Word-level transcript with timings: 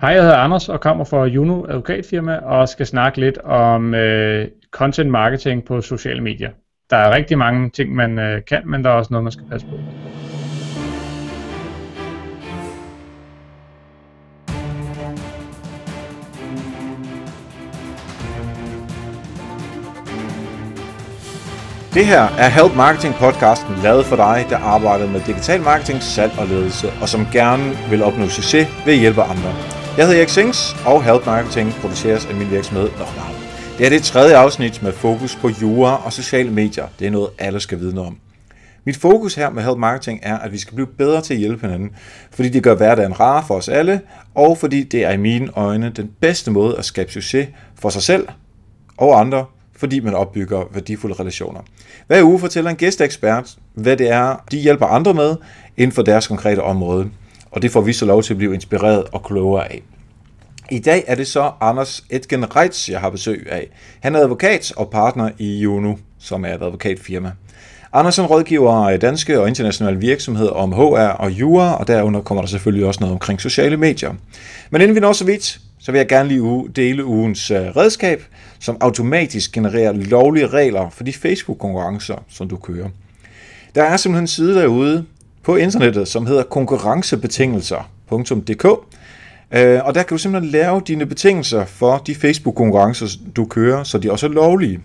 Hej, 0.00 0.10
jeg 0.10 0.22
hedder 0.22 0.36
Anders 0.36 0.68
og 0.68 0.80
kommer 0.80 1.04
fra 1.04 1.24
Juno 1.24 1.64
advokatfirma 1.68 2.36
og 2.36 2.68
skal 2.68 2.86
snakke 2.86 3.20
lidt 3.20 3.38
om 3.38 3.94
øh, 3.94 4.48
content 4.70 5.10
marketing 5.10 5.64
på 5.64 5.80
sociale 5.80 6.20
medier. 6.20 6.50
Der 6.90 6.96
er 6.96 7.14
rigtig 7.14 7.38
mange 7.38 7.70
ting, 7.70 7.94
man 7.94 8.18
øh, 8.18 8.44
kan, 8.44 8.62
men 8.66 8.84
der 8.84 8.90
er 8.90 8.94
også 8.94 9.12
noget, 9.12 9.24
man 9.24 9.32
skal 9.32 9.46
passe 9.50 9.66
på. 9.66 9.72
Det 21.94 22.06
her 22.06 22.22
er 22.38 22.48
Help 22.48 22.76
Marketing 22.76 23.14
podcasten 23.14 23.74
lavet 23.82 24.04
for 24.04 24.16
dig, 24.16 24.46
der 24.50 24.58
arbejder 24.58 25.10
med 25.10 25.20
digital 25.26 25.60
marketing, 25.60 26.02
salg 26.02 26.32
og 26.38 26.46
ledelse, 26.46 26.86
og 27.02 27.08
som 27.08 27.20
gerne 27.32 27.72
vil 27.90 28.02
opnå 28.02 28.28
succes 28.28 28.86
ved 28.86 28.92
at 28.92 28.98
hjælpe 28.98 29.22
andre. 29.22 29.79
Jeg 29.96 30.06
hedder 30.06 30.20
Erik 30.20 30.28
Sings, 30.28 30.76
og 30.86 31.04
Help 31.04 31.26
Marketing 31.26 31.72
produceres 31.80 32.26
af 32.26 32.34
min 32.34 32.50
virksomhed 32.50 32.88
Knockdown. 32.88 33.34
Det 33.78 33.86
er 33.86 33.90
det 33.90 34.02
tredje 34.02 34.36
afsnit 34.36 34.82
med 34.82 34.92
fokus 34.92 35.36
på 35.36 35.48
jura 35.48 36.04
og 36.04 36.12
sociale 36.12 36.50
medier. 36.50 36.86
Det 36.98 37.06
er 37.06 37.10
noget, 37.10 37.30
alle 37.38 37.60
skal 37.60 37.78
vide 37.78 37.94
noget 37.94 38.08
om. 38.08 38.18
Mit 38.84 38.96
fokus 38.96 39.34
her 39.34 39.50
med 39.50 39.62
Help 39.62 39.78
Marketing 39.78 40.20
er, 40.22 40.38
at 40.38 40.52
vi 40.52 40.58
skal 40.58 40.74
blive 40.74 40.86
bedre 40.86 41.20
til 41.20 41.34
at 41.34 41.40
hjælpe 41.40 41.66
hinanden, 41.66 41.90
fordi 42.30 42.48
det 42.48 42.62
gør 42.62 42.74
hverdagen 42.74 43.20
rar 43.20 43.44
for 43.46 43.54
os 43.54 43.68
alle, 43.68 44.00
og 44.34 44.58
fordi 44.58 44.82
det 44.82 45.04
er 45.04 45.12
i 45.12 45.16
mine 45.16 45.50
øjne 45.54 45.92
den 45.96 46.10
bedste 46.20 46.50
måde 46.50 46.78
at 46.78 46.84
skabe 46.84 47.12
succes 47.12 47.48
for 47.80 47.88
sig 47.88 48.02
selv 48.02 48.28
og 48.96 49.20
andre, 49.20 49.44
fordi 49.76 50.00
man 50.00 50.14
opbygger 50.14 50.64
værdifulde 50.72 51.14
relationer. 51.14 51.60
Hver 52.06 52.22
uge 52.22 52.40
fortæller 52.40 52.70
en 52.70 52.76
gæsteekspert, 52.76 53.56
hvad 53.74 53.96
det 53.96 54.10
er, 54.10 54.44
de 54.50 54.58
hjælper 54.58 54.86
andre 54.86 55.14
med 55.14 55.36
inden 55.76 55.92
for 55.94 56.02
deres 56.02 56.26
konkrete 56.26 56.62
område. 56.62 57.10
Og 57.50 57.62
det 57.62 57.70
får 57.70 57.80
vi 57.80 57.92
så 57.92 58.06
lov 58.06 58.22
til 58.22 58.34
at 58.34 58.38
blive 58.38 58.54
inspireret 58.54 59.04
og 59.12 59.24
klogere 59.24 59.72
af. 59.72 59.82
I 60.70 60.78
dag 60.78 61.04
er 61.06 61.14
det 61.14 61.26
så 61.26 61.50
Anders 61.60 62.04
Etgen 62.10 62.56
Reitz, 62.56 62.88
jeg 62.88 63.00
har 63.00 63.10
besøg 63.10 63.46
af. 63.50 63.68
Han 64.00 64.14
er 64.14 64.20
advokat 64.20 64.72
og 64.76 64.90
partner 64.90 65.30
i 65.38 65.58
Juno, 65.58 65.94
som 66.18 66.44
er 66.44 66.54
et 66.54 66.62
advokatfirma. 66.62 67.32
Andersen 67.92 68.26
rådgiver 68.26 68.96
danske 68.96 69.40
og 69.40 69.48
internationale 69.48 69.98
virksomheder 69.98 70.50
om 70.50 70.72
HR 70.72 71.16
og 71.18 71.30
jura, 71.30 71.76
og 71.76 71.88
derunder 71.88 72.20
kommer 72.20 72.42
der 72.42 72.48
selvfølgelig 72.48 72.86
også 72.86 73.00
noget 73.00 73.12
omkring 73.12 73.40
sociale 73.40 73.76
medier. 73.76 74.14
Men 74.70 74.80
inden 74.80 74.94
vi 74.94 75.00
når 75.00 75.12
så 75.12 75.24
vidt, 75.24 75.60
så 75.78 75.92
vil 75.92 75.98
jeg 75.98 76.08
gerne 76.08 76.28
lige 76.28 76.68
dele 76.76 77.04
ugens 77.04 77.50
øh, 77.50 77.60
redskab, 77.60 78.24
som 78.58 78.76
automatisk 78.80 79.52
genererer 79.52 79.92
lovlige 79.92 80.46
regler 80.46 80.90
for 80.90 81.04
de 81.04 81.12
Facebook-konkurrencer, 81.12 82.24
som 82.28 82.48
du 82.48 82.56
kører. 82.56 82.88
Der 83.74 83.82
er 83.82 83.96
simpelthen 83.96 84.24
en 84.24 84.28
side 84.28 84.60
derude 84.60 85.04
på 85.42 85.56
internettet, 85.56 86.08
som 86.08 86.26
hedder 86.26 86.42
konkurrencebetingelser.dk, 86.42 88.64
øh, 89.52 89.80
og 89.84 89.94
der 89.94 90.02
kan 90.02 90.08
du 90.08 90.18
simpelthen 90.18 90.52
lave 90.52 90.82
dine 90.86 91.06
betingelser 91.06 91.64
for 91.64 91.98
de 91.98 92.14
Facebook-konkurrencer, 92.14 93.06
du 93.36 93.44
kører, 93.44 93.82
så 93.82 93.98
de 93.98 94.12
også 94.12 94.26
er 94.26 94.30
lovlige. 94.30 94.80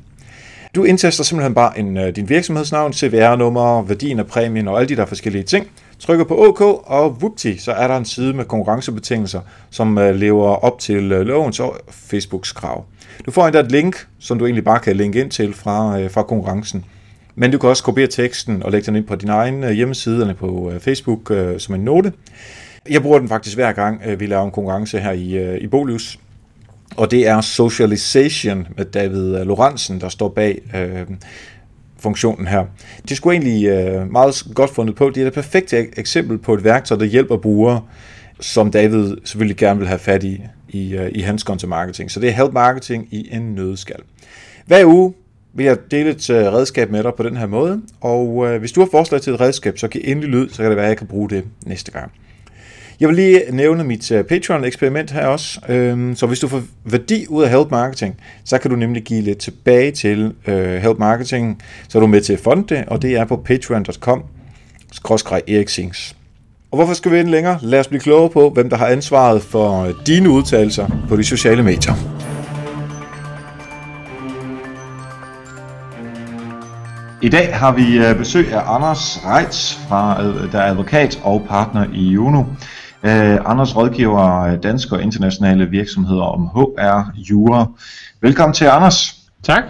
Du 0.76 0.84
indtaster 0.84 1.24
simpelthen 1.24 1.54
bare 1.54 1.80
en, 1.80 1.98
øh, 1.98 2.16
din 2.16 2.30
virksomhedsnavn, 2.30 2.94
CVR-nummer, 2.94 3.82
værdien 3.82 4.20
af 4.20 4.28
præmien 4.28 4.68
og 4.68 4.80
alle 4.80 4.90
de 4.90 4.96
der 4.96 5.06
forskellige 5.06 5.44
ting. 5.44 5.68
Trykker 6.00 6.26
på 6.26 6.48
OK, 6.48 6.62
og 6.86 7.22
vupti, 7.22 7.58
så 7.58 7.72
er 7.72 7.88
der 7.88 7.98
en 7.98 8.06
side 8.06 8.34
med 8.34 8.46
konkurrencebetingelser, 8.46 9.40
som 9.70 9.98
øh, 9.98 10.16
lever 10.16 10.48
op 10.48 10.80
til 10.80 11.04
lovens 11.04 11.60
og 11.60 11.78
Facebooks 11.90 12.52
krav. 12.52 12.86
Du 13.26 13.32
får 13.32 13.46
endda 13.46 13.60
et 13.60 13.72
link, 13.72 14.08
som 14.20 14.40
du 14.40 14.46
egentlig 14.46 14.64
bare 14.64 14.80
kan 14.80 14.96
linke 14.96 15.20
ind 15.20 15.32
til 15.32 15.54
fra, 15.54 16.08
fra 16.08 16.24
konkurrencen. 16.24 16.86
Men 17.36 17.52
du 17.52 17.58
kan 17.58 17.70
også 17.70 17.84
kopiere 17.84 18.08
teksten 18.08 18.64
og 18.64 18.72
lægge 18.72 18.86
den 18.86 18.96
ind 18.96 19.06
på 19.06 19.16
din 19.16 19.30
egen 19.30 19.64
øh, 19.64 19.72
hjemmeside 19.72 20.22
eller 20.22 20.34
på 20.34 20.72
øh, 20.74 20.80
Facebook 20.80 21.32
øh, 21.32 21.60
som 21.60 21.76
en 21.76 21.82
note. 21.82 22.14
Jeg 22.90 23.02
bruger 23.02 23.20
den 23.20 23.30
faktisk 23.30 23.56
hver 23.56 23.72
gang, 23.72 24.02
vi 24.20 24.26
laver 24.26 24.44
en 24.46 24.52
konkurrence 24.52 25.00
her 25.00 25.12
i, 25.12 25.58
i 25.58 25.68
Bolius 25.68 26.20
og 26.98 27.12
det 27.12 27.28
er 27.28 27.42
Socialization 27.42 28.68
med 28.78 28.86
David 28.86 29.44
Lorentzen, 29.44 30.02
der 30.02 30.10
står 30.10 30.30
bag 30.30 30.62
øh, 30.76 31.08
funktionen 32.00 32.48
her. 32.48 32.66
Det 33.10 33.18
skulle 33.18 33.34
egentlig 33.34 33.66
øh, 33.66 34.12
meget 34.12 34.44
godt 34.56 34.70
fundet 34.70 34.96
på. 34.96 35.10
Det 35.10 35.24
er 35.24 35.28
et 35.28 35.34
perfekt 35.34 35.74
eksempel 35.74 36.38
på 36.38 36.54
et 36.54 36.64
værktøj, 36.64 36.98
der 36.98 37.06
hjælper 37.06 37.38
brugere, 37.38 37.82
som 38.40 38.72
David 38.72 39.16
selvfølgelig 39.26 39.58
gerne 39.58 39.80
vil 39.80 39.88
have 39.88 40.00
fat 40.00 40.24
i, 40.24 40.42
i, 40.70 40.96
øh, 40.96 41.12
i 41.12 41.20
hans 41.20 41.42
content 41.42 41.70
marketing. 41.70 42.12
Så 42.12 42.20
det 42.20 42.30
er 42.30 42.34
help 42.34 42.54
marketing 42.54 43.08
i 43.12 43.30
en 43.32 43.56
nødskal. 43.56 44.00
Hver 44.66 44.86
uge 44.86 45.14
vil 45.56 45.66
jeg 45.66 45.78
dele 45.92 46.10
et 46.10 46.30
øh, 46.30 46.54
redskab 46.54 46.92
med 46.92 47.04
dig 47.04 47.14
på 47.18 47.24
den 47.24 47.38
her 47.38 47.48
måde, 47.48 47.82
og 48.02 48.48
øh, 48.48 48.60
hvis 48.60 48.72
du 48.72 48.80
har 48.80 48.88
forslag 48.92 49.22
til 49.22 49.34
et 49.34 49.40
redskab, 49.40 49.78
så 49.78 49.88
giv 49.88 50.02
endelig 50.04 50.30
lyd, 50.30 50.50
så 50.50 50.62
kan 50.62 50.66
det 50.66 50.76
være, 50.76 50.86
at 50.86 50.90
jeg 50.90 50.98
kan 50.98 51.08
bruge 51.08 51.30
det 51.30 51.44
næste 51.66 51.92
gang. 51.92 52.12
Jeg 53.00 53.10
vil 53.10 53.16
lige 53.16 53.42
nævne 53.52 53.84
mit 53.84 54.12
øh, 54.12 54.24
Patreon-eksperiment 54.24 55.12
her 55.12 55.28
også. 55.28 55.60
Øhm, 55.70 56.16
så 56.16 56.26
hvis 56.28 56.40
du 56.40 56.48
får 56.48 56.62
værdi 56.84 57.26
ud 57.30 57.44
af 57.44 57.50
Help 57.50 57.72
Marketing, 57.72 58.16
så 58.46 58.58
kan 58.58 58.72
du 58.72 58.78
nemlig 58.78 59.04
give 59.04 59.22
lidt 59.22 59.38
tilbage 59.38 59.92
til 59.92 60.34
øh, 60.48 60.76
Help 60.76 61.00
Marketing, 61.00 61.62
så 61.88 61.98
er 61.98 62.00
du 62.00 62.08
med 62.08 62.22
til 62.22 62.34
at 62.34 62.40
fonde 62.40 62.76
det, 62.76 62.84
og 62.88 63.02
det 63.02 63.16
er 63.16 63.26
på 63.26 63.36
patreon.com 63.36 64.24
eriksings. 65.48 66.16
Og 66.72 66.78
hvorfor 66.78 66.94
skal 66.94 67.12
vi 67.12 67.20
ind 67.20 67.28
længere? 67.28 67.60
Lad 67.62 67.80
os 67.80 67.88
blive 67.88 68.02
klogere 68.02 68.30
på, 68.30 68.50
hvem 68.50 68.70
der 68.70 68.78
har 68.78 68.88
ansvaret 68.88 69.42
for 69.42 69.94
dine 70.08 70.30
udtalelser 70.30 71.06
på 71.10 71.18
de 71.18 71.24
sociale 71.24 71.64
medier. 71.64 72.15
I 77.26 77.30
dag 77.30 77.58
har 77.58 77.72
vi 77.72 78.18
besøg 78.18 78.54
af 78.54 78.76
Anders 78.76 79.26
Reitz, 79.26 79.74
fra, 79.88 80.24
der 80.52 80.60
er 80.60 80.72
advokat 80.72 81.22
og 81.24 81.46
partner 81.50 81.86
i 81.94 82.10
Juno. 82.10 82.40
Uh, 82.40 82.48
Anders 83.52 83.76
rådgiver 83.76 84.56
danske 84.56 84.96
og 84.96 85.02
internationale 85.02 85.70
virksomheder 85.70 86.24
om 86.24 86.48
HR, 86.48 87.12
jura. 87.18 87.66
Velkommen 88.22 88.54
til, 88.54 88.66
Anders. 88.66 89.16
Tak. 89.44 89.64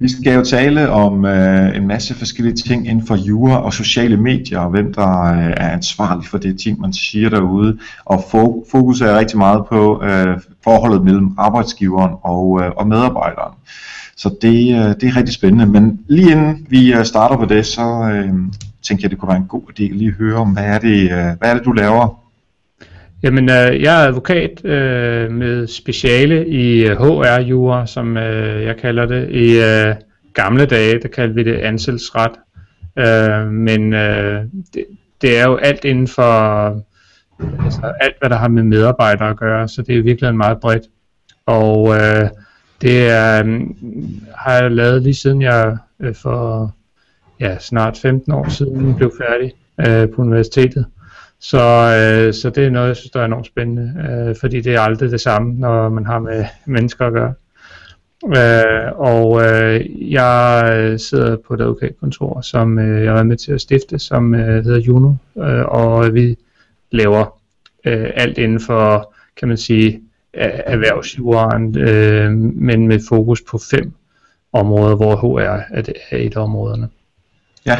Vi 0.00 0.08
skal 0.08 0.34
jo 0.34 0.44
tale 0.44 0.90
om 0.90 1.24
uh, 1.24 1.76
en 1.76 1.86
masse 1.86 2.14
forskellige 2.14 2.56
ting 2.56 2.88
inden 2.88 3.06
for 3.06 3.16
jura 3.16 3.62
og 3.64 3.72
sociale 3.72 4.16
medier, 4.16 4.58
og 4.58 4.70
hvem 4.70 4.94
der 4.94 5.32
uh, 5.32 5.38
er 5.38 5.70
ansvarlig 5.70 6.28
for 6.28 6.38
det 6.38 6.60
ting, 6.60 6.80
man 6.80 6.92
siger 6.92 7.30
derude. 7.30 7.78
Og 8.04 8.24
fokus 8.70 9.00
er 9.00 9.18
rigtig 9.18 9.38
meget 9.38 9.66
på 9.66 9.96
uh, 9.96 10.40
forholdet 10.64 11.04
mellem 11.04 11.34
arbejdsgiveren 11.38 12.14
og, 12.22 12.48
uh, 12.48 12.62
og 12.76 12.86
medarbejderen. 12.86 13.54
Så 14.18 14.36
det, 14.42 14.76
øh, 14.76 14.94
det 15.00 15.04
er 15.04 15.16
rigtig 15.16 15.34
spændende. 15.34 15.66
Men 15.66 16.00
lige 16.08 16.30
inden 16.30 16.66
vi 16.70 16.94
øh, 16.94 17.04
starter 17.04 17.36
på 17.36 17.44
det, 17.44 17.66
så 17.66 18.10
øh, 18.12 18.32
tænkte 18.82 19.02
jeg, 19.02 19.10
det 19.10 19.18
kunne 19.18 19.28
være 19.28 19.36
en 19.36 19.46
god 19.48 19.62
idé 19.62 19.84
at 19.84 19.96
lige 19.96 20.12
høre 20.12 20.36
om, 20.36 20.52
hvad 20.52 20.64
er 20.64 20.78
det, 20.78 21.02
øh, 21.02 21.38
hvad 21.38 21.50
er 21.50 21.54
det 21.54 21.64
du 21.64 21.72
laver 21.72 22.28
Jamen, 23.22 23.44
øh, 23.44 23.82
jeg 23.82 24.02
er 24.02 24.08
advokat 24.08 24.64
øh, 24.64 25.32
med 25.32 25.66
speciale 25.66 26.48
i 26.48 26.86
øh, 26.86 26.96
HR-jura, 26.96 27.86
som 27.86 28.16
øh, 28.16 28.64
jeg 28.64 28.76
kalder 28.76 29.06
det. 29.06 29.30
I 29.30 29.58
øh, 29.58 29.94
gamle 30.34 30.66
dage, 30.66 31.00
der 31.02 31.08
kaldte 31.08 31.34
vi 31.34 31.42
det 31.42 31.54
ansættelsesret. 31.54 32.32
Øh, 32.98 33.52
men 33.52 33.92
øh, 33.92 34.42
det, 34.74 34.84
det 35.22 35.38
er 35.38 35.44
jo 35.44 35.56
alt 35.56 35.84
inden 35.84 36.08
for 36.08 36.68
altså, 37.64 37.92
alt, 38.00 38.14
hvad 38.20 38.30
der 38.30 38.36
har 38.36 38.48
med 38.48 38.62
medarbejdere 38.62 39.30
at 39.30 39.36
gøre, 39.36 39.68
så 39.68 39.82
det 39.82 39.98
er 39.98 40.02
virkelig 40.02 40.34
meget 40.34 40.60
bredt. 40.60 40.84
Og 41.46 41.94
øh, 41.94 42.28
det 42.82 43.08
er, 43.08 43.40
øhm, 43.44 43.76
har 44.36 44.52
jeg 44.52 44.70
lavet 44.70 45.02
lige 45.02 45.14
siden 45.14 45.42
jeg 45.42 45.76
øh, 46.00 46.14
for 46.14 46.72
ja, 47.40 47.58
snart 47.58 47.98
15 47.98 48.32
år 48.32 48.48
siden 48.48 48.94
blev 48.94 49.12
færdig 49.18 49.52
øh, 49.86 50.08
på 50.14 50.22
universitetet. 50.22 50.86
Så, 51.40 51.58
øh, 51.58 52.34
så 52.34 52.50
det 52.50 52.66
er 52.66 52.70
noget, 52.70 52.88
jeg 52.88 52.96
synes, 52.96 53.10
der 53.10 53.20
er 53.20 53.24
enormt 53.24 53.46
spændende, 53.46 53.94
øh, 54.10 54.36
fordi 54.40 54.60
det 54.60 54.74
er 54.74 54.80
aldrig 54.80 55.10
det 55.10 55.20
samme, 55.20 55.54
når 55.54 55.88
man 55.88 56.06
har 56.06 56.18
med 56.18 56.44
mennesker 56.66 57.06
at 57.06 57.12
gøre. 57.12 57.34
Øh, 58.26 58.92
og 58.96 59.42
øh, 59.44 60.12
jeg 60.12 60.70
øh, 60.78 60.98
sidder 60.98 61.36
på 61.36 61.54
et 61.54 61.60
advokatkontor, 61.60 62.40
som 62.40 62.78
øh, 62.78 63.02
jeg 63.02 63.10
har 63.10 63.14
været 63.14 63.26
med 63.26 63.36
til 63.36 63.52
at 63.52 63.60
stifte, 63.60 63.98
som 63.98 64.34
øh, 64.34 64.64
hedder 64.64 64.80
Juno, 64.80 65.12
øh, 65.38 65.64
og 65.64 66.14
vi 66.14 66.36
laver 66.90 67.38
øh, 67.84 68.10
alt 68.14 68.38
inden 68.38 68.60
for, 68.60 69.14
kan 69.36 69.48
man 69.48 69.56
sige, 69.56 70.00
erhvervsjuraen, 70.34 71.78
øh, 71.78 72.32
men 72.38 72.88
med 72.88 73.00
fokus 73.08 73.42
på 73.50 73.58
fem 73.70 73.92
områder, 74.52 74.96
hvor 74.96 75.16
HR 75.16 75.60
er, 75.70 75.82
det, 75.82 75.94
er 76.10 76.16
et 76.16 76.36
af 76.36 76.42
områderne. 76.42 76.88
Ja, 77.66 77.76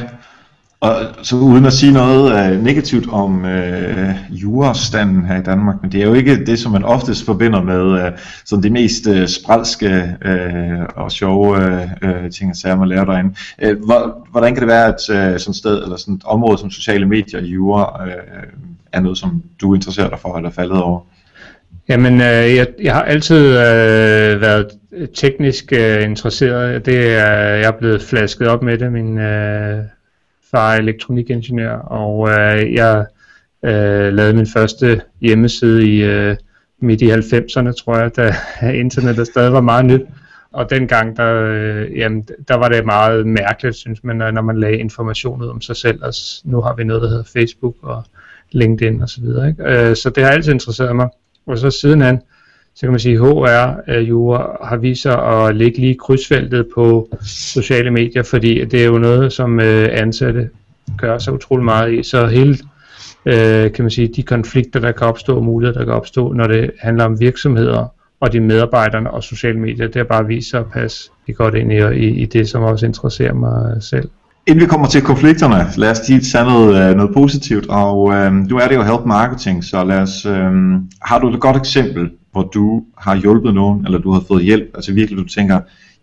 og 0.80 0.94
så 1.22 1.36
uden 1.36 1.66
at 1.66 1.72
sige 1.72 1.92
noget 1.92 2.52
øh, 2.52 2.62
negativt 2.62 3.08
om 3.12 3.44
øh, 3.44 4.14
jurastanden 4.30 5.24
her 5.24 5.40
i 5.40 5.42
Danmark, 5.42 5.76
men 5.82 5.92
det 5.92 6.02
er 6.02 6.06
jo 6.06 6.14
ikke 6.14 6.44
det, 6.46 6.58
som 6.58 6.72
man 6.72 6.84
oftest 6.84 7.24
forbinder 7.24 7.62
med 7.62 8.04
øh, 8.04 8.12
sådan 8.44 8.62
det 8.62 8.72
mest 8.72 9.06
øh, 9.06 9.28
spralske 9.28 10.16
øh, 10.24 10.80
og 10.96 11.12
sjove 11.12 11.56
øh, 11.64 11.88
øh 12.02 12.30
ting, 12.30 12.52
at 12.64 12.78
man 12.78 12.88
lærer 12.88 13.04
derinde. 13.04 13.34
Øh, 13.62 13.84
hvor, 13.84 14.28
hvordan 14.30 14.54
kan 14.54 14.60
det 14.60 14.68
være, 14.68 14.86
at 14.86 15.10
øh, 15.10 15.40
sådan 15.40 15.50
et 15.50 15.56
sted 15.56 15.82
eller 15.82 15.96
sådan 15.96 16.14
et 16.14 16.24
område 16.24 16.58
som 16.58 16.70
sociale 16.70 17.06
medier 17.06 17.40
og 17.40 17.46
jura 17.46 18.06
øh, 18.06 18.12
er 18.92 19.00
noget, 19.00 19.18
som 19.18 19.42
du 19.60 19.74
interesserer 19.74 20.08
dig 20.08 20.18
for 20.18 20.36
eller 20.36 20.50
faldet 20.50 20.82
over? 20.82 21.00
Jamen, 21.88 22.14
øh, 22.14 22.56
jeg, 22.56 22.66
jeg 22.82 22.94
har 22.94 23.02
altid 23.02 23.46
øh, 23.46 24.40
været 24.40 24.66
teknisk 25.14 25.72
øh, 25.72 26.02
interesseret. 26.02 26.86
Det 26.86 27.14
er, 27.16 27.34
jeg 27.34 27.68
er 27.68 27.78
blevet 27.78 28.02
flasket 28.02 28.48
op 28.48 28.62
med 28.62 28.78
det. 28.78 28.92
Min 28.92 29.18
øh, 29.18 29.78
far 30.50 30.72
er 30.72 30.78
elektronikingeniør, 30.78 31.78
og 31.78 32.28
øh, 32.28 32.74
jeg 32.74 33.06
øh, 33.64 34.12
lavede 34.12 34.34
min 34.34 34.46
første 34.46 35.00
hjemmeside 35.20 35.88
i 35.88 36.02
øh, 36.02 36.36
midt 36.80 37.02
i 37.02 37.10
90'erne, 37.10 37.72
tror 37.72 37.98
jeg, 37.98 38.16
da 38.16 38.34
internettet 38.84 39.26
stadig 39.26 39.52
var 39.52 39.60
meget 39.60 39.84
nyt. 39.84 40.02
Og 40.52 40.70
dengang, 40.70 41.16
der, 41.16 41.34
øh, 41.34 41.98
jamen, 41.98 42.28
der 42.48 42.54
var 42.54 42.68
det 42.68 42.84
meget 42.84 43.26
mærkeligt, 43.26 43.76
synes 43.76 44.04
man, 44.04 44.16
når 44.16 44.42
man 44.42 44.60
lagde 44.60 44.78
information 44.78 45.42
ud 45.42 45.48
om 45.48 45.60
sig 45.60 45.76
selv. 45.76 46.04
Og 46.04 46.12
nu 46.44 46.60
har 46.60 46.74
vi 46.74 46.84
noget, 46.84 47.02
der 47.02 47.08
hedder 47.08 47.24
Facebook 47.24 47.74
og 47.82 48.04
LinkedIn 48.52 49.02
osv. 49.02 49.24
Så, 49.24 49.54
øh, 49.60 49.96
så 49.96 50.10
det 50.10 50.24
har 50.24 50.30
altid 50.30 50.52
interesseret 50.52 50.96
mig. 50.96 51.08
Og 51.48 51.58
så 51.58 51.70
sidenhen, 51.70 52.20
så 52.74 52.80
kan 52.80 52.90
man 52.90 53.00
sige, 53.00 53.14
at 53.14 53.20
HR-jura 53.20 54.42
øh, 54.42 54.68
har 54.68 54.76
vist 54.76 55.02
sig 55.02 55.22
at 55.22 55.56
ligge 55.56 55.78
lige 55.78 55.94
krydsfeltet 55.94 56.66
på 56.74 57.08
sociale 57.54 57.90
medier, 57.90 58.22
fordi 58.22 58.64
det 58.64 58.82
er 58.82 58.86
jo 58.86 58.98
noget, 58.98 59.32
som 59.32 59.60
øh, 59.60 59.88
ansatte 59.92 60.50
gør 60.98 61.18
sig 61.18 61.32
utrolig 61.32 61.64
meget 61.64 61.92
i. 61.92 62.02
Så 62.02 62.26
hele, 62.26 62.58
øh, 63.26 63.72
kan 63.72 63.84
man 63.84 63.90
sige, 63.90 64.08
de 64.08 64.22
konflikter, 64.22 64.80
der 64.80 64.92
kan 64.92 65.06
opstå, 65.06 65.40
muligheder, 65.40 65.78
der 65.78 65.84
kan 65.84 65.94
opstå, 65.94 66.32
når 66.32 66.46
det 66.46 66.70
handler 66.78 67.04
om 67.04 67.20
virksomheder 67.20 67.94
og 68.20 68.32
de 68.32 68.40
medarbejderne 68.40 69.10
og 69.10 69.24
sociale 69.24 69.58
medier, 69.58 69.86
det 69.86 69.96
har 69.96 70.04
bare 70.04 70.26
vist 70.26 70.50
sig 70.50 70.60
at 70.60 70.70
passe 70.72 71.10
godt 71.34 71.54
ind 71.54 71.72
i, 71.72 71.76
i, 71.76 72.08
i 72.08 72.24
det, 72.24 72.48
som 72.48 72.62
også 72.62 72.86
interesserer 72.86 73.34
mig 73.34 73.82
selv. 73.82 74.08
Inden 74.48 74.60
vi 74.60 74.66
kommer 74.66 74.86
til 74.86 75.02
konflikterne, 75.02 75.66
lad 75.76 75.90
os 75.90 76.08
lige 76.08 76.20
tage 76.20 76.44
noget, 76.44 76.90
øh, 76.90 76.96
noget 76.96 77.14
positivt, 77.14 77.66
og 77.68 78.14
øh, 78.14 78.32
nu 78.32 78.56
er 78.56 78.68
det 78.68 78.74
jo 78.74 78.82
help 78.82 79.04
marketing, 79.06 79.64
så 79.64 79.84
lad 79.84 79.98
os, 79.98 80.26
øh, 80.26 80.52
har 81.02 81.18
du 81.18 81.28
et 81.34 81.40
godt 81.40 81.56
eksempel, 81.56 82.10
hvor 82.32 82.42
du 82.42 82.84
har 82.98 83.16
hjulpet 83.16 83.54
nogen, 83.54 83.84
eller 83.86 83.98
du 83.98 84.10
har 84.10 84.22
fået 84.28 84.44
hjælp, 84.44 84.70
altså 84.74 84.92
virkelig 84.92 85.18
du 85.24 85.28
tænker, 85.28 85.60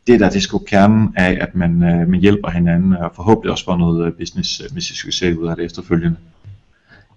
det 0.07 0.19
der, 0.19 0.29
det 0.29 0.41
skulle 0.41 0.65
kernen 0.65 1.13
af, 1.15 1.37
at 1.41 1.55
man, 1.55 1.83
øh, 1.83 2.07
man 2.07 2.19
hjælper 2.19 2.49
hinanden, 2.49 2.93
og 2.93 3.11
forhåbentlig 3.15 3.51
også 3.51 3.65
får 3.65 3.77
noget 3.77 4.05
øh, 4.05 4.11
business, 4.19 4.61
øh, 4.61 4.73
hvis 4.73 4.91
vi 4.91 4.95
skal 4.95 5.13
se 5.13 5.39
ud 5.39 5.47
af 5.47 5.55
det 5.55 5.65
efterfølgende. 5.65 6.15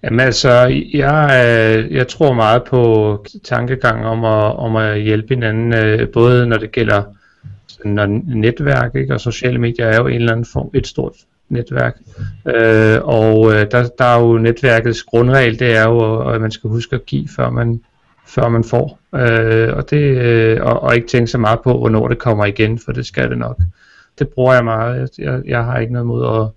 Jamen 0.02 0.20
altså, 0.20 0.50
jeg, 0.94 1.86
jeg 1.90 2.08
tror 2.08 2.32
meget 2.32 2.62
på 2.64 3.24
tankegang 3.44 4.06
om 4.06 4.24
at, 4.24 4.56
om 4.56 4.76
at 4.76 5.02
hjælpe 5.02 5.34
hinanden, 5.34 5.74
både 6.12 6.46
når 6.46 6.56
det 6.56 6.72
gælder 6.72 7.02
når 7.84 8.06
netværk, 8.26 8.94
ikke? 8.94 9.14
og 9.14 9.20
sociale 9.20 9.58
medier 9.58 9.86
er 9.86 9.96
jo 9.96 10.06
en 10.06 10.14
eller 10.14 10.32
anden 10.32 10.46
form, 10.52 10.70
et 10.74 10.86
stort 10.86 11.14
netværk. 11.48 11.96
Øh, 12.46 12.98
og 13.02 13.52
øh, 13.52 13.66
der, 13.70 13.88
der 13.98 14.04
er 14.04 14.20
jo 14.20 14.38
netværkets 14.38 15.02
grundregel, 15.02 15.58
det 15.58 15.76
er 15.76 15.82
jo, 15.82 16.28
at 16.30 16.40
man 16.40 16.50
skal 16.50 16.70
huske 16.70 16.96
at 16.96 17.06
give, 17.06 17.28
før 17.36 17.50
man, 17.50 17.80
før 18.26 18.48
man 18.48 18.64
får. 18.64 18.98
Øh, 19.14 19.76
og, 19.76 19.90
det, 19.90 20.02
øh, 20.02 20.58
og, 20.62 20.82
og 20.82 20.96
ikke 20.96 21.08
tænke 21.08 21.26
så 21.26 21.38
meget 21.38 21.60
på, 21.64 21.78
hvornår 21.78 22.08
det 22.08 22.18
kommer 22.18 22.44
igen, 22.44 22.78
for 22.78 22.92
det 22.92 23.06
skal 23.06 23.30
det 23.30 23.38
nok. 23.38 23.56
Det 24.18 24.28
bruger 24.28 24.54
jeg 24.54 24.64
meget. 24.64 25.10
Jeg, 25.18 25.42
jeg 25.46 25.64
har 25.64 25.78
ikke 25.78 25.92
noget 25.92 26.06
mod 26.06 26.40
at, 26.40 26.48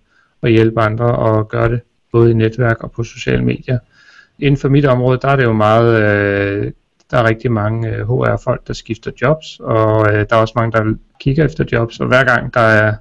at 0.43 0.51
hjælpe 0.51 0.81
andre 0.81 1.05
og 1.05 1.47
gøre 1.49 1.69
det, 1.69 1.81
både 2.11 2.31
i 2.31 2.33
netværk 2.33 2.83
og 2.83 2.91
på 2.91 3.03
sociale 3.03 3.43
medier. 3.43 3.79
Inden 4.39 4.57
for 4.57 4.69
mit 4.69 4.85
område, 4.85 5.19
der 5.21 5.27
er 5.27 5.35
det 5.35 5.43
jo 5.43 5.53
meget 5.53 6.03
øh, 6.03 6.71
der 7.11 7.17
er 7.17 7.23
rigtig 7.23 7.51
mange 7.51 7.89
øh, 7.89 8.07
HR-folk, 8.07 8.67
der 8.67 8.73
skifter 8.73 9.11
jobs, 9.21 9.59
og 9.59 10.13
øh, 10.13 10.25
der 10.29 10.35
er 10.35 10.41
også 10.41 10.53
mange, 10.55 10.71
der 10.71 10.93
kigger 11.19 11.45
efter 11.45 11.65
jobs, 11.71 11.99
og 11.99 12.07
hver 12.07 12.23
gang 12.23 12.53
der 12.53 12.59
er 12.59 12.93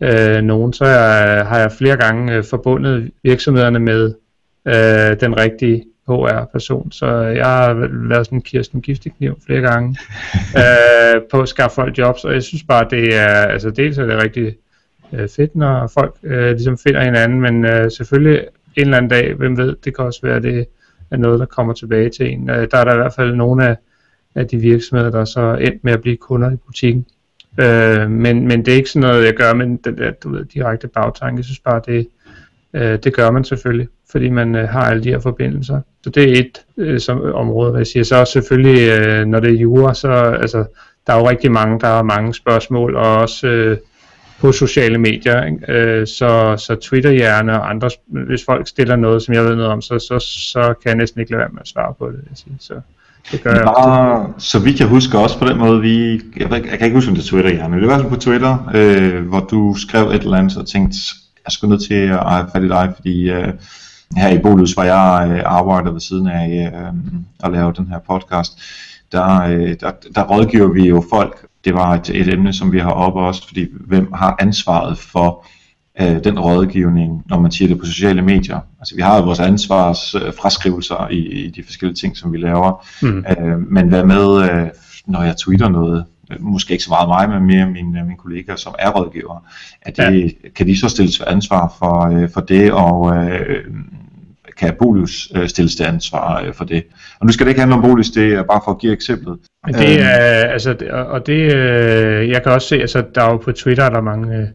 øh, 0.00 0.42
nogen, 0.42 0.72
så 0.72 0.84
er, 0.84 1.44
har 1.44 1.58
jeg 1.58 1.72
flere 1.72 1.96
gange 1.96 2.34
øh, 2.34 2.44
forbundet 2.44 3.10
virksomhederne 3.22 3.78
med 3.78 4.14
øh, 4.66 5.20
den 5.20 5.36
rigtige 5.36 5.84
HR-person, 6.08 6.92
så 6.92 7.06
jeg 7.20 7.46
har 7.46 7.74
været 8.08 8.26
sådan 8.26 8.38
en 8.38 8.42
Kirsten 8.42 8.82
Giftekniv 8.82 9.38
flere 9.46 9.60
gange 9.60 9.96
øh, 10.62 11.22
på 11.30 11.40
at 11.40 11.48
skaffe 11.48 11.74
folk 11.74 11.98
jobs, 11.98 12.24
og 12.24 12.34
jeg 12.34 12.42
synes 12.42 12.62
bare, 12.62 12.86
det 12.90 13.16
er, 13.16 13.28
altså 13.28 13.70
dels 13.70 13.98
er 13.98 14.06
det 14.06 14.22
rigtig 14.22 14.56
øh, 15.12 15.28
fedt, 15.28 15.56
når 15.56 15.90
folk 15.94 16.14
øh, 16.22 16.50
ligesom 16.50 16.78
finder 16.78 17.04
hinanden, 17.04 17.40
men 17.40 17.64
øh, 17.64 17.90
selvfølgelig 17.90 18.38
en 18.76 18.82
eller 18.82 18.96
anden 18.96 19.10
dag, 19.10 19.34
hvem 19.34 19.56
ved, 19.56 19.76
det 19.84 19.96
kan 19.96 20.04
også 20.04 20.20
være 20.22 20.40
det, 20.40 20.66
er 21.10 21.16
noget, 21.16 21.40
der 21.40 21.46
kommer 21.46 21.72
tilbage 21.72 22.10
til 22.10 22.32
en. 22.32 22.50
Øh, 22.50 22.68
der 22.70 22.78
er 22.78 22.84
der 22.84 22.92
i 22.92 22.96
hvert 22.96 23.14
fald 23.14 23.34
nogle 23.34 23.68
af, 23.68 23.76
af 24.34 24.48
de 24.48 24.56
virksomheder, 24.56 25.10
der 25.10 25.24
så 25.24 25.58
endt 25.60 25.84
med 25.84 25.92
at 25.92 26.00
blive 26.00 26.16
kunder 26.16 26.50
i 26.50 26.56
butikken. 26.56 27.06
Øh, 27.60 28.10
men, 28.10 28.48
men 28.48 28.64
det 28.64 28.72
er 28.72 28.76
ikke 28.76 28.90
sådan 28.90 29.08
noget, 29.08 29.24
jeg 29.24 29.34
gør 29.34 29.54
med 29.54 29.66
den 29.66 29.98
der 29.98 30.10
du 30.10 30.30
ved, 30.30 30.44
direkte 30.44 30.88
bagtanke. 30.88 31.36
Jeg 31.38 31.44
synes 31.44 31.60
bare, 31.60 31.80
det, 31.86 32.08
øh, 32.74 32.98
det 33.04 33.14
gør 33.14 33.30
man 33.30 33.44
selvfølgelig, 33.44 33.88
fordi 34.10 34.28
man 34.28 34.54
øh, 34.54 34.68
har 34.68 34.90
alle 34.90 35.04
de 35.04 35.08
her 35.08 35.18
forbindelser. 35.18 35.80
Så 36.04 36.10
det 36.10 36.22
er 36.22 36.40
et 36.40 36.62
øh, 36.76 37.00
som, 37.00 37.22
område, 37.22 37.70
hvad 37.70 37.80
jeg 37.80 37.86
siger. 37.86 38.04
Så 38.04 38.24
selvfølgelig, 38.24 38.88
øh, 38.88 39.26
når 39.26 39.40
det 39.40 39.50
er 39.50 39.58
jura, 39.58 39.94
så 39.94 40.08
altså, 40.40 40.64
der 41.06 41.12
er 41.12 41.18
jo 41.18 41.28
rigtig 41.28 41.52
mange, 41.52 41.80
der 41.80 41.86
har 41.86 42.02
mange 42.02 42.34
spørgsmål, 42.34 42.96
og 42.96 43.16
også 43.16 43.46
øh, 43.46 43.78
på 44.44 44.52
sociale 44.52 44.98
medier. 44.98 45.44
Ikke? 45.44 45.72
Øh, 45.72 46.06
så, 46.06 46.56
så 46.56 46.74
Twitter-hjerne 46.74 47.60
og 47.60 47.70
andre, 47.70 47.90
hvis 48.06 48.44
folk 48.44 48.68
stiller 48.68 48.96
noget, 48.96 49.22
som 49.22 49.34
jeg 49.34 49.44
ved 49.44 49.56
noget 49.56 49.70
om, 49.70 49.82
så, 49.82 49.98
så, 49.98 50.18
så 50.52 50.74
kan 50.82 50.88
jeg 50.88 50.96
næsten 50.96 51.20
ikke 51.20 51.32
lade 51.32 51.40
være 51.40 51.48
med 51.52 51.60
at 51.60 51.68
svare 51.68 51.94
på 51.98 52.06
det. 52.10 52.20
Jeg 52.30 52.36
siger. 52.36 52.54
Så 52.60 52.74
det 53.32 53.42
gør 53.42 53.50
jeg 53.50 53.62
Bare, 53.64 54.32
Så 54.38 54.58
vi 54.58 54.72
kan 54.72 54.88
huske 54.88 55.18
også 55.18 55.38
på 55.38 55.44
den 55.44 55.58
måde, 55.58 55.80
vi, 55.80 56.12
jeg, 56.36 56.50
jeg 56.50 56.78
kan 56.78 56.84
ikke 56.84 56.94
huske, 56.94 57.10
om 57.10 57.16
det 57.16 57.22
er 57.22 57.28
Twitter-hjerne, 57.28 57.80
det 57.80 57.88
var 57.88 58.08
på 58.08 58.16
Twitter, 58.16 58.70
øh, 58.74 59.26
hvor 59.28 59.40
du 59.40 59.74
skrev 59.78 60.08
et 60.08 60.22
eller 60.22 60.36
andet 60.36 60.56
og 60.56 60.66
tænkte, 60.66 60.98
jeg 61.44 61.52
skulle 61.52 61.70
nødt 61.70 61.82
til 61.82 61.94
at 61.94 62.32
have 62.32 62.46
fat 62.52 62.64
i 62.64 62.68
dig, 62.68 62.92
fordi 62.96 63.30
øh, 63.30 63.52
her 64.16 64.28
i 64.28 64.38
Bolus, 64.38 64.72
hvor 64.72 64.82
jeg 64.82 65.30
øh, 65.30 65.42
arbejder 65.44 65.90
ved 65.90 66.00
siden 66.00 66.26
af 66.26 66.72
øh, 66.74 66.92
at 67.44 67.52
lave 67.52 67.72
den 67.72 67.88
her 67.88 67.98
podcast, 67.98 68.52
der, 69.12 69.42
øh, 69.42 69.76
der, 69.80 69.90
der 70.14 70.22
rådgiver 70.24 70.72
vi 70.72 70.88
jo 70.88 71.04
folk 71.10 71.46
det 71.64 71.74
var 71.74 71.94
et, 71.94 72.10
et 72.10 72.32
emne, 72.32 72.52
som 72.52 72.72
vi 72.72 72.78
har 72.78 72.90
oppe 72.90 73.20
også, 73.20 73.46
fordi 73.46 73.66
hvem 73.80 74.12
har 74.12 74.36
ansvaret 74.40 74.98
for 74.98 75.46
øh, 76.00 76.24
den 76.24 76.38
rådgivning, 76.38 77.22
når 77.26 77.40
man 77.40 77.52
siger 77.52 77.68
det 77.68 77.78
på 77.78 77.86
sociale 77.86 78.22
medier. 78.22 78.60
Altså 78.80 78.94
vi 78.94 79.02
har 79.02 79.16
jo 79.16 79.24
vores 79.24 79.40
ansvars 79.40 80.14
øh, 80.14 81.10
i, 81.10 81.16
i 81.16 81.50
de 81.50 81.62
forskellige 81.62 81.96
ting, 81.96 82.16
som 82.16 82.32
vi 82.32 82.38
laver, 82.38 82.86
mm. 83.02 83.24
øh, 83.30 83.72
men 83.72 83.88
hvad 83.88 84.04
med, 84.04 84.50
øh, 84.50 84.68
når 85.06 85.22
jeg 85.22 85.36
tweeter 85.36 85.68
noget, 85.68 86.04
måske 86.40 86.72
ikke 86.72 86.84
så 86.84 86.90
meget 86.90 87.08
mig, 87.08 87.28
men 87.28 87.46
mere 87.46 87.66
mine, 87.66 88.04
mine 88.04 88.18
kollegaer, 88.18 88.56
som 88.56 88.74
er 88.78 88.90
rådgivere, 88.90 89.40
at 89.82 89.96
det, 89.96 90.34
ja. 90.44 90.48
kan 90.48 90.66
de 90.66 90.80
så 90.80 90.88
stilles 90.88 91.20
ansvar 91.20 91.74
for, 91.78 92.00
øh, 92.00 92.30
for 92.30 92.40
det, 92.40 92.72
og 92.72 93.16
øh, 93.16 93.64
kan 94.58 94.74
Bolus 94.78 95.32
øh, 95.36 95.48
stilles 95.48 95.76
til 95.76 95.84
ansvar 95.84 96.42
øh, 96.42 96.54
for 96.54 96.64
det. 96.64 96.84
Og 97.20 97.26
nu 97.26 97.32
skal 97.32 97.46
det 97.46 97.50
ikke 97.50 97.60
handle 97.60 97.76
om 97.76 97.82
Bolus, 97.82 98.08
det 98.08 98.34
er 98.34 98.42
bare 98.42 98.60
for 98.64 98.72
at 98.72 98.78
give 98.78 98.92
eksemplet. 98.92 99.38
Det 99.66 100.00
er, 100.00 100.46
altså, 100.46 100.76
og 101.08 101.26
det, 101.26 101.54
øh, 101.54 102.28
jeg 102.28 102.42
kan 102.42 102.52
også 102.52 102.68
se, 102.68 102.80
altså, 102.80 103.04
der 103.14 103.22
er 103.22 103.30
jo 103.30 103.36
på 103.36 103.52
Twitter, 103.52 103.90
der 103.90 103.96
er 103.96 104.02
mange, 104.02 104.52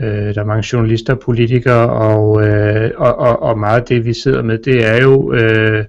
øh, 0.00 0.34
der 0.34 0.40
er 0.40 0.44
mange 0.44 0.64
journalister 0.72 1.14
politikere, 1.14 1.90
og, 1.90 2.46
øh, 2.46 2.90
og, 2.96 3.18
og, 3.18 3.42
og 3.42 3.58
meget 3.58 3.80
af 3.80 3.86
det, 3.86 4.04
vi 4.04 4.12
sidder 4.12 4.42
med, 4.42 4.58
det 4.58 4.86
er 4.86 5.02
jo, 5.02 5.32
øh, 5.32 5.84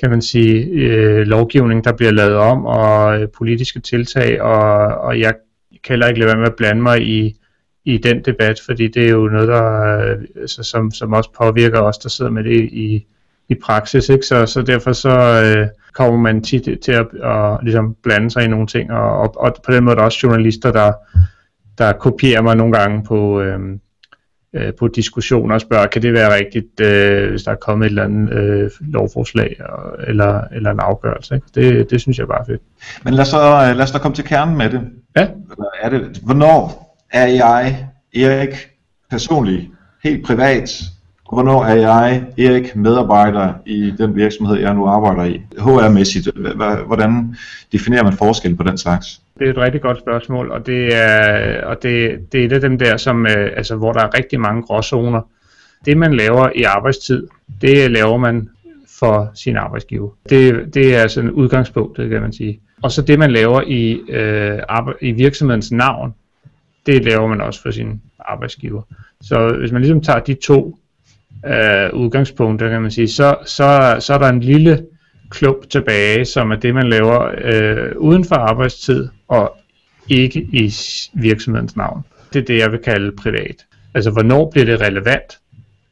kan 0.00 0.10
man 0.10 0.22
sige, 0.22 0.64
øh, 0.64 1.26
lovgivning, 1.26 1.84
der 1.84 1.92
bliver 1.92 2.12
lavet 2.12 2.36
om, 2.36 2.66
og 2.66 3.20
øh, 3.20 3.28
politiske 3.38 3.80
tiltag, 3.80 4.42
og, 4.42 4.86
og 4.98 5.20
jeg 5.20 5.34
kan 5.84 5.92
heller 5.92 6.06
ikke 6.06 6.20
lade 6.20 6.28
være 6.28 6.38
med 6.38 6.46
at 6.46 6.56
blande 6.56 6.82
mig 6.82 7.02
i, 7.02 7.36
i 7.86 7.98
den 7.98 8.22
debat, 8.24 8.60
fordi 8.66 8.88
det 8.88 9.06
er 9.06 9.10
jo 9.10 9.28
noget, 9.28 9.48
der, 9.48 9.98
øh, 9.98 10.16
altså, 10.40 10.62
som, 10.62 10.90
som 10.90 11.12
også 11.12 11.30
påvirker 11.38 11.80
os, 11.80 11.98
der 11.98 12.08
sidder 12.08 12.30
med 12.30 12.44
det 12.44 12.68
i, 12.72 13.06
i 13.48 13.54
praksis. 13.54 14.08
Ikke? 14.08 14.26
Så, 14.26 14.46
så 14.46 14.62
derfor 14.62 14.92
så 14.92 15.42
øh, 15.44 15.68
kommer 15.92 16.20
man 16.20 16.42
tit 16.42 16.68
til 16.82 16.92
at, 16.92 17.06
at 17.22 17.58
ligesom 17.62 17.96
blande 18.02 18.30
sig 18.30 18.44
i 18.44 18.48
nogle 18.48 18.66
ting, 18.66 18.92
og, 18.92 19.18
og, 19.18 19.40
og 19.40 19.56
på 19.64 19.72
den 19.72 19.84
måde 19.84 19.92
er 19.92 19.98
der 19.98 20.04
også 20.04 20.18
journalister, 20.22 20.72
der, 20.72 20.92
der 21.78 21.92
kopierer 21.92 22.42
mig 22.42 22.56
nogle 22.56 22.78
gange 22.78 23.04
på, 23.04 23.40
øh, 23.40 23.60
øh, 24.54 24.72
på 24.78 24.88
diskussioner 24.88 25.54
og 25.54 25.60
spørger, 25.60 25.86
kan 25.86 26.02
det 26.02 26.12
være 26.12 26.34
rigtigt, 26.34 26.80
øh, 26.80 27.30
hvis 27.30 27.42
der 27.42 27.50
er 27.50 27.56
kommet 27.56 27.86
et 27.86 27.90
eller 27.90 28.04
andet 28.04 28.32
øh, 28.32 28.70
lovforslag 28.80 29.56
og, 29.68 29.96
eller, 30.06 30.40
eller 30.52 30.70
en 30.70 30.80
afgørelse. 30.80 31.34
Ikke? 31.34 31.46
Det, 31.54 31.90
det 31.90 32.00
synes 32.00 32.18
jeg 32.18 32.28
bare 32.28 32.40
er 32.40 32.44
fedt. 32.44 32.62
Men 33.04 33.14
lad 33.14 33.22
os, 33.22 33.28
så, 33.28 33.72
lad 33.76 33.80
os 33.80 33.90
da 33.90 33.98
komme 33.98 34.14
til 34.14 34.24
kernen 34.24 34.58
med 34.58 34.70
det. 34.70 34.80
Ja. 35.16 35.28
Er 35.82 35.88
det 35.88 36.20
hvornår 36.24 36.85
er 37.12 37.26
jeg, 37.26 37.88
Erik, 38.14 38.70
personligt, 39.10 39.70
helt 40.04 40.26
privat, 40.26 40.70
hvornår 41.32 41.64
er 41.64 41.74
jeg, 41.74 42.24
Erik, 42.38 42.76
medarbejder 42.76 43.54
i 43.66 43.92
den 43.98 44.16
virksomhed, 44.16 44.58
jeg 44.58 44.74
nu 44.74 44.86
arbejder 44.86 45.24
i? 45.24 45.40
HR-mæssigt, 45.58 46.28
hvordan 46.86 47.36
definerer 47.72 48.02
man 48.02 48.12
forskel 48.12 48.56
på 48.56 48.62
den 48.62 48.78
slags? 48.78 49.20
Det 49.38 49.46
er 49.46 49.50
et 49.50 49.58
rigtig 49.58 49.80
godt 49.80 49.98
spørgsmål, 49.98 50.50
og 50.50 50.66
det 50.66 50.94
er, 50.94 51.64
og 51.64 51.82
det, 51.82 52.18
det 52.32 52.40
er 52.40 52.44
et 52.46 52.52
af 52.52 52.60
dem 52.60 52.78
der, 52.78 52.96
som, 52.96 53.26
øh, 53.26 53.50
altså, 53.56 53.76
hvor 53.76 53.92
der 53.92 54.00
er 54.00 54.14
rigtig 54.18 54.40
mange 54.40 54.62
gråzoner. 54.62 55.20
Det 55.84 55.96
man 55.96 56.14
laver 56.14 56.50
i 56.54 56.62
arbejdstid, 56.62 57.26
det 57.60 57.90
laver 57.90 58.16
man 58.16 58.48
for 58.98 59.30
sin 59.34 59.56
arbejdsgiver. 59.56 60.10
Det, 60.30 60.74
det 60.74 60.96
er 60.96 61.06
sådan 61.06 61.30
en 61.30 61.34
udgangspunkt, 61.34 61.96
det 61.96 62.10
kan 62.10 62.20
man 62.20 62.32
sige. 62.32 62.60
Og 62.82 62.92
så 62.92 63.02
det 63.02 63.18
man 63.18 63.30
laver 63.30 63.62
i, 63.66 63.92
øh, 64.08 64.58
i 65.00 65.12
virksomhedens 65.12 65.72
navn, 65.72 66.14
det 66.86 67.04
laver 67.04 67.26
man 67.26 67.40
også 67.40 67.62
for 67.62 67.70
sin 67.70 68.00
arbejdsgiver. 68.18 68.82
Så 69.20 69.56
hvis 69.58 69.72
man 69.72 69.82
ligesom 69.82 70.00
tager 70.00 70.20
de 70.20 70.34
to 70.34 70.78
øh, 71.46 71.94
udgangspunkter, 71.94 72.68
kan 72.68 72.82
man 72.82 72.90
sige, 72.90 73.08
så, 73.08 73.36
så, 73.46 73.96
så 74.00 74.14
er 74.14 74.18
der 74.18 74.28
en 74.28 74.40
lille 74.40 74.86
klump 75.30 75.70
tilbage, 75.70 76.24
som 76.24 76.50
er 76.50 76.56
det, 76.56 76.74
man 76.74 76.88
laver 76.88 77.30
øh, 77.38 77.92
uden 77.96 78.24
for 78.24 78.34
arbejdstid 78.34 79.08
og 79.28 79.56
ikke 80.08 80.40
i 80.40 80.72
virksomhedens 81.14 81.76
navn. 81.76 82.02
Det 82.32 82.40
er 82.40 82.44
det, 82.44 82.58
jeg 82.58 82.72
vil 82.72 82.80
kalde 82.80 83.12
privat. 83.12 83.66
Altså, 83.94 84.10
hvornår 84.10 84.50
bliver 84.50 84.64
det 84.64 84.80
relevant 84.80 85.38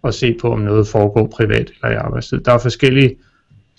at 0.04 0.14
se 0.14 0.36
på, 0.40 0.52
om 0.52 0.60
noget 0.60 0.88
foregår 0.88 1.26
privat 1.26 1.70
eller 1.70 1.90
i 1.90 1.94
arbejdstid? 1.94 2.40
Der 2.40 2.52
er 2.52 2.58
forskellige 2.58 3.16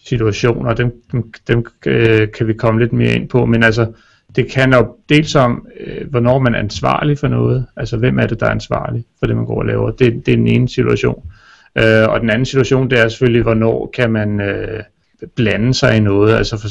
situationer, 0.06 0.74
dem, 0.74 0.94
dem, 1.12 1.34
dem 1.48 1.66
øh, 1.86 2.32
kan 2.32 2.48
vi 2.48 2.54
komme 2.54 2.80
lidt 2.80 2.94
mere 2.94 3.16
ind 3.16 3.30
på, 3.30 3.46
men 3.46 3.64
altså, 3.64 3.94
det 4.36 4.52
kan 4.52 4.74
jo 4.74 4.96
dels 5.10 5.36
om, 5.36 5.68
øh, 5.80 6.10
hvornår 6.10 6.40
man 6.40 6.56
er 6.56 6.60
ansvarlig 6.60 7.18
for 7.18 7.28
noget, 7.28 7.66
altså 7.78 7.98
hvem 7.98 8.20
er 8.20 8.28
det, 8.28 8.40
der 8.40 8.46
er 8.46 8.52
ansvarlig 8.52 9.06
for 9.20 9.26
det, 9.26 9.36
man 9.36 9.46
går 9.46 9.60
og 9.60 9.66
laver. 9.66 9.92
Det, 9.92 10.26
det 10.26 10.32
er 10.32 10.38
den 10.38 10.48
ene 10.48 10.70
situation. 10.70 11.24
Øh, 11.78 12.10
og 12.10 12.22
den 12.22 12.30
anden 12.30 12.46
situation, 12.46 12.90
det 12.90 13.00
er 13.00 13.08
selvfølgelig, 13.08 13.44
hvornår 13.44 13.92
kan 13.96 14.12
man 14.12 14.42
øh, 14.42 14.84
blande 15.36 15.74
sig 15.74 15.98
i 15.98 16.00
noget, 16.00 16.36
altså 16.36 16.58
for, 16.58 16.68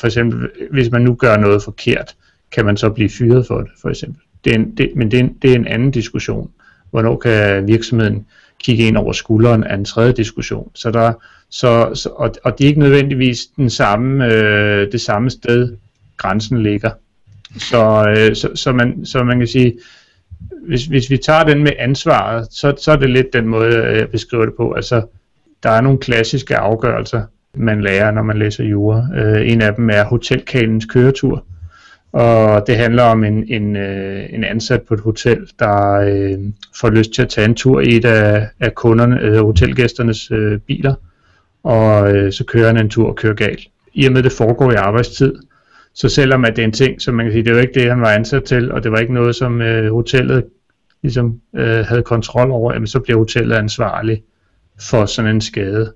for 0.00 0.06
eksempel, 0.06 0.50
hvis 0.70 0.90
man 0.90 1.02
nu 1.02 1.14
gør 1.14 1.36
noget 1.36 1.62
forkert, 1.62 2.14
kan 2.52 2.64
man 2.64 2.76
så 2.76 2.90
blive 2.90 3.10
fyret 3.10 3.46
for 3.46 3.58
det, 3.58 3.70
for 3.82 3.88
eksempel. 3.88 4.20
Det 4.44 4.50
er 4.50 4.56
en, 4.56 4.76
det, 4.76 4.90
men 4.96 5.10
det 5.10 5.18
er, 5.18 5.24
en, 5.24 5.36
det 5.42 5.50
er 5.50 5.54
en 5.54 5.66
anden 5.66 5.90
diskussion. 5.90 6.50
Hvornår 6.90 7.16
kan 7.16 7.66
virksomheden 7.66 8.26
kigge 8.58 8.86
ind 8.86 8.96
over 8.96 9.12
skulderen 9.12 9.64
af 9.64 9.74
en 9.74 9.84
tredje 9.84 10.12
diskussion. 10.12 10.70
Så 10.74 10.90
der, 10.90 11.12
så, 11.50 11.90
så, 11.94 12.08
og, 12.08 12.34
og 12.44 12.58
det 12.58 12.64
er 12.64 12.68
ikke 12.68 12.80
nødvendigvis 12.80 13.46
den 13.46 13.70
samme, 13.70 14.26
øh, 14.26 14.92
det 14.92 15.00
samme 15.00 15.30
sted, 15.30 15.76
grænsen 16.16 16.62
ligger. 16.62 16.90
Så, 17.58 18.04
øh, 18.08 18.36
så, 18.36 18.48
så, 18.54 18.72
man, 18.72 19.06
så 19.06 19.24
man 19.24 19.38
kan 19.38 19.48
sige, 19.48 19.78
hvis, 20.66 20.86
hvis 20.86 21.10
vi 21.10 21.16
tager 21.16 21.44
den 21.44 21.62
med 21.62 21.72
ansvaret, 21.78 22.46
så, 22.50 22.74
så 22.78 22.92
er 22.92 22.96
det 22.96 23.10
lidt 23.10 23.32
den 23.32 23.48
måde, 23.48 23.76
øh, 23.76 23.96
jeg 23.96 24.08
beskriver 24.08 24.44
det 24.44 24.54
på. 24.56 24.72
Altså, 24.72 25.02
der 25.62 25.70
er 25.70 25.80
nogle 25.80 25.98
klassiske 25.98 26.56
afgørelser, 26.56 27.22
man 27.54 27.80
lærer, 27.80 28.10
når 28.10 28.22
man 28.22 28.38
læser 28.38 28.64
jura. 28.64 29.08
Øh, 29.16 29.50
en 29.50 29.62
af 29.62 29.74
dem 29.74 29.90
er 29.90 30.04
hotelkalens 30.04 30.84
køretur. 30.84 31.44
Og 32.12 32.66
det 32.66 32.76
handler 32.76 33.02
om 33.02 33.24
en, 33.24 33.44
en, 33.48 33.76
øh, 33.76 34.26
en 34.30 34.44
ansat 34.44 34.82
på 34.82 34.94
et 34.94 35.00
hotel, 35.00 35.48
der 35.58 35.92
øh, 35.92 36.38
får 36.80 36.90
lyst 36.90 37.12
til 37.12 37.22
at 37.22 37.28
tage 37.28 37.44
en 37.44 37.54
tur 37.54 37.80
i 37.80 37.96
et 37.96 38.04
af, 38.04 38.48
af 38.60 38.74
kunderne, 38.74 39.20
øh, 39.20 39.44
hotelgæsternes 39.44 40.30
øh, 40.30 40.58
biler, 40.58 40.94
og 41.62 42.14
øh, 42.14 42.32
så 42.32 42.44
kører 42.44 42.66
han 42.66 42.76
en 42.76 42.90
tur 42.90 43.08
og 43.08 43.16
kører 43.16 43.34
galt. 43.34 43.60
I 43.94 44.06
og 44.06 44.12
med 44.12 44.22
det 44.22 44.32
foregår 44.32 44.72
i 44.72 44.74
arbejdstid, 44.74 45.34
så 45.94 46.08
selvom 46.08 46.44
at 46.44 46.56
det 46.56 46.62
er 46.62 46.66
en 46.66 46.72
ting, 46.72 47.02
som 47.02 47.14
man 47.14 47.26
kan 47.26 47.32
sige, 47.32 47.44
det 47.44 47.54
var 47.54 47.60
ikke 47.60 47.80
det, 47.80 47.90
han 47.90 48.00
var 48.00 48.10
ansat 48.10 48.44
til, 48.44 48.72
og 48.72 48.82
det 48.82 48.92
var 48.92 48.98
ikke 48.98 49.14
noget, 49.14 49.36
som 49.36 49.62
øh, 49.62 49.92
hotellet 49.92 50.44
ligesom 51.02 51.40
øh, 51.56 51.84
havde 51.84 52.02
kontrol 52.02 52.50
over, 52.50 52.72
jamen, 52.72 52.86
så 52.86 53.00
bliver 53.00 53.18
hotellet 53.18 53.56
ansvarlig 53.56 54.22
for 54.80 55.06
sådan 55.06 55.34
en 55.34 55.40
skade. 55.40 55.92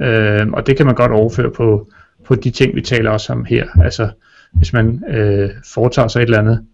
Øh, 0.00 0.46
og 0.52 0.66
det 0.66 0.76
kan 0.76 0.86
man 0.86 0.94
godt 0.94 1.12
overføre 1.12 1.50
på, 1.50 1.90
på 2.24 2.34
de 2.34 2.50
ting, 2.50 2.74
vi 2.74 2.80
taler 2.80 3.10
også 3.10 3.32
om 3.32 3.44
her. 3.44 3.66
Altså, 3.84 4.10
hvis 4.52 4.72
man 4.72 5.04
øh, 5.08 5.50
foretager 5.74 6.08
sig 6.08 6.20
et 6.20 6.24
eller 6.24 6.38
andet 6.38 6.64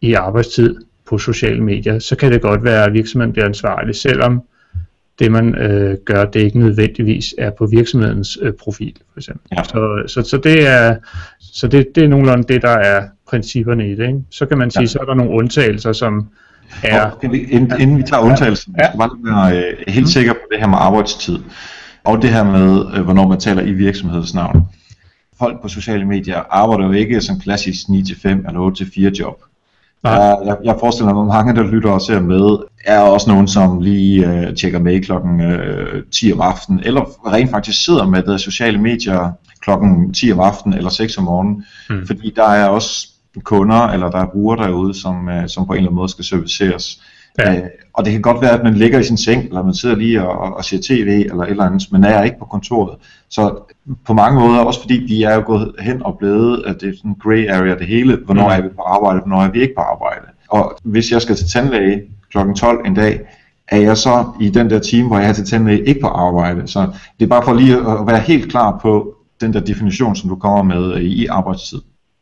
i 0.00 0.12
arbejdstid 0.12 0.76
på 1.08 1.18
sociale 1.18 1.64
medier, 1.64 1.98
så 1.98 2.16
kan 2.16 2.32
det 2.32 2.42
godt 2.42 2.64
være, 2.64 2.84
at 2.84 2.92
virksomheden 2.92 3.32
bliver 3.32 3.46
ansvarlig, 3.46 3.94
selvom 3.94 4.42
det 5.18 5.32
man 5.32 5.54
øh, 5.54 5.96
gør, 6.04 6.24
det 6.24 6.40
ikke 6.40 6.58
nødvendigvis 6.58 7.34
er 7.38 7.50
på 7.58 7.66
virksomhedens 7.66 8.38
øh, 8.42 8.52
profil, 8.52 8.94
for 9.12 9.20
eksempel. 9.20 9.48
Ja. 9.56 9.64
Så, 9.64 10.02
så, 10.06 10.22
så, 10.22 10.36
det 10.36 10.66
er, 10.66 10.96
så 11.40 11.68
det, 11.68 11.86
det 11.94 12.04
er 12.04 12.08
nogenlunde 12.08 12.54
det, 12.54 12.62
der 12.62 12.70
er 12.70 13.02
principperne 13.28 13.90
i 13.90 13.94
det. 13.94 14.06
Ikke? 14.06 14.20
Så 14.30 14.46
kan 14.46 14.58
man 14.58 14.70
sige, 14.70 14.82
ja. 14.82 14.86
så 14.86 14.98
er 15.00 15.04
der 15.04 15.14
nogle 15.14 15.32
undtagelser, 15.32 15.92
som 15.92 16.28
er... 16.82 17.28
Vi, 17.30 17.38
inden, 17.38 17.80
inden 17.80 17.98
vi 17.98 18.02
tager 18.02 18.22
undtagelsen, 18.22 18.74
ja. 18.78 18.92
så 18.92 18.98
bare 18.98 19.10
være 19.50 19.58
øh, 19.58 19.74
helt 19.88 20.06
mm. 20.06 20.10
sikker 20.10 20.32
på 20.32 20.40
det 20.52 20.60
her 20.60 20.66
med 20.66 20.78
arbejdstid, 20.80 21.38
og 22.04 22.22
det 22.22 22.30
her 22.30 22.44
med, 22.44 22.84
øh, 22.94 23.04
hvornår 23.04 23.28
man 23.28 23.40
taler 23.40 23.62
i 23.62 23.72
virksomhedsnavn 23.72 24.68
folk 25.38 25.62
på 25.62 25.68
sociale 25.68 26.04
medier 26.04 26.42
arbejder 26.50 26.86
jo 26.86 26.92
ikke 26.92 27.20
som 27.20 27.40
klassisk 27.40 27.86
9-5 27.86 28.28
eller 28.28 29.10
8-4 29.14 29.20
job. 29.20 29.42
Jeg, 30.04 30.38
jeg, 30.44 30.56
jeg 30.64 30.76
forestiller 30.80 31.14
mig, 31.14 31.22
at 31.22 31.26
mange, 31.26 31.54
der 31.54 31.70
lytter 31.70 31.90
og 31.90 32.00
ser 32.00 32.20
med, 32.20 32.58
er 32.84 33.00
også 33.00 33.30
nogen, 33.30 33.48
som 33.48 33.80
lige 33.80 34.26
øh, 34.26 34.54
tjekker 34.56 34.78
med 34.78 35.02
klokken 35.02 35.40
øh, 35.40 36.02
10 36.12 36.32
om 36.32 36.40
aftenen, 36.40 36.80
eller 36.84 37.32
rent 37.32 37.50
faktisk 37.50 37.84
sidder 37.84 38.06
med 38.06 38.22
det 38.22 38.40
sociale 38.40 38.78
medier 38.78 39.32
klokken 39.60 40.14
10 40.14 40.32
om 40.32 40.40
aftenen 40.40 40.78
eller 40.78 40.90
6 40.90 41.18
om 41.18 41.24
morgenen. 41.24 41.64
Hmm. 41.88 42.06
Fordi 42.06 42.32
der 42.36 42.48
er 42.48 42.68
også 42.68 43.08
kunder, 43.42 43.82
eller 43.88 44.10
der 44.10 44.18
er 44.18 44.26
brugere 44.26 44.66
derude, 44.66 44.94
som, 44.94 45.28
øh, 45.28 45.48
som 45.48 45.66
på 45.66 45.72
en 45.72 45.76
eller 45.76 45.88
anden 45.88 45.96
måde 45.96 46.08
skal 46.08 46.24
serviceres. 46.24 47.02
Ja. 47.38 47.56
Øh, 47.56 47.62
og 47.92 48.04
det 48.04 48.12
kan 48.12 48.22
godt 48.22 48.42
være, 48.42 48.50
at 48.50 48.64
man 48.64 48.74
ligger 48.74 48.98
i 48.98 49.02
sin 49.02 49.16
seng, 49.16 49.44
eller 49.44 49.62
man 49.62 49.74
sidder 49.74 49.96
lige 49.96 50.28
og, 50.28 50.56
og 50.56 50.64
ser 50.64 50.78
tv, 50.82 51.26
eller 51.30 51.42
et 51.42 51.50
eller 51.50 51.64
andet, 51.64 51.92
men 51.92 52.04
er 52.04 52.22
ikke 52.22 52.38
på 52.38 52.44
kontoret. 52.44 52.98
Så 53.28 53.58
på 54.06 54.14
mange 54.14 54.40
måder, 54.40 54.60
også 54.60 54.80
fordi 54.80 54.94
vi 54.94 55.22
er 55.22 55.34
jo 55.34 55.42
gået 55.46 55.74
hen 55.80 56.02
og 56.02 56.18
blevet, 56.18 56.62
at 56.66 56.80
det 56.80 56.88
er 56.88 56.96
sådan 56.96 57.10
en 57.10 57.16
gray 57.22 57.48
area 57.48 57.78
det 57.78 57.86
hele, 57.86 58.18
hvornår 58.24 58.48
mm. 58.48 58.54
er 58.54 58.60
vi 58.62 58.68
på 58.68 58.82
arbejde, 58.82 59.20
hvornår 59.20 59.42
er 59.42 59.50
vi 59.50 59.60
ikke 59.60 59.74
på 59.76 59.82
arbejde. 59.82 60.26
Og 60.48 60.78
hvis 60.82 61.12
jeg 61.12 61.22
skal 61.22 61.36
til 61.36 61.46
tandlæge 61.48 62.02
kl. 62.32 62.38
12 62.56 62.86
en 62.86 62.94
dag, 62.94 63.20
er 63.68 63.80
jeg 63.80 63.96
så 63.96 64.24
i 64.40 64.48
den 64.48 64.70
der 64.70 64.78
time, 64.78 65.08
hvor 65.08 65.18
jeg 65.18 65.28
er 65.28 65.32
til 65.32 65.46
tandlæge, 65.46 65.86
ikke 65.88 66.00
på 66.00 66.06
arbejde. 66.06 66.68
Så 66.68 66.92
det 67.18 67.24
er 67.24 67.28
bare 67.28 67.42
for 67.42 67.54
lige 67.54 67.76
at 67.76 68.06
være 68.06 68.20
helt 68.20 68.50
klar 68.50 68.78
på 68.82 69.14
den 69.40 69.52
der 69.52 69.60
definition, 69.60 70.16
som 70.16 70.28
du 70.28 70.36
kommer 70.36 70.62
med 70.62 71.00
i 71.00 71.26
arbejdstid. 71.26 71.78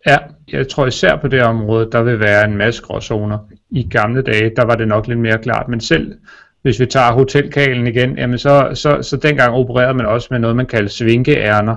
Ja, 0.07 0.19
jeg 0.53 0.69
tror 0.69 0.87
især 0.87 1.17
på 1.17 1.29
det 1.29 1.43
område, 1.43 1.89
der 1.93 2.03
vil 2.03 2.21
være 2.21 2.45
en 2.45 2.57
masse 2.57 2.83
gråzoner. 2.83 3.39
I 3.71 3.89
gamle 3.91 4.23
dage, 4.23 4.53
der 4.57 4.65
var 4.65 4.75
det 4.75 4.89
nok 4.89 5.07
lidt 5.07 5.19
mere 5.19 5.39
klart, 5.39 5.69
men 5.69 5.81
selv 5.81 6.15
hvis 6.63 6.81
vi 6.81 6.87
tager 6.87 7.13
hotelkalen 7.13 7.87
igen, 7.87 8.19
jamen 8.19 8.39
så, 8.39 8.71
så, 8.75 9.03
så 9.03 9.17
dengang 9.17 9.55
opererede 9.55 9.95
man 9.95 10.07
også 10.07 10.29
med 10.31 10.39
noget, 10.39 10.57
man 10.57 10.67
kaldte 10.67 10.95
svinkeærner. 10.95 11.77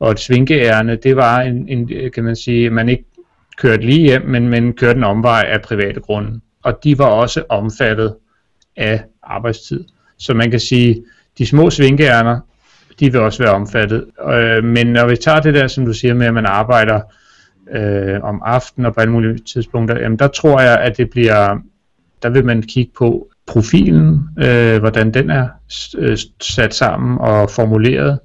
Og 0.00 0.10
et 0.10 0.20
svinkeærne, 0.20 0.96
det 0.96 1.16
var 1.16 1.40
en, 1.40 1.68
en, 1.68 2.10
kan 2.14 2.24
man 2.24 2.36
sige, 2.36 2.70
man 2.70 2.88
ikke 2.88 3.04
kørte 3.56 3.82
lige 3.82 4.00
hjem, 4.00 4.22
men 4.22 4.48
man 4.48 4.72
kørte 4.72 4.96
en 4.96 5.04
omvej 5.04 5.44
af 5.48 5.62
private 5.62 6.00
grunde. 6.00 6.40
Og 6.62 6.84
de 6.84 6.98
var 6.98 7.06
også 7.06 7.44
omfattet 7.48 8.14
af 8.76 9.04
arbejdstid. 9.22 9.84
Så 10.18 10.34
man 10.34 10.50
kan 10.50 10.60
sige, 10.60 11.04
de 11.38 11.46
små 11.46 11.70
svinkeærner, 11.70 12.40
de 13.00 13.12
vil 13.12 13.20
også 13.20 13.42
være 13.42 13.54
omfattet. 13.54 14.04
Øh, 14.32 14.64
men 14.64 14.86
når 14.86 15.08
vi 15.08 15.16
tager 15.16 15.40
det 15.40 15.54
der, 15.54 15.66
som 15.66 15.86
du 15.86 15.92
siger 15.92 16.14
med, 16.14 16.26
at 16.26 16.34
man 16.34 16.46
arbejder 16.46 17.00
øh, 17.74 18.22
om 18.22 18.42
aftenen 18.44 18.86
og 18.86 18.94
på 18.94 19.00
alle 19.00 19.12
mulige 19.12 19.38
tidspunkter, 19.38 20.00
jamen 20.00 20.18
der 20.18 20.28
tror 20.28 20.60
jeg, 20.60 20.78
at 20.78 20.96
det 20.96 21.10
bliver, 21.10 21.58
der 22.22 22.28
vil 22.30 22.44
man 22.44 22.62
kigge 22.62 22.92
på 22.98 23.28
profilen, 23.46 24.28
øh, 24.38 24.78
hvordan 24.78 25.14
den 25.14 25.30
er 25.30 25.48
øh, 25.98 26.18
sat 26.40 26.74
sammen 26.74 27.18
og 27.18 27.50
formuleret, 27.50 28.18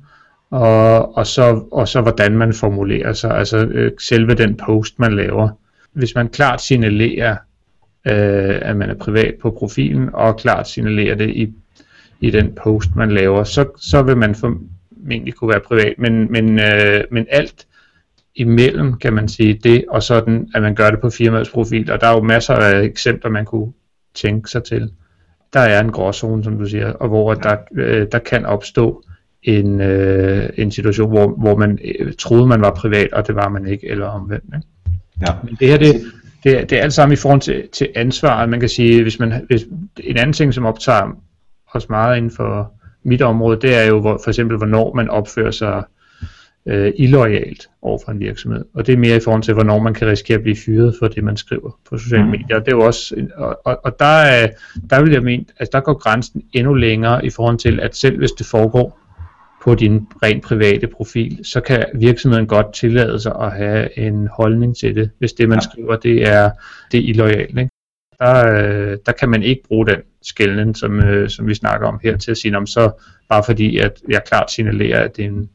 og, 0.52 1.18
og, 1.18 1.28
så, 1.28 1.64
og 1.72 1.88
så 1.88 2.02
hvordan 2.02 2.38
man 2.38 2.54
formulerer 2.54 3.14
sig, 3.14 3.32
altså 3.38 3.58
øh, 3.58 3.92
selve 4.00 4.34
den 4.34 4.56
post, 4.56 5.00
man 5.00 5.14
laver. 5.14 5.50
Hvis 5.94 6.16
man 6.16 6.30
klart 6.30 6.62
signalerer, 6.62 7.32
øh, 8.08 8.60
at 8.62 8.78
man 8.78 8.90
er 8.90 8.96
privat 8.96 9.36
på 9.42 9.52
profilen, 9.52 10.10
og 10.14 10.38
klart 10.38 10.68
signalerer 10.68 11.16
det 11.16 11.30
i, 11.30 11.54
i 12.20 12.30
den 12.30 12.56
post, 12.64 12.96
man 12.96 13.12
laver, 13.12 13.44
så, 13.44 13.66
så 13.78 14.02
vil 14.02 14.18
man 14.18 14.36
formentlig 14.36 15.34
kunne 15.34 15.50
være 15.50 15.60
privat, 15.60 15.94
men, 15.98 16.32
men, 16.32 16.60
øh, 16.60 17.04
men 17.12 17.26
alt 17.30 17.68
imellem, 18.36 18.94
kan 18.94 19.14
man 19.14 19.28
sige, 19.28 19.54
det 19.54 19.86
og 19.90 20.04
sådan, 20.04 20.50
at 20.56 20.62
man 20.62 20.76
gør 20.76 20.92
det 20.92 21.00
på 21.02 21.10
firmaets 21.10 21.50
profil. 21.50 21.92
Og 21.92 22.02
der 22.02 22.08
er 22.08 22.14
jo 22.14 22.24
masser 22.24 22.54
af 22.54 22.82
eksempler, 22.82 23.32
man 23.32 23.46
kunne 23.46 23.74
tænke 24.16 24.50
sig 24.50 24.64
til. 24.64 24.92
Der 25.54 25.60
er 25.60 25.80
en 25.80 25.92
gråzone, 25.92 26.44
som 26.44 26.58
du 26.58 26.66
siger, 26.66 26.94
og 26.94 27.08
hvor 27.08 27.34
der, 27.34 27.58
øh, 27.76 28.08
der 28.12 28.20
kan 28.20 28.46
opstå 28.46 29.04
en, 29.44 29.82
øh, 29.82 30.50
en 30.58 30.72
situation, 30.72 31.10
hvor, 31.10 31.28
hvor 31.28 31.56
man 31.56 31.80
øh, 32.00 32.14
troede, 32.20 32.48
man 32.48 32.62
var 32.62 32.74
privat, 32.74 33.14
og 33.14 33.28
det 33.28 33.36
var 33.36 33.50
man 33.50 33.68
ikke, 33.68 33.88
eller 33.88 34.06
omvendt. 34.06 34.46
Ikke? 34.56 34.68
Ja. 35.22 35.34
Men 35.44 35.58
det 35.60 35.68
her, 35.68 35.78
det, 35.78 36.02
det, 36.44 36.70
det 36.70 36.78
er 36.78 36.84
alt 36.84 36.94
sammen 36.94 37.14
i 37.14 37.16
forhold 37.16 37.42
til, 37.42 37.68
til 37.74 37.90
ansvar. 37.96 38.46
Man 38.46 38.60
kan 38.60 38.70
sige, 38.70 39.02
hvis 39.02 39.20
man, 39.20 39.46
hvis, 39.48 39.66
en 40.04 40.18
anden 40.18 40.34
ting, 40.34 40.54
som 40.54 40.66
optager 40.66 41.18
os 41.74 41.90
meget 41.90 42.18
inden 42.18 42.32
for 42.32 42.74
mit 43.04 43.22
område, 43.22 43.62
det 43.62 43.78
er 43.78 43.84
jo 43.84 44.00
hvor, 44.00 44.20
for 44.24 44.30
eksempel, 44.30 44.58
hvornår 44.58 44.94
man 44.94 45.10
opfører 45.10 45.52
sig 45.52 45.84
øh, 46.66 46.94
illoyalt 46.96 47.70
over 47.82 48.00
for 48.06 48.12
en 48.12 48.20
virksomhed. 48.20 48.66
Og 48.74 48.88
det 48.88 48.94
er 48.94 48.98
mere 48.98 49.16
i 49.16 49.20
forhold 49.20 49.44
til, 49.44 49.54
hvornår 49.54 49.80
man 49.80 49.94
kan 49.94 50.08
risikere 50.08 50.38
at 50.38 50.44
blive 50.44 50.56
fyret 50.66 50.96
for 51.00 51.08
det, 51.08 51.24
man 51.24 51.38
skriver 51.38 51.80
på 51.90 51.98
sociale 51.98 52.24
mm. 52.24 52.30
medier. 52.30 52.56
Og 52.56 52.66
det 52.66 52.72
er 52.72 52.76
jo 52.76 52.86
også, 52.86 53.28
og, 53.36 53.62
og, 53.66 53.80
og 53.84 54.00
der, 54.00 54.06
er, 54.06 54.48
der 54.90 55.04
vil 55.04 55.12
jeg 55.12 55.24
mene, 55.24 55.46
altså 55.60 55.70
der 55.74 55.80
går 55.80 55.94
grænsen 55.94 56.44
endnu 56.54 56.74
længere 56.74 57.26
i 57.26 57.30
forhold 57.30 57.58
til, 57.58 57.80
at 57.80 57.96
selv 57.96 58.18
hvis 58.18 58.32
det 58.32 58.46
foregår 58.46 59.00
på 59.64 59.76
din 59.76 60.08
rent 60.24 60.44
private 60.44 60.88
profil, 60.88 61.40
så 61.44 61.62
kan 61.62 61.86
virksomheden 61.96 62.48
godt 62.48 62.74
tillade 62.74 63.20
sig 63.20 63.36
at 63.42 63.52
have 63.52 64.00
en 64.00 64.28
holdning 64.28 64.78
til 64.78 64.96
det, 64.96 65.10
hvis 65.20 65.34
det 65.34 65.50
man 65.50 65.58
ja. 65.58 65.70
skriver, 65.72 65.96
det 65.96 66.30
er, 66.30 66.52
det 66.92 67.00
er 67.00 67.04
illoyalt. 67.04 67.60
Ikke? 67.60 67.70
Der, 68.20 68.48
øh, 68.48 68.98
der 69.06 69.12
kan 69.12 69.30
man 69.30 69.44
ikke 69.44 69.64
bruge 69.68 69.88
den 69.88 69.98
skælden, 70.22 70.76
som, 70.76 71.00
øh, 71.00 71.30
som 71.30 71.48
vi 71.48 71.54
snakker 71.54 71.88
om 71.88 72.00
her, 72.04 72.18
til 72.18 72.32
at 72.32 72.38
sige, 72.38 72.58
om 72.58 72.68
så 72.68 72.92
bare 73.30 73.44
fordi, 73.44 73.78
at 73.78 74.02
jeg 74.10 74.22
klart 74.26 74.52
signalerer, 74.52 75.04
at 75.04 75.18
det 75.18 75.26
er 75.26 75.30
en 75.30 75.50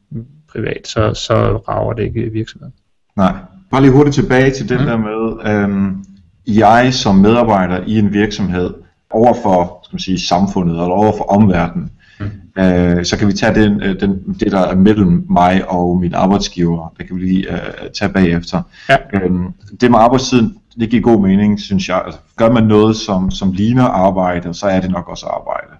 privat, 0.56 0.88
så, 0.88 1.14
så 1.14 1.56
rager 1.68 1.92
det 1.92 2.02
ikke 2.02 2.32
virksomheden. 2.32 2.74
Nej. 3.16 3.32
Bare 3.70 3.82
lige 3.82 3.92
hurtigt 3.92 4.14
tilbage 4.14 4.50
til 4.50 4.68
det 4.68 4.80
mm. 4.80 4.86
der 4.86 4.96
med, 4.96 5.52
øhm, 5.52 6.04
jeg 6.46 6.94
som 6.94 7.14
medarbejder 7.14 7.84
i 7.86 7.98
en 7.98 8.12
virksomhed, 8.12 8.74
overfor 9.10 9.80
skal 9.84 9.94
man 9.94 10.00
sige, 10.00 10.20
samfundet 10.20 10.72
eller 10.72 10.94
overfor 10.94 11.24
omverdenen, 11.24 11.90
mm. 12.20 12.62
øh, 12.62 13.04
så 13.04 13.18
kan 13.18 13.28
vi 13.28 13.32
tage 13.32 13.54
den, 13.54 13.82
øh, 13.82 14.00
den, 14.00 14.36
det, 14.40 14.52
der 14.52 14.60
er 14.60 14.74
mellem 14.74 15.26
mig 15.30 15.70
og 15.70 15.96
min 15.96 16.14
arbejdsgiver, 16.14 16.94
det 16.98 17.06
kan 17.06 17.16
vi 17.16 17.20
lige 17.20 17.52
øh, 17.52 17.90
tage 17.98 18.12
bagefter. 18.12 18.62
Ja. 18.88 18.96
Øhm, 19.14 19.52
det 19.80 19.90
med 19.90 19.98
arbejdstiden, 19.98 20.56
det 20.80 20.90
giver 20.90 21.02
god 21.02 21.22
mening, 21.22 21.60
synes 21.60 21.88
jeg. 21.88 22.02
Altså, 22.04 22.20
gør 22.36 22.52
man 22.52 22.64
noget, 22.64 22.96
som, 22.96 23.30
som 23.30 23.52
ligner 23.52 23.84
arbejde, 23.84 24.54
så 24.54 24.66
er 24.66 24.80
det 24.80 24.90
nok 24.90 25.08
også 25.08 25.26
arbejde. 25.26 25.72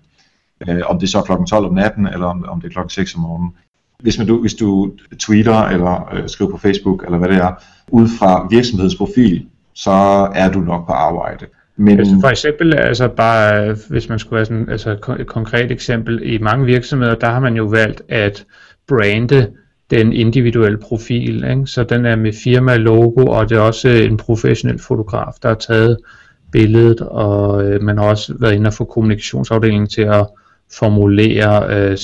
Øh, 0.69 0.83
om 0.87 0.99
det 0.99 1.07
er 1.07 1.11
så 1.11 1.23
klokken 1.23 1.47
12 1.47 1.67
om 1.67 1.75
natten, 1.75 2.07
eller 2.07 2.27
om, 2.27 2.45
om 2.49 2.61
det 2.61 2.69
er 2.69 2.73
klokken 2.73 2.91
6 2.91 3.15
om 3.15 3.21
morgenen. 3.21 3.53
Hvis, 4.07 4.19
man, 4.19 4.27
du, 4.27 4.41
hvis 4.41 4.55
du 4.55 4.93
tweeter 5.19 5.63
eller 5.63 6.15
øh, 6.15 6.29
skriver 6.29 6.51
på 6.51 6.59
Facebook 6.59 7.05
eller 7.05 7.19
hvad 7.19 7.29
det 7.29 7.37
er, 7.37 7.53
ud 7.89 8.09
fra 8.19 8.47
virksomhedsprofil, 8.51 9.47
så 9.75 9.91
er 10.35 10.51
du 10.51 10.61
nok 10.61 10.87
på 10.87 10.93
arbejde. 10.93 11.47
Men... 11.77 11.99
Altså 11.99 12.17
for 12.21 12.29
eksempel, 12.29 12.75
altså 12.75 13.09
bare, 13.09 13.77
hvis 13.89 14.09
man 14.09 14.19
skulle 14.19 14.39
have 14.39 14.47
sådan, 14.47 14.69
altså 14.69 15.15
et 15.21 15.27
konkret 15.27 15.73
eksempel, 15.73 16.21
i 16.25 16.39
mange 16.39 16.67
virksomheder, 16.67 17.15
der 17.15 17.27
har 17.27 17.41
man 17.41 17.57
jo 17.57 17.65
valgt 17.65 18.03
at 18.09 18.45
brande 18.89 19.51
den 19.91 20.13
individuelle 20.13 20.79
profil, 20.79 21.45
ikke? 21.51 21.67
så 21.67 21.85
den 21.85 22.07
er 22.07 22.17
med 22.17 22.33
firma-logo, 22.33 23.27
og 23.27 23.49
det 23.49 23.57
er 23.57 23.61
også 23.61 23.89
en 23.89 24.17
professionel 24.17 24.79
fotograf, 24.79 25.33
der 25.43 25.49
har 25.49 25.55
taget 25.55 25.97
billedet, 26.53 27.01
og 27.01 27.65
øh, 27.65 27.83
man 27.83 27.99
har 27.99 28.05
også 28.05 28.35
været 28.41 28.55
inde 28.55 28.69
og 28.69 28.75
få 28.75 28.85
kommunikationsafdelingen 28.85 29.89
til 29.89 30.03
at 30.03 30.27
formulere 30.73 31.77
øh, 31.77 31.97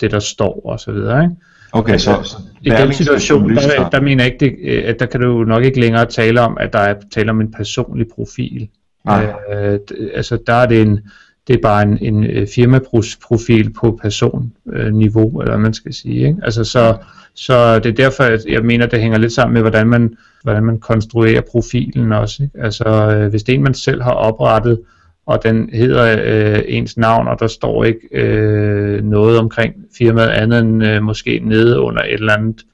det, 0.00 0.10
der 0.10 0.18
står 0.18 0.60
og 0.64 0.80
så 0.80 0.92
videre. 0.92 1.22
Ikke? 1.22 1.36
Okay, 1.72 1.98
så, 1.98 2.22
så 2.22 2.36
i 2.62 2.70
den 2.70 2.92
situation, 2.92 3.56
der, 3.56 3.88
der 3.88 4.00
mener 4.00 4.24
jeg 4.24 4.32
ikke, 4.32 4.44
det, 4.44 4.56
øh, 4.62 4.82
at 4.86 5.00
der 5.00 5.06
kan 5.06 5.20
du 5.20 5.44
nok 5.44 5.64
ikke 5.64 5.80
længere 5.80 6.06
tale 6.06 6.40
om, 6.40 6.56
at 6.60 6.72
der 6.72 6.78
er 6.78 6.94
tale 7.14 7.30
om 7.30 7.40
en 7.40 7.52
personlig 7.52 8.06
profil. 8.14 8.68
Nej. 9.04 9.32
Øh, 9.52 9.78
altså 10.14 10.38
der 10.46 10.52
er 10.52 10.66
det 10.66 10.82
en, 10.82 11.00
det 11.48 11.56
er 11.56 11.60
bare 11.62 11.82
en, 11.82 11.98
en 12.00 12.24
øh, 12.24 12.48
firmaprofil 12.54 13.72
på 13.72 13.98
personniveau, 14.02 15.40
eller 15.40 15.52
hvad 15.52 15.62
man 15.62 15.74
skal 15.74 15.94
sige. 15.94 16.26
Ikke? 16.26 16.38
Altså 16.42 16.64
så, 16.64 16.96
så 17.34 17.78
det 17.78 17.86
er 17.86 17.94
derfor, 17.94 18.24
at 18.24 18.44
jeg 18.48 18.64
mener, 18.64 18.86
det 18.86 19.00
hænger 19.00 19.18
lidt 19.18 19.32
sammen 19.32 19.54
med, 19.54 19.62
hvordan 19.62 19.86
man, 19.86 20.16
hvordan 20.42 20.64
man 20.64 20.80
konstruerer 20.80 21.40
profilen 21.52 22.12
også. 22.12 22.42
Ikke? 22.42 22.60
Altså 22.60 22.84
øh, 22.84 23.30
hvis 23.30 23.42
det 23.42 23.52
er 23.52 23.56
en, 23.56 23.62
man 23.62 23.74
selv 23.74 24.02
har 24.02 24.12
oprettet, 24.12 24.80
og 25.26 25.42
den 25.42 25.70
hedder 25.72 26.22
øh, 26.24 26.62
ens 26.66 26.96
navn, 26.96 27.28
og 27.28 27.40
der 27.40 27.46
står 27.46 27.84
ikke 27.84 28.08
øh, 28.12 29.04
noget 29.04 29.38
omkring 29.38 29.74
firmaet 29.98 30.28
andet 30.28 30.60
end 30.60 30.86
øh, 30.86 31.02
måske 31.02 31.40
nede 31.44 31.80
under 31.80 32.02
et 32.02 32.12
eller 32.12 32.36
andet 32.36 32.64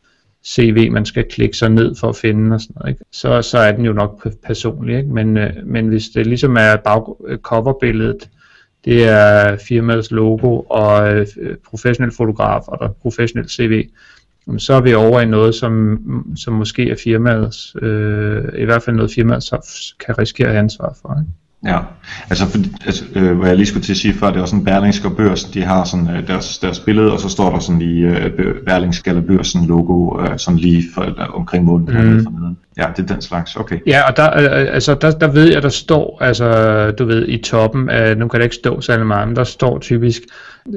CV, 0.47 0.90
man 0.90 1.04
skal 1.04 1.25
klikke 1.30 1.57
sig 1.57 1.71
ned 1.71 1.95
for 1.97 2.09
at 2.09 2.16
finde 2.16 2.54
og 2.54 2.61
sådan 2.61 2.75
noget, 2.80 2.90
ikke? 2.90 3.04
Så, 3.12 3.42
så 3.42 3.59
er 3.59 3.73
den 3.73 3.85
jo 3.85 3.92
nok 3.92 4.28
personlig, 4.47 4.97
ikke? 4.97 5.09
Men, 5.09 5.37
øh, 5.37 5.50
men 5.64 5.88
hvis 5.88 6.09
det 6.09 6.26
ligesom 6.26 6.57
er 6.57 6.76
bag, 6.76 7.16
øh, 7.28 7.38
coverbilledet, 7.38 8.28
det 8.85 9.09
er 9.09 9.57
firmaets 9.69 10.11
logo 10.11 10.61
og 10.61 11.14
øh, 11.14 11.26
professionel 11.71 12.12
fotograf 12.16 12.69
og 12.69 12.78
der 12.80 12.88
professionel 13.02 13.49
CV, 13.49 13.88
så 14.59 14.75
er 14.75 14.80
vi 14.80 14.95
over 14.95 15.21
i 15.21 15.26
noget, 15.26 15.54
som, 15.54 15.99
som 16.37 16.54
måske 16.54 16.90
er 16.90 16.97
firmaets, 17.04 17.76
øh, 17.83 18.45
i 18.59 18.64
hvert 18.64 18.83
fald 18.83 18.97
noget 18.97 19.12
firmaet 19.14 19.50
kan 20.07 20.19
risikere 20.19 20.59
ansvar 20.59 20.97
for. 21.02 21.21
Ikke? 21.21 21.33
Ja, 21.64 21.79
altså, 22.31 22.47
for, 22.47 22.59
altså 22.87 23.05
øh, 23.14 23.38
hvad 23.38 23.49
jeg 23.49 23.57
lige 23.57 23.67
skulle 23.67 23.85
til 23.85 23.93
at 23.93 23.97
sige 23.97 24.14
før, 24.14 24.31
det 24.31 24.40
var 24.40 24.47
sådan 24.47 24.64
Berlingske 24.64 25.09
og 25.09 25.17
Børs, 25.17 25.45
de 25.45 25.62
har 25.62 25.85
sådan 25.85 26.11
øh, 26.11 26.26
deres, 26.26 26.59
deres 26.59 26.81
billede, 26.81 27.12
og 27.12 27.21
så 27.21 27.29
står 27.29 27.50
der 27.50 27.59
sådan 27.59 27.79
lige 27.79 28.09
øh, 28.09 28.55
Berlingske 28.67 29.11
eller 29.11 29.23
Børsen 29.23 29.67
logo, 29.67 30.23
øh, 30.23 30.38
sådan 30.38 30.59
lige 30.59 30.85
for, 30.95 31.02
øh, 31.02 31.35
omkring 31.35 31.64
munden 31.64 32.17
mm. 32.17 32.57
Ja, 32.79 32.87
det 32.97 33.02
er 33.02 33.14
den 33.14 33.23
slags, 33.23 33.57
okay. 33.57 33.79
Ja, 33.87 34.09
og 34.09 34.17
der, 34.17 34.31
øh, 34.37 34.75
altså, 34.75 34.95
der, 34.95 35.11
der 35.11 35.29
ved 35.29 35.52
jeg, 35.52 35.62
der 35.62 35.69
står, 35.69 36.19
altså 36.21 36.90
du 36.90 37.05
ved, 37.05 37.29
i 37.29 37.43
toppen, 37.43 37.90
øh, 37.90 38.17
nu 38.17 38.29
kan 38.29 38.40
det 38.40 38.45
ikke 38.45 38.57
stå 38.57 38.81
særlig 38.81 39.07
meget, 39.07 39.29
men 39.29 39.37
der 39.37 39.45
står 39.45 39.79
typisk 39.79 40.23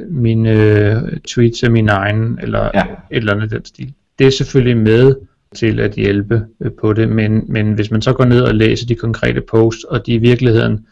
mine 0.10 0.52
øh, 0.52 0.96
tweets 1.28 1.64
af 1.64 1.72
min 1.72 1.90
egen, 1.90 2.40
eller 2.42 2.70
ja. 2.74 2.82
et 2.82 3.18
eller 3.18 3.34
andet 3.34 3.52
den 3.52 3.66
stil. 3.66 3.94
Det 4.20 4.28
er 4.28 4.32
selvfølgelig 4.32 4.78
med, 4.78 5.16
til 5.56 5.80
at 5.80 5.92
hjælpe 5.92 6.46
øh, 6.62 6.72
på 6.82 6.94
det, 6.94 7.10
men, 7.10 7.44
men 7.48 7.74
hvis 7.74 7.92
man 7.92 8.02
så 8.02 8.14
går 8.14 8.26
ned 8.26 8.42
og 8.42 8.56
læser 8.56 8.88
de 8.88 8.96
konkrete 8.96 9.42
posts, 9.42 9.84
og 9.84 10.06
de 10.06 10.14
i 10.14 10.18
virkeligheden 10.18 10.86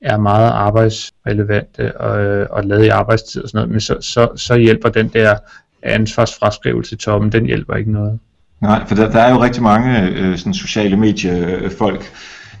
er 0.00 0.18
meget 0.18 0.50
arbejdsrelevante 0.50 2.00
og, 2.00 2.24
øh, 2.24 2.46
og 2.50 2.64
lavet 2.64 2.84
i 2.84 2.88
arbejdstid 2.88 3.42
og 3.42 3.48
sådan 3.48 3.58
noget, 3.58 3.70
men 3.70 3.80
så, 3.80 3.96
så, 4.00 4.28
så 4.36 4.56
hjælper 4.56 4.88
den 4.88 5.08
der 5.08 5.36
ansvarsfraskrivelse 5.82 6.94
i 6.94 6.98
toppen, 6.98 7.32
den 7.32 7.46
hjælper 7.46 7.74
ikke 7.74 7.92
noget. 7.92 8.18
Nej, 8.60 8.86
for 8.86 8.94
der, 8.94 9.10
der 9.10 9.20
er 9.20 9.30
jo 9.30 9.42
rigtig 9.42 9.62
mange 9.62 10.08
øh, 10.08 10.38
sådan 10.38 10.54
sociale 10.54 10.96
mediefolk, 10.96 12.12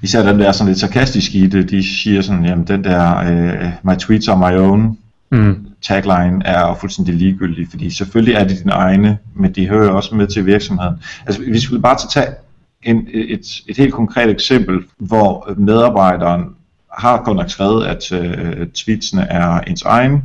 især 0.02 0.22
dem 0.22 0.38
der 0.38 0.48
er 0.48 0.52
sådan 0.52 0.68
lidt 0.68 0.80
sarkastiske 0.80 1.38
i 1.38 1.46
det, 1.46 1.70
de 1.70 2.02
siger 2.02 2.22
sådan, 2.22 2.44
jamen 2.44 2.66
den 2.66 2.84
der, 2.84 3.18
øh, 3.18 3.68
my 3.82 3.96
tweets 3.98 4.28
are 4.28 4.52
my 4.52 4.58
own, 4.58 4.98
mm 5.30 5.66
tagline 5.82 6.44
er 6.44 6.74
fuldstændig 6.74 7.14
ligegyldig, 7.14 7.68
fordi 7.68 7.90
selvfølgelig 7.90 8.34
er 8.34 8.44
det 8.44 8.58
dine 8.58 8.72
egne, 8.72 9.18
men 9.34 9.52
de 9.52 9.68
hører 9.68 9.90
også 9.90 10.14
med 10.14 10.26
til 10.26 10.46
virksomheden. 10.46 10.94
Altså 11.26 11.42
hvis 11.42 11.72
vi 11.72 11.78
bare 11.78 11.96
tage 12.10 12.34
en, 12.82 13.08
et, 13.12 13.60
et 13.68 13.76
helt 13.76 13.94
konkret 13.94 14.30
eksempel, 14.30 14.84
hvor 14.98 15.54
medarbejderen 15.56 16.44
har 16.92 17.22
godt 17.24 17.36
nok 17.36 17.50
skrevet, 17.50 17.86
at 17.86 18.12
øh, 18.12 18.66
tweetsene 18.66 19.22
er 19.22 19.60
ens 19.60 19.82
egen, 19.82 20.22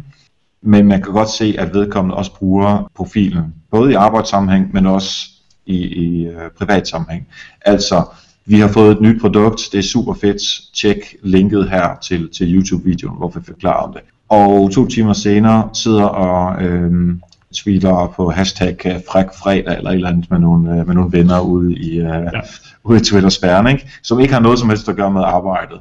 men 0.62 0.88
man 0.88 1.02
kan 1.02 1.13
godt 1.13 1.30
se, 1.30 1.56
at 1.60 1.74
vedkommende 1.74 2.15
også 2.15 2.36
bruger 2.36 2.91
profilen, 2.96 3.54
både 3.72 3.91
i 3.91 3.96
arbejdssammenhæng, 3.96 4.74
men 4.74 4.86
også 4.86 5.30
i, 5.65 5.78
i 5.78 6.28
øh, 6.28 6.52
privat 6.58 6.88
sammenhæng. 6.88 7.28
Altså, 7.62 8.06
vi 8.46 8.60
har 8.60 8.67
fået 8.67 8.91
et 8.91 9.02
nyt 9.02 9.22
produkt, 9.22 9.62
det 9.72 9.78
er 9.78 9.84
super 9.84 10.13
fedt, 10.13 10.41
tjek 10.74 11.15
linket 11.24 11.70
her 11.70 11.96
til, 12.02 12.30
til 12.30 12.56
YouTube-videoen, 12.56 13.17
hvor 13.17 13.28
vi 13.28 13.39
forklarer 13.46 13.88
om 13.88 13.93
det 13.93 14.02
og 14.30 14.72
to 14.72 14.88
timer 14.88 15.13
senere 15.13 15.70
sidder 15.74 16.04
og 16.04 16.63
øh, 16.63 17.16
tweeter 17.54 18.13
på 18.16 18.30
hashtag 18.30 18.86
øh, 18.86 18.96
fræk 19.12 19.26
fredag 19.26 19.78
eller 19.78 19.90
et 19.90 19.96
eller 19.96 20.10
andet 20.10 20.32
med 20.32 20.40
nogle, 20.40 20.80
øh, 20.80 20.88
med 20.88 20.96
nogle 20.96 21.12
venner 21.12 21.42
ude 21.42 21.76
i, 21.76 21.98
øh, 22.00 22.06
ja. 22.06 22.42
ude 22.84 23.00
i 23.00 23.04
Twitter-sfæren, 23.04 23.68
ikke? 23.68 23.90
som 24.04 24.20
ikke 24.20 24.34
har 24.34 24.42
noget 24.42 24.60
som 24.60 24.70
helst 24.70 24.90
at 24.90 24.96
gøre 24.96 25.12
med 25.12 25.22
arbejdet. 25.22 25.80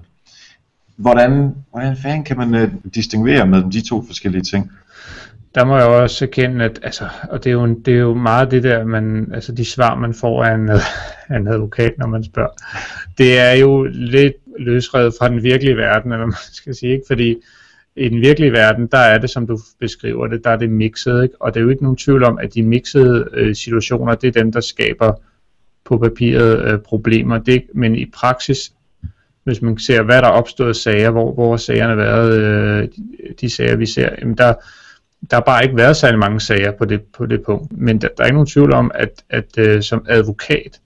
Hvordan, 0.96 1.54
hvordan 1.70 1.96
fanden 1.96 2.24
kan 2.24 2.36
man 2.36 2.54
øh, 2.54 2.70
distinguere 2.94 3.46
mellem 3.46 3.70
de 3.70 3.88
to 3.88 4.04
forskellige 4.06 4.42
ting? 4.42 4.70
Der 5.54 5.64
må 5.64 5.76
jeg 5.76 5.86
også 5.86 6.24
erkende, 6.24 6.64
at 6.64 6.80
altså, 6.82 7.08
og 7.30 7.44
det 7.44 7.50
er, 7.50 7.54
jo, 7.54 7.66
det 7.66 7.94
er 7.94 7.98
jo 7.98 8.14
meget 8.14 8.50
det 8.50 8.62
der, 8.62 8.84
man, 8.84 9.30
altså 9.34 9.52
de 9.52 9.64
svar, 9.64 9.94
man 9.94 10.14
får 10.14 10.44
af 10.44 10.54
en, 10.54 10.68
af 11.30 11.36
en 11.36 11.48
advokat, 11.48 11.92
når 11.98 12.06
man 12.06 12.24
spørger. 12.24 12.50
Det 13.18 13.38
er 13.38 13.52
jo 13.52 13.84
lidt 13.84 14.34
løsredet 14.58 15.14
fra 15.18 15.28
den 15.28 15.42
virkelige 15.42 15.76
verden, 15.76 16.12
eller 16.12 16.26
man 16.26 16.36
skal 16.52 16.74
sige, 16.74 16.92
ikke? 16.92 17.04
fordi 17.06 17.36
i 17.96 18.08
den 18.08 18.20
virkelige 18.20 18.52
verden, 18.52 18.86
der 18.86 18.98
er 18.98 19.18
det, 19.18 19.30
som 19.30 19.46
du 19.46 19.58
beskriver 19.80 20.26
det, 20.26 20.44
der 20.44 20.50
er 20.50 20.56
det 20.56 20.70
mixet, 20.70 21.22
ikke? 21.22 21.34
og 21.40 21.54
det 21.54 21.60
er 21.60 21.64
jo 21.64 21.70
ikke 21.70 21.82
nogen 21.82 21.96
tvivl 21.96 22.24
om, 22.24 22.38
at 22.38 22.54
de 22.54 22.62
mixede 22.62 23.28
øh, 23.32 23.54
situationer, 23.54 24.14
det 24.14 24.28
er 24.28 24.42
dem, 24.42 24.52
der 24.52 24.60
skaber 24.60 25.12
på 25.84 25.98
papiret 25.98 26.64
øh, 26.64 26.78
problemer, 26.78 27.38
det, 27.38 27.62
men 27.74 27.96
i 27.96 28.10
praksis, 28.14 28.72
hvis 29.44 29.62
man 29.62 29.78
ser, 29.78 30.02
hvad 30.02 30.22
der 30.22 30.28
er 30.28 30.32
opstået 30.32 30.76
sager, 30.76 31.10
hvor, 31.10 31.34
hvor 31.34 31.56
sagerne 31.56 31.88
har 31.88 31.96
været, 31.96 32.38
øh, 32.38 32.88
de, 33.40 33.50
sager, 33.50 33.76
vi 33.76 33.86
ser, 33.86 34.08
jamen 34.20 34.36
der, 34.36 34.54
der 35.30 35.36
har 35.36 35.40
bare 35.40 35.64
ikke 35.64 35.76
været 35.76 35.96
særlig 35.96 36.18
mange 36.18 36.40
sager 36.40 36.72
på 36.72 36.84
det, 36.84 37.02
på 37.02 37.26
det 37.26 37.42
punkt, 37.42 37.72
men 37.72 38.00
der, 38.00 38.08
der 38.16 38.22
er 38.22 38.26
ikke 38.26 38.36
nogen 38.36 38.46
tvivl 38.46 38.72
om, 38.72 38.90
at, 38.94 39.24
at 39.30 39.58
øh, 39.58 39.82
som 39.82 40.06
advokat, 40.08 40.80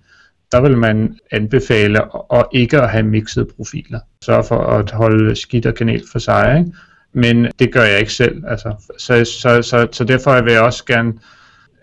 der 0.52 0.60
vil 0.60 0.78
man 0.78 1.18
anbefale 1.30 2.00
at 2.34 2.46
ikke 2.52 2.80
at 2.80 2.90
have 2.90 3.02
mixede 3.02 3.48
profiler. 3.56 4.00
Sørge 4.24 4.44
for 4.44 4.58
at 4.58 4.90
holde 4.90 5.36
skidt 5.36 5.66
og 5.66 5.74
kanel 5.74 6.02
for 6.12 6.18
sig, 6.18 6.58
ikke? 6.58 6.72
Men 7.12 7.46
det 7.58 7.72
gør 7.72 7.82
jeg 7.82 7.98
ikke 7.98 8.12
selv. 8.12 8.44
Altså, 8.48 8.74
så, 8.98 9.24
så, 9.24 9.62
så, 9.62 9.88
så 9.92 10.04
derfor 10.04 10.42
vil 10.42 10.52
jeg 10.52 10.62
også 10.62 10.84
gerne 10.84 11.12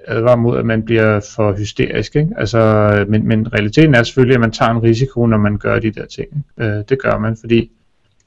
advare 0.08 0.38
mod, 0.38 0.58
at 0.58 0.66
man 0.66 0.84
bliver 0.84 1.20
for 1.36 1.54
hysterisk. 1.58 2.16
Ikke? 2.16 2.32
Altså, 2.38 3.06
men, 3.10 3.28
men 3.28 3.54
realiteten 3.54 3.96
er 3.96 4.04
selvfølgelig, 4.04 4.36
at 4.36 4.42
man 4.42 4.52
tager 4.52 4.72
en 4.72 4.84
risiko, 4.84 5.26
når 5.26 5.38
man 5.38 5.58
gør 5.58 5.80
de 5.80 5.92
der 5.92 6.06
ting. 6.06 6.28
Ikke? 6.60 6.72
Øh, 6.72 6.84
det 6.90 7.02
gør 7.02 7.18
man, 7.18 7.38
fordi 7.40 7.72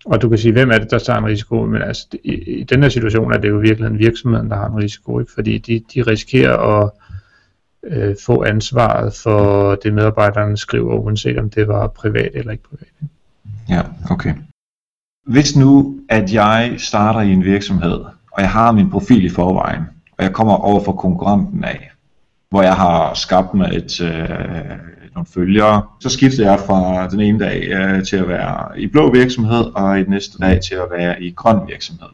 og 0.05 0.23
du 0.23 0.29
kan 0.29 0.39
sige, 0.39 0.53
hvem 0.53 0.71
er 0.71 0.79
det, 0.79 0.91
der 0.91 0.99
tager 0.99 1.19
en 1.19 1.27
risiko? 1.27 1.67
Men 1.67 1.83
altså, 1.83 2.07
i, 2.25 2.33
i 2.33 2.63
den 2.63 2.83
her 2.83 2.89
situation 2.89 3.33
er 3.33 3.39
det 3.39 3.49
jo 3.49 3.57
virkelig 3.57 3.87
en 3.87 3.99
virksomhed, 3.99 4.49
der 4.49 4.57
har 4.57 4.67
en 4.67 4.77
risiko, 4.77 5.21
ikke? 5.21 5.33
fordi 5.33 5.59
de, 5.59 5.83
de 5.95 6.03
risikerer 6.03 6.57
at 6.57 6.91
øh, 7.85 8.17
få 8.27 8.45
ansvaret 8.45 9.15
for 9.15 9.75
det, 9.75 9.95
medarbejderne 9.95 10.57
skriver, 10.57 10.95
uanset 10.95 11.39
om 11.39 11.51
det 11.51 11.69
var 11.69 11.87
privat 11.87 12.31
eller 12.35 12.53
ikke 12.53 12.65
privat. 12.65 12.93
Ikke? 13.03 13.15
Ja, 13.69 13.83
okay. 14.11 14.35
Hvis 15.27 15.57
nu, 15.57 15.99
at 16.09 16.33
jeg 16.33 16.75
starter 16.79 17.21
i 17.21 17.33
en 17.33 17.45
virksomhed, 17.45 18.01
og 18.33 18.43
jeg 18.43 18.51
har 18.51 18.73
min 18.73 18.91
profil 18.91 19.25
i 19.25 19.29
forvejen, 19.29 19.83
og 20.19 20.25
jeg 20.25 20.33
kommer 20.33 20.55
over 20.55 20.85
for 20.85 20.93
konkurrenten 20.93 21.65
af, 21.65 21.91
hvor 22.51 22.63
jeg 22.63 22.75
har 22.75 23.15
skabt 23.15 23.55
mig 23.55 23.71
et, 23.77 24.01
øh, 24.01 24.11
nogle 25.15 25.27
følgere, 25.35 25.83
så 26.01 26.09
skifter 26.09 26.51
jeg 26.51 26.61
fra 26.67 27.09
den 27.09 27.21
ene 27.21 27.39
dag 27.39 27.69
øh, 27.69 28.05
til 28.05 28.17
at 28.17 28.29
være 28.29 28.81
i 28.81 28.87
blå 28.87 29.13
virksomhed, 29.13 29.65
og 29.75 30.01
i 30.01 30.03
den 30.03 30.11
næste 30.11 30.39
dag 30.39 30.61
til 30.61 30.75
at 30.75 30.87
være 30.99 31.23
i 31.23 31.31
grøn 31.31 31.69
virksomhed. 31.69 32.09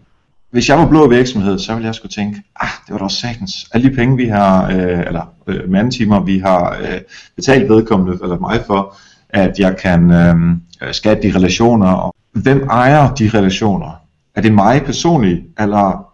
Hvis 0.50 0.68
jeg 0.68 0.78
var 0.78 0.88
blå 0.88 1.08
virksomhed, 1.08 1.58
så 1.58 1.74
ville 1.74 1.86
jeg 1.86 1.94
skulle 1.94 2.12
tænke, 2.12 2.42
ah, 2.60 2.68
det 2.86 2.92
var 2.92 2.98
da 2.98 3.08
satans. 3.08 3.68
Alle 3.72 3.90
de 3.90 3.94
penge, 3.94 4.16
vi 4.16 4.26
har, 4.26 4.70
øh, 4.70 5.00
eller 5.06 5.32
øh, 5.46 5.70
mandetimer, 5.70 6.20
vi 6.20 6.38
har 6.38 6.76
øh, 6.80 7.00
betalt 7.36 7.68
vedkommende, 7.68 8.18
eller 8.22 8.38
mig 8.38 8.60
for, 8.66 8.96
at 9.28 9.58
jeg 9.58 9.76
kan 9.76 10.10
øh, 10.10 10.92
skabe 10.92 11.22
de 11.22 11.36
relationer, 11.36 11.92
og 11.92 12.15
hvem 12.42 12.66
ejer 12.70 13.14
de 13.14 13.30
relationer? 13.34 13.90
Er 14.34 14.40
det 14.40 14.52
mig 14.52 14.82
personligt, 14.84 15.44
eller, 15.60 16.12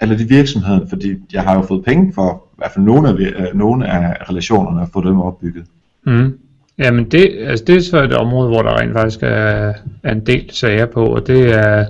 eller 0.00 0.16
det 0.16 0.30
virksomheden? 0.30 0.88
Fordi 0.88 1.16
jeg 1.32 1.42
har 1.42 1.54
jo 1.54 1.62
fået 1.62 1.84
penge 1.84 2.12
for 2.14 2.44
i 2.52 2.54
hvert 2.56 2.70
fald 2.70 2.84
nogle 2.84 3.08
af, 3.08 3.14
øh, 3.14 3.58
nogle 3.58 3.88
af 3.88 4.30
relationerne 4.30 4.82
at 4.82 4.88
få 4.92 5.00
dem 5.00 5.20
opbygget. 5.20 5.64
Mm. 6.06 6.38
Jamen 6.78 7.10
det, 7.10 7.30
altså 7.40 7.64
det 7.64 7.76
er 7.76 7.80
så 7.80 8.02
et 8.02 8.12
område, 8.12 8.48
hvor 8.48 8.62
der 8.62 8.80
rent 8.80 8.92
faktisk 8.92 9.22
er, 9.22 9.72
er 10.02 10.12
en 10.12 10.26
del 10.26 10.50
sager 10.50 10.86
på, 10.86 11.06
og 11.06 11.26
det 11.26 11.58
er 11.58 11.86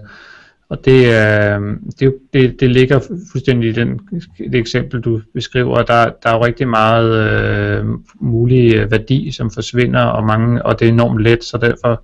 Og 0.73 0.85
det, 0.85 1.15
er, 1.15 1.59
det, 2.01 2.15
det, 2.33 2.61
det 2.61 2.71
ligger 2.71 3.01
fuldstændig 3.33 3.69
i 3.69 3.73
den, 3.73 4.01
det 4.39 4.55
eksempel, 4.55 5.01
du 5.01 5.21
beskriver. 5.35 5.83
Der, 5.83 6.11
der 6.23 6.31
er 6.31 6.35
jo 6.35 6.45
rigtig 6.45 6.69
meget 6.69 7.11
øh, 7.31 7.85
mulig 8.21 8.91
værdi, 8.91 9.31
som 9.31 9.51
forsvinder, 9.51 10.01
og, 10.01 10.25
mange, 10.25 10.67
og 10.67 10.81
det 10.81 10.89
er 10.89 10.93
enormt 10.93 11.23
let, 11.23 11.45
så 11.45 11.59
derfor 11.59 12.03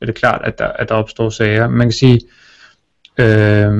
er 0.00 0.06
det 0.06 0.14
klart, 0.14 0.40
at 0.44 0.58
der, 0.58 0.66
at 0.66 0.88
der 0.88 0.94
opstår 0.94 1.30
sager. 1.30 1.68
Man 1.68 1.86
kan 1.86 1.92
sige, 1.92 2.20
øh, 3.20 3.72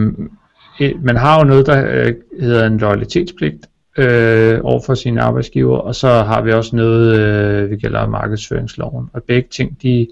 man 1.03 1.17
har 1.17 1.39
jo 1.39 1.45
noget, 1.45 1.67
der 1.67 1.87
øh, 1.91 2.15
hedder 2.41 2.67
en 2.67 2.79
loyalitetspligt 2.79 3.67
øh, 3.99 4.59
over 4.63 4.81
for 4.87 4.95
sine 4.95 5.23
arbejdsgiver, 5.23 5.79
og 5.79 5.95
så 5.95 6.09
har 6.09 6.43
vi 6.43 6.53
også 6.53 6.77
noget, 6.77 7.19
øh, 7.19 7.71
vi 7.71 7.77
kalder 7.77 8.07
markedsføringsloven. 8.07 9.11
Og 9.13 9.23
begge 9.23 9.49
ting, 9.51 9.83
de 9.83 10.09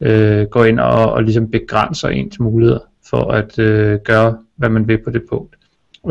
øh, 0.00 0.46
går 0.46 0.64
ind 0.64 0.80
og, 0.80 1.12
og 1.12 1.22
ligesom 1.22 1.50
begrænser 1.50 2.08
ens 2.08 2.40
muligheder 2.40 2.80
for 3.10 3.30
at 3.30 3.58
øh, 3.58 3.98
gøre, 4.04 4.38
hvad 4.56 4.68
man 4.68 4.88
vil 4.88 4.98
på 5.04 5.10
det 5.10 5.22
punkt. 5.28 5.56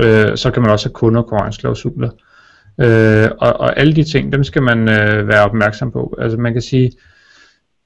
Øh, 0.04 0.38
så 0.38 0.52
kan 0.52 0.62
man 0.62 0.72
også 0.72 0.90
have 0.90 0.94
kunder 0.94 1.22
og 1.22 1.28
konkurrenceklausuler. 1.28 2.10
Øh, 2.82 3.30
og, 3.40 3.60
og 3.60 3.80
alle 3.80 3.96
de 3.96 4.04
ting, 4.04 4.32
dem 4.32 4.44
skal 4.44 4.64
man 4.64 4.90
øh, 4.90 5.28
være 5.28 5.44
opmærksom 5.44 5.92
på. 5.92 6.16
Altså 6.22 6.38
man 6.38 6.54
kan 6.54 6.62
sige, 6.62 6.86
øh, 6.86 7.15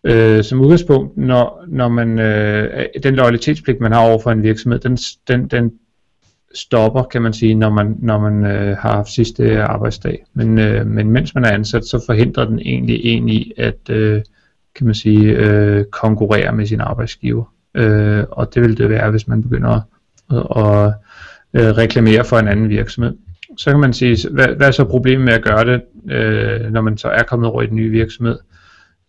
øh, 0.04 0.44
som 0.44 0.62
udgangspunkt, 0.62 1.18
når, 1.18 1.64
når 1.68 1.88
man, 1.88 2.20
øh, 2.20 2.86
den 3.04 3.16
loyalitetspligt, 3.16 3.82
man 3.82 3.92
har 3.92 4.10
over 4.10 4.20
for 4.20 4.32
en 4.32 4.44
virksomhed, 4.44 4.80
den, 4.80 4.98
den, 5.28 5.48
den 5.48 5.72
stopper, 6.56 7.04
kan 7.04 7.22
man 7.22 7.34
sige, 7.34 7.56
når 7.56 7.70
man, 7.70 7.96
når 8.00 8.20
man 8.20 8.46
øh, 8.46 8.78
har 8.78 8.92
haft 8.96 9.10
sidste 9.10 9.64
arbejdsdag. 9.64 10.26
Men, 10.34 10.60
øh, 10.60 10.88
men 10.88 11.12
mens 11.12 11.36
man 11.36 11.46
er 11.46 11.52
ansat, 11.52 11.86
så 11.86 12.04
forhindrer 12.06 12.46
den 12.46 12.60
egentlig 12.60 13.06
en 13.06 13.30
i 13.30 13.52
at, 13.58 13.90
øh, 13.90 14.22
kan 14.76 14.86
man 14.86 14.96
sige, 14.96 15.24
øh, 15.24 15.86
konkurrere 15.86 16.56
med 16.56 16.66
sin 16.66 16.82
arbejdsgiver. 16.82 17.54
Øh, 17.76 18.24
og 18.32 18.56
det 18.56 18.62
vil 18.62 18.78
det 18.78 18.90
være, 18.90 19.12
hvis 19.12 19.28
man 19.28 19.44
begynder 19.44 19.70
at, 19.70 19.84
at, 20.32 20.94
at 21.54 21.78
reklamere 21.78 22.26
for 22.26 22.38
en 22.38 22.48
anden 22.48 22.70
virksomhed. 22.70 23.14
Så 23.58 23.70
kan 23.70 23.80
man 23.80 23.94
sige, 23.94 24.30
hvad, 24.30 24.48
hvad 24.48 24.68
er 24.68 24.72
så 24.72 24.84
problemet 24.84 25.26
med 25.26 25.34
at 25.34 25.44
gøre 25.44 25.66
det, 25.66 25.82
øh, 26.12 26.72
når 26.72 26.82
man 26.82 26.98
så 26.98 27.08
er 27.08 27.24
kommet 27.24 27.50
over 27.50 27.62
i 27.62 27.68
den 27.68 27.76
nye 27.76 27.90
virksomhed? 27.90 28.38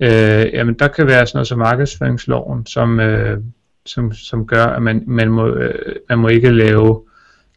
Øh, 0.03 0.53
jamen 0.53 0.75
der 0.75 0.89
kan 0.89 1.07
være 1.07 1.27
sådan 1.27 1.37
noget 1.37 1.49
som 1.49 1.59
markedsføringsloven, 1.59 2.67
som, 2.67 3.01
øh, 3.01 3.39
som, 3.87 4.13
som 4.13 4.47
gør, 4.47 4.65
at 4.65 4.83
man, 4.83 5.05
man, 5.07 5.31
må, 5.31 5.49
øh, 5.49 5.95
man 6.09 6.19
må 6.19 6.29
ikke 6.29 6.51
lave 6.51 7.01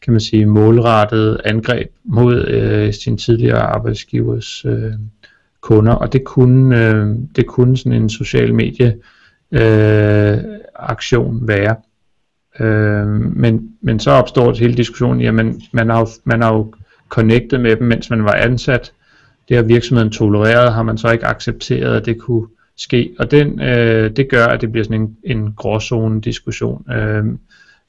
kan 0.04 0.12
man 0.12 0.20
sige, 0.20 0.46
målrettet 0.46 1.40
angreb 1.44 1.90
mod 2.04 2.46
øh, 2.46 2.92
sin 2.92 3.18
tidligere 3.18 3.60
arbejdsgivers 3.60 4.64
øh, 4.64 4.92
kunder, 5.60 5.92
og 5.92 6.12
det 6.12 6.24
kunne, 6.24 6.86
øh, 6.86 7.16
det 7.36 7.46
kunne 7.46 7.76
sådan 7.76 8.02
en 8.02 8.10
social 8.10 8.54
medie 8.54 8.96
øh, 9.52 10.38
aktion 10.74 11.48
være. 11.48 11.76
Øh, 12.60 13.06
men, 13.36 13.70
men 13.80 14.00
så 14.00 14.10
opstår 14.10 14.50
det 14.50 14.60
hele 14.60 14.74
diskussionen, 14.74 15.20
jamen 15.20 15.62
man 15.72 15.90
har, 15.90 16.00
jo, 16.00 16.06
man 16.24 16.42
har 16.42 16.54
jo 16.54 16.74
connectet 17.08 17.60
med 17.60 17.76
dem, 17.76 17.86
mens 17.86 18.10
man 18.10 18.24
var 18.24 18.32
ansat. 18.32 18.92
Det 19.48 19.56
har 19.56 19.64
virksomheden 19.64 20.10
tolereret, 20.10 20.72
har 20.72 20.82
man 20.82 20.98
så 20.98 21.10
ikke 21.10 21.26
accepteret, 21.26 21.96
at 21.96 22.06
det 22.06 22.18
kunne 22.18 22.46
ske. 22.76 23.14
Og 23.18 23.30
den, 23.30 23.60
øh, 23.60 24.10
det 24.16 24.28
gør, 24.28 24.46
at 24.46 24.60
det 24.60 24.72
bliver 24.72 24.84
sådan 24.84 25.00
en, 25.00 25.16
en 25.24 25.52
gråzone 25.52 26.20
diskussion. 26.20 26.92
Øh, 26.92 27.24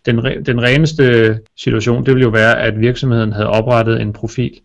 den, 0.06 0.46
den 0.46 0.64
reneste 0.64 1.40
situation, 1.58 2.06
det 2.06 2.14
ville 2.14 2.24
jo 2.24 2.30
være, 2.30 2.60
at 2.60 2.80
virksomheden 2.80 3.34
havde 3.34 3.50
oprettet 3.50 4.02
en 4.02 4.14
profil 4.14 4.60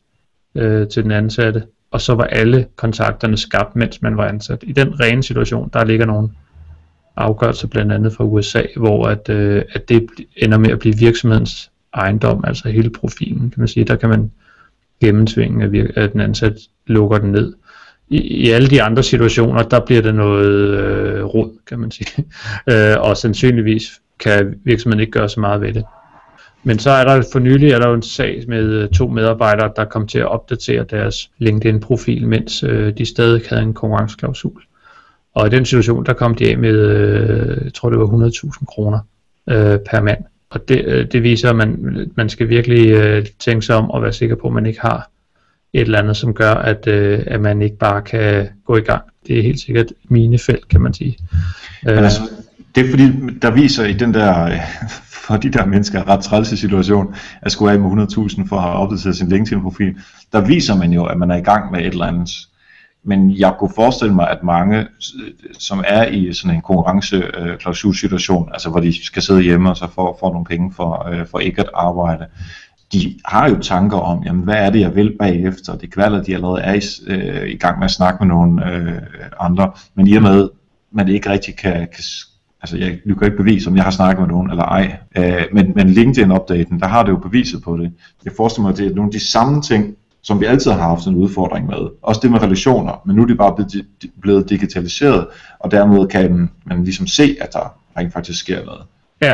øh, 0.54 0.88
til 0.88 1.02
den 1.02 1.10
ansatte, 1.10 1.62
og 1.90 2.00
så 2.00 2.14
var 2.14 2.24
alle 2.24 2.66
kontakterne 2.76 3.36
skabt, 3.36 3.76
mens 3.76 4.02
man 4.02 4.16
var 4.16 4.28
ansat. 4.28 4.58
I 4.62 4.72
den 4.72 5.00
rene 5.00 5.22
situation, 5.22 5.70
der 5.72 5.84
ligger 5.84 6.06
nogle 6.06 6.28
afgørelser 7.16 7.68
blandt 7.68 7.92
andet 7.92 8.12
fra 8.12 8.24
USA, 8.24 8.62
hvor 8.76 9.06
at, 9.06 9.28
øh, 9.28 9.62
at 9.72 9.88
det 9.88 10.06
ender 10.36 10.58
med 10.58 10.70
at 10.70 10.78
blive 10.78 10.96
virksomhedens 10.98 11.70
ejendom, 11.94 12.44
altså 12.46 12.68
hele 12.68 12.90
profilen, 12.90 13.50
kan 13.50 13.60
man 13.60 13.68
sige. 13.68 13.84
Der 13.84 13.96
kan 13.96 14.08
man 14.08 14.30
gennemtvinge, 15.00 15.64
at, 15.64 15.90
at 15.96 16.12
den 16.12 16.20
ansat 16.20 16.54
lukker 16.86 17.18
den 17.18 17.32
ned. 17.32 17.54
I, 18.08 18.18
I 18.18 18.50
alle 18.50 18.70
de 18.70 18.82
andre 18.82 19.02
situationer, 19.02 19.62
der 19.62 19.80
bliver 19.80 20.02
det 20.02 20.14
noget 20.14 20.78
øh, 20.78 21.24
rod, 21.24 21.58
kan 21.66 21.78
man 21.78 21.90
sige. 21.90 22.24
øh, 22.70 22.96
og 23.00 23.16
sandsynligvis 23.16 24.00
kan 24.20 24.54
virksomheden 24.64 25.00
ikke 25.00 25.12
gøre 25.12 25.28
så 25.28 25.40
meget 25.40 25.60
ved 25.60 25.72
det. 25.72 25.84
Men 26.62 26.78
så 26.78 26.90
er 26.90 27.04
der 27.04 27.22
for 27.32 27.38
nylig 27.38 27.70
er 27.70 27.78
der 27.78 27.88
jo 27.88 27.94
en 27.94 28.02
sag 28.02 28.44
med 28.48 28.64
øh, 28.64 28.88
to 28.88 29.08
medarbejdere, 29.08 29.72
der 29.76 29.84
kom 29.84 30.06
til 30.06 30.18
at 30.18 30.28
opdatere 30.28 30.84
deres 30.84 31.30
LinkedIn-profil, 31.38 32.28
mens 32.28 32.62
øh, 32.62 32.98
de 32.98 33.06
stadig 33.06 33.42
havde 33.48 33.62
en 33.62 33.74
konkurrenceklausul. 33.74 34.62
Og 35.34 35.46
i 35.46 35.50
den 35.50 35.64
situation, 35.64 36.06
der 36.06 36.12
kom 36.12 36.34
de 36.34 36.50
af 36.50 36.58
med, 36.58 36.74
øh, 36.74 37.64
jeg 37.64 37.74
tror 37.74 37.90
det 37.90 37.98
var 37.98 38.06
100.000 38.06 38.64
kroner 38.64 38.98
øh, 39.50 39.78
per 39.90 40.00
mand. 40.00 40.24
Og 40.50 40.68
det, 40.68 40.84
øh, 40.84 41.06
det 41.12 41.22
viser, 41.22 41.50
at 41.50 41.56
man, 41.56 41.96
man 42.16 42.28
skal 42.28 42.48
virkelig 42.48 42.90
øh, 42.90 43.26
tænke 43.38 43.62
sig 43.66 43.76
om 43.76 43.90
og 43.90 44.02
være 44.02 44.12
sikker 44.12 44.36
på, 44.36 44.46
at 44.46 44.52
man 44.52 44.66
ikke 44.66 44.80
har 44.80 45.10
et 45.72 45.80
eller 45.80 45.98
andet, 45.98 46.16
som 46.16 46.34
gør, 46.34 46.54
at, 46.54 46.86
øh, 46.86 47.22
at 47.26 47.40
man 47.40 47.62
ikke 47.62 47.76
bare 47.76 48.02
kan 48.02 48.48
gå 48.66 48.76
i 48.76 48.80
gang. 48.80 49.02
Det 49.26 49.38
er 49.38 49.42
helt 49.42 49.60
sikkert 49.60 49.86
mine 50.08 50.38
felt, 50.38 50.68
kan 50.68 50.80
man 50.80 50.94
sige. 50.94 51.18
Men 51.84 51.98
altså, 51.98 52.22
det 52.74 52.86
er 52.86 52.90
fordi, 52.90 53.12
der 53.42 53.50
viser 53.50 53.84
i 53.84 53.92
den 53.92 54.14
der, 54.14 54.58
for 55.26 55.36
de 55.36 55.50
der 55.50 55.66
mennesker 55.66 56.08
ret 56.08 56.24
trælse 56.24 56.56
situation, 56.56 57.14
at 57.42 57.52
skulle 57.52 57.72
af 57.72 57.80
med 57.80 58.06
100.000 58.08 58.48
for 58.48 58.56
at 58.56 58.62
have 58.62 58.74
opdateret 58.74 59.16
sin 59.16 59.28
LinkedIn-profil, 59.28 59.96
der 60.32 60.40
viser 60.40 60.76
man 60.76 60.92
jo, 60.92 61.04
at 61.04 61.18
man 61.18 61.30
er 61.30 61.36
i 61.36 61.42
gang 61.42 61.72
med 61.72 61.80
et 61.80 61.86
eller 61.86 62.06
andet. 62.06 62.30
Men 63.04 63.30
jeg 63.38 63.54
kunne 63.58 63.72
forestille 63.74 64.14
mig, 64.14 64.30
at 64.30 64.42
mange, 64.42 64.86
som 65.58 65.84
er 65.86 66.06
i 66.06 66.32
sådan 66.32 66.56
en 66.56 66.62
konkurrenceklausulsituation, 66.62 68.48
øh, 68.48 68.52
altså 68.52 68.70
hvor 68.70 68.80
de 68.80 69.04
skal 69.04 69.22
sidde 69.22 69.42
hjemme 69.42 69.70
og 69.70 69.76
så 69.76 69.88
få, 69.94 70.16
få 70.20 70.32
nogle 70.32 70.44
penge 70.44 70.72
for, 70.72 71.08
øh, 71.08 71.26
for 71.26 71.38
ikke 71.38 71.60
at 71.60 71.70
arbejde, 71.74 72.26
de 72.92 73.18
har 73.24 73.48
jo 73.48 73.58
tanker 73.58 73.98
om, 73.98 74.22
jamen, 74.24 74.44
hvad 74.44 74.54
er 74.54 74.70
det, 74.70 74.80
jeg 74.80 74.94
vil 74.94 75.16
bagefter. 75.18 75.76
Det 75.76 75.92
kan 75.92 76.02
være, 76.02 76.20
at 76.20 76.26
de 76.26 76.34
allerede 76.34 76.60
er 76.60 76.74
i, 76.74 76.80
øh, 77.06 77.48
i 77.50 77.56
gang 77.56 77.78
med 77.78 77.84
at 77.84 77.90
snakke 77.90 78.24
med 78.24 78.34
nogle 78.34 78.72
øh, 78.72 79.02
andre, 79.40 79.72
men 79.94 80.06
i 80.06 80.14
og 80.16 80.22
med, 80.22 80.48
man 80.92 81.08
ikke 81.08 81.30
rigtig 81.30 81.56
kan, 81.56 81.72
kan 81.72 82.04
altså 82.62 82.76
jeg, 82.76 82.98
du 83.08 83.14
kan 83.14 83.26
ikke 83.26 83.36
bevise, 83.36 83.70
om 83.70 83.76
jeg 83.76 83.84
har 83.84 83.90
snakket 83.90 84.20
med 84.20 84.28
nogen 84.28 84.50
eller 84.50 84.64
ej, 84.64 84.96
øh, 85.16 85.44
men, 85.52 85.72
men 85.74 85.88
LinkedIn-updaten, 85.88 86.80
der 86.80 86.86
har 86.86 87.02
det 87.02 87.10
jo 87.10 87.16
beviset 87.16 87.62
på 87.62 87.76
det. 87.76 87.92
Jeg 88.24 88.32
forestiller 88.36 88.62
mig, 88.62 88.72
at 88.72 88.78
det 88.78 88.86
er 88.86 88.94
nogle 88.94 89.08
af 89.08 89.12
de 89.12 89.30
samme 89.30 89.62
ting, 89.62 89.94
som 90.22 90.40
vi 90.40 90.46
altid 90.46 90.70
har 90.70 90.88
haft 90.88 91.06
en 91.06 91.14
udfordring 91.14 91.66
med. 91.66 91.88
Også 92.02 92.20
det 92.22 92.30
med 92.30 92.42
relationer, 92.42 93.02
men 93.06 93.16
nu 93.16 93.22
er 93.22 93.26
det 93.26 93.38
bare 93.38 93.54
blevet, 93.54 93.86
blevet 94.20 94.50
digitaliseret, 94.50 95.26
og 95.58 95.70
dermed 95.70 96.06
kan 96.06 96.50
man 96.64 96.84
ligesom 96.84 97.06
se, 97.06 97.36
at 97.40 97.52
der 97.52 97.74
rent 97.96 98.12
faktisk 98.12 98.38
sker 98.38 98.64
noget. 98.64 98.82
Ja, 99.22 99.32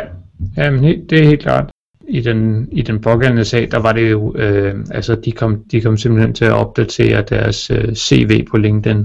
Jamen, 0.57 1.09
det 1.11 1.21
er 1.21 1.27
helt 1.27 1.43
klart. 1.43 1.71
I 2.09 2.21
den, 2.21 2.69
i 2.73 2.83
den 2.83 3.01
pågældende 3.01 3.45
sag, 3.45 3.69
der 3.71 3.79
var 3.79 3.93
det 3.93 4.11
jo, 4.11 4.37
øh, 4.37 4.75
altså 4.91 5.15
de 5.15 5.33
kom, 5.33 5.65
de 5.73 5.81
kom 5.81 5.97
simpelthen 5.97 6.35
til 6.35 6.45
at 6.45 6.53
opdatere 6.53 7.23
deres 7.23 7.71
øh, 7.71 7.95
CV 7.95 8.47
på 8.51 8.57
LinkedIn, 8.57 8.99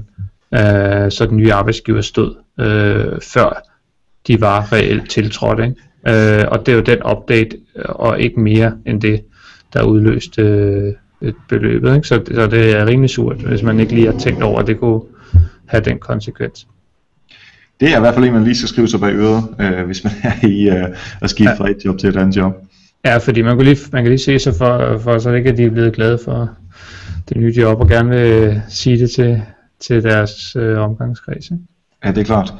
øh, 0.54 1.10
så 1.10 1.26
den 1.28 1.36
nye 1.36 1.52
arbejdsgiver 1.52 2.00
stod, 2.00 2.34
øh, 2.60 3.20
før 3.20 3.68
de 4.26 4.40
var 4.40 4.72
reelt 4.72 5.10
tiltrådt. 5.10 5.60
Ikke? 5.60 6.38
Øh, 6.38 6.44
og 6.48 6.66
det 6.66 6.72
er 6.72 6.76
jo 6.76 6.82
den 6.82 6.98
update, 7.12 7.56
øh, 7.76 7.84
og 7.88 8.20
ikke 8.20 8.40
mere 8.40 8.72
end 8.86 9.00
det, 9.00 9.24
der 9.72 9.82
udløste 9.82 10.42
øh, 10.42 10.92
beløbet. 11.48 11.94
Ikke? 11.94 12.08
Så, 12.08 12.20
så 12.34 12.46
det 12.46 12.76
er 12.76 12.86
rimelig 12.86 13.10
surt, 13.10 13.36
hvis 13.36 13.62
man 13.62 13.80
ikke 13.80 13.94
lige 13.94 14.12
har 14.12 14.18
tænkt 14.18 14.42
over, 14.42 14.60
at 14.60 14.66
det 14.66 14.78
kunne 14.78 15.00
have 15.66 15.84
den 15.84 15.98
konsekvens. 15.98 16.66
Det 17.80 17.92
er 17.92 17.96
i 17.96 18.00
hvert 18.00 18.14
fald 18.14 18.24
en, 18.24 18.32
man 18.32 18.44
lige 18.44 18.56
skal 18.56 18.68
skrive 18.68 18.88
sig 18.88 19.00
bag 19.00 19.14
øret, 19.14 19.44
øh, 19.60 19.86
hvis 19.86 20.04
man 20.04 20.12
er 20.22 20.46
i 20.46 20.68
øh, 20.68 20.96
at 21.20 21.30
skifte 21.30 21.50
ja. 21.50 21.58
fra 21.58 21.70
et 21.70 21.76
job 21.84 21.98
til 21.98 22.08
et 22.08 22.16
andet 22.16 22.36
job. 22.36 22.52
Ja, 23.04 23.16
fordi 23.16 23.42
man 23.42 23.56
kan 23.56 23.66
lige, 23.66 23.78
man 23.92 24.02
kan 24.02 24.10
lige 24.10 24.18
se 24.18 24.38
sig 24.38 24.54
for, 24.54 24.98
for 24.98 25.18
så 25.18 25.30
ikke, 25.32 25.50
at 25.50 25.56
de 25.56 25.64
er 25.64 25.70
blevet 25.70 25.94
glade 25.94 26.18
for 26.24 26.50
det 27.28 27.36
nye 27.36 27.54
job, 27.56 27.80
og 27.80 27.88
gerne 27.88 28.10
vil 28.10 28.62
sige 28.68 28.98
det 28.98 29.10
til, 29.10 29.42
til 29.80 30.02
deres 30.02 30.56
øh, 30.56 30.78
omgangskreds. 30.78 31.50
Ikke? 31.50 31.62
Ja, 32.04 32.10
det 32.10 32.18
er 32.18 32.24
klart. 32.24 32.54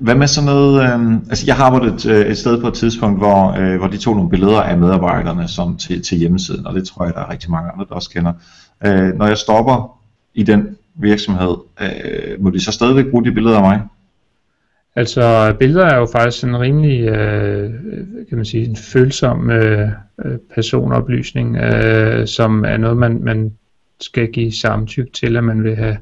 Hvad 0.00 0.14
med 0.14 0.26
sådan 0.26 0.46
noget, 0.46 0.82
øh, 0.82 1.12
altså 1.14 1.46
jeg 1.46 1.56
har 1.56 1.64
arbejdet 1.64 2.04
et, 2.04 2.30
et 2.30 2.38
sted 2.38 2.60
på 2.60 2.68
et 2.68 2.74
tidspunkt, 2.74 3.18
hvor, 3.18 3.60
øh, 3.60 3.78
hvor 3.78 3.86
de 3.86 3.96
tog 3.96 4.14
nogle 4.14 4.30
billeder 4.30 4.60
af 4.60 4.78
medarbejderne 4.78 5.48
som 5.48 5.76
til, 5.76 6.02
til 6.02 6.18
hjemmesiden, 6.18 6.66
og 6.66 6.74
det 6.74 6.86
tror 6.86 7.04
jeg, 7.04 7.14
der 7.14 7.20
er 7.20 7.30
rigtig 7.30 7.50
mange 7.50 7.70
andre, 7.70 7.86
der 7.88 7.94
også 7.94 8.10
kender. 8.10 8.32
Øh, 8.86 9.14
når 9.14 9.26
jeg 9.26 9.38
stopper 9.38 9.98
i 10.34 10.42
den 10.42 10.76
virksomhed, 10.94 11.56
øh, 11.80 12.42
må 12.42 12.50
de 12.50 12.60
så 12.60 12.72
stadigvæk 12.72 13.06
bruge 13.10 13.24
de 13.24 13.32
billeder 13.32 13.56
af 13.56 13.62
mig? 13.62 13.82
Altså 14.96 15.54
billeder 15.58 15.84
er 15.84 15.96
jo 15.96 16.06
faktisk 16.12 16.44
en 16.44 16.60
rimelig, 16.60 17.00
øh, 17.00 17.70
kan 18.28 18.36
man 18.36 18.44
sige, 18.44 18.68
en 18.68 18.76
følsom 18.76 19.50
øh, 19.50 19.88
øh 20.24 20.38
personoplysning, 20.54 21.56
øh, 21.56 22.26
som 22.26 22.64
er 22.64 22.76
noget, 22.76 22.96
man, 22.96 23.24
man 23.24 23.52
skal 24.00 24.32
give 24.32 24.52
samtykke 24.52 25.12
til, 25.12 25.36
at 25.36 25.44
man 25.44 25.64
vil 25.64 25.76
have 25.76 25.96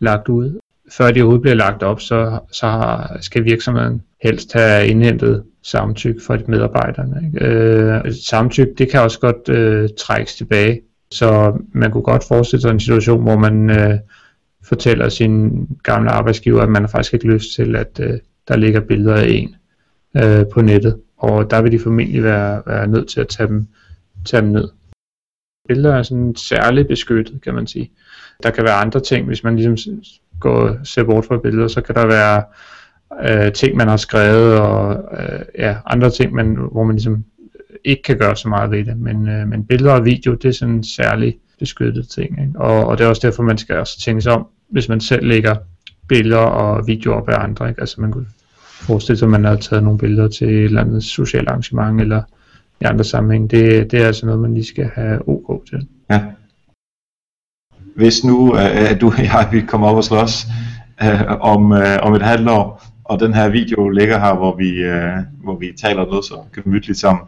lagt 0.00 0.28
ud 0.28 0.61
før 0.96 1.10
de 1.10 1.20
overhovedet 1.20 1.42
bliver 1.42 1.54
lagt 1.54 1.82
op, 1.82 2.00
så, 2.00 2.38
så 2.52 2.98
skal 3.20 3.44
virksomheden 3.44 4.02
helst 4.22 4.52
have 4.52 4.86
indhentet 4.86 5.44
samtykke 5.62 6.20
fra 6.26 6.36
de 6.36 6.44
medarbejderne. 6.48 7.26
Ikke? 7.26 7.46
Øh, 7.46 8.12
samtykke, 8.26 8.74
det 8.78 8.90
kan 8.90 9.00
også 9.00 9.20
godt 9.20 9.48
øh, 9.48 9.88
trækkes 9.98 10.34
tilbage, 10.34 10.80
så 11.10 11.58
man 11.72 11.90
kunne 11.90 12.02
godt 12.02 12.24
forestille 12.24 12.60
sig 12.60 12.70
en 12.70 12.80
situation, 12.80 13.22
hvor 13.22 13.36
man 13.36 13.70
øh, 13.70 13.98
fortæller 14.64 15.08
sin 15.08 15.66
gamle 15.82 16.10
arbejdsgiver, 16.10 16.62
at 16.62 16.68
man 16.68 16.82
har 16.82 16.88
faktisk 16.88 17.14
ikke 17.14 17.26
lyst 17.26 17.54
til, 17.54 17.76
at 17.76 18.00
øh, 18.02 18.18
der 18.48 18.56
ligger 18.56 18.80
billeder 18.80 19.16
af 19.16 19.26
en 19.28 19.54
øh, 20.16 20.46
på 20.52 20.60
nettet. 20.60 21.00
og 21.16 21.50
der 21.50 21.62
vil 21.62 21.72
de 21.72 21.78
formentlig 21.78 22.22
være, 22.22 22.62
være 22.66 22.86
nødt 22.86 23.08
til 23.08 23.20
at 23.20 23.28
tage 23.28 23.48
dem, 23.48 23.66
tage 24.24 24.42
dem 24.42 24.50
ned. 24.50 24.68
Billeder 25.68 25.94
er 25.94 26.02
sådan 26.02 26.36
særligt 26.36 26.88
beskyttet, 26.88 27.42
kan 27.42 27.54
man 27.54 27.66
sige. 27.66 27.90
Der 28.42 28.50
kan 28.50 28.64
være 28.64 28.74
andre 28.74 29.00
ting, 29.00 29.26
hvis 29.26 29.44
man 29.44 29.56
ligesom 29.56 29.76
går 30.42 30.68
og 30.68 30.76
ser 30.84 31.04
bort 31.04 31.24
fra 31.24 31.38
billeder, 31.38 31.68
så 31.68 31.80
kan 31.80 31.94
der 31.94 32.06
være 32.06 32.42
øh, 33.28 33.52
ting, 33.52 33.76
man 33.76 33.88
har 33.88 33.96
skrevet, 33.96 34.60
og 34.60 35.04
øh, 35.18 35.40
ja, 35.58 35.76
andre 35.86 36.10
ting, 36.10 36.34
man, 36.34 36.56
hvor 36.72 36.84
man 36.84 36.96
ligesom 36.96 37.24
øh, 37.70 37.76
ikke 37.84 38.02
kan 38.02 38.18
gøre 38.18 38.36
så 38.36 38.48
meget 38.48 38.70
ved 38.70 38.84
det. 38.84 38.96
Men, 38.98 39.28
øh, 39.28 39.48
men 39.48 39.66
billeder 39.66 39.92
og 39.92 40.04
video, 40.04 40.34
det 40.34 40.48
er 40.48 40.52
sådan 40.52 40.74
en 40.74 40.84
særlig 40.84 41.38
beskyttet 41.58 42.08
ting. 42.08 42.40
Ikke? 42.40 42.52
Og, 42.54 42.86
og 42.86 42.98
det 42.98 43.04
er 43.04 43.08
også 43.08 43.26
derfor, 43.28 43.42
man 43.42 43.58
skal 43.58 43.76
også 43.76 44.00
tænke 44.00 44.22
sig 44.22 44.32
om, 44.32 44.46
hvis 44.68 44.88
man 44.88 45.00
selv 45.00 45.26
lægger 45.26 45.56
billeder 46.08 46.38
og 46.38 46.86
videoer 46.86 47.16
op 47.16 47.28
af 47.28 47.44
andre. 47.44 47.68
Ikke? 47.68 47.80
Altså 47.80 48.00
man 48.00 48.12
kunne 48.12 48.26
forestille 48.80 49.18
sig, 49.18 49.26
at 49.26 49.30
man 49.30 49.44
har 49.44 49.56
taget 49.56 49.84
nogle 49.84 49.98
billeder 49.98 50.28
til 50.28 50.48
et 50.48 50.64
eller 50.64 50.80
andet 50.80 51.04
socialt 51.04 51.48
arrangement, 51.48 52.00
eller 52.00 52.22
i 52.80 52.84
andre 52.84 53.04
sammenhæng. 53.04 53.50
Det, 53.50 53.90
det 53.90 54.02
er 54.02 54.06
altså 54.06 54.26
noget, 54.26 54.40
man 54.40 54.54
lige 54.54 54.66
skal 54.66 54.90
have 54.94 55.28
OK 55.28 55.66
til. 55.66 55.88
Ja. 56.10 56.20
Hvis 57.96 58.24
nu 58.24 58.52
uh, 58.52 59.00
du 59.00 59.06
og 59.06 59.18
jeg 59.18 59.48
vi 59.52 59.60
kommer 59.60 59.86
op 59.86 59.96
og 59.96 60.04
slås 60.04 60.46
øh, 61.02 61.22
om, 61.40 61.72
øh, 61.72 61.98
om 62.02 62.14
et 62.14 62.22
halvt 62.22 62.48
år, 62.48 62.82
og 63.04 63.20
den 63.20 63.34
her 63.34 63.48
video 63.48 63.88
ligger 63.88 64.18
her, 64.18 64.34
hvor 64.34 64.56
vi, 64.56 64.70
øh, 64.70 65.16
hvor 65.44 65.56
vi 65.56 65.72
taler 65.80 66.06
noget 66.06 66.24
så 66.24 66.34
gemytligt 66.54 66.98
sammen, 66.98 67.24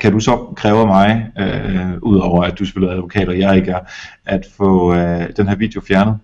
kan 0.00 0.12
du 0.12 0.20
så 0.20 0.52
kræve 0.56 0.80
af 0.80 0.86
mig, 0.86 1.26
øh, 1.38 1.92
udover 2.02 2.42
at 2.44 2.58
du 2.58 2.66
spiller 2.66 2.90
advokat, 2.90 3.28
og 3.28 3.38
jeg 3.38 3.56
ikke 3.56 3.70
er, 3.70 3.80
at 4.26 4.46
få 4.56 4.94
øh, 4.94 5.28
den 5.36 5.48
her 5.48 5.56
video 5.56 5.80
fjernet? 5.80 6.18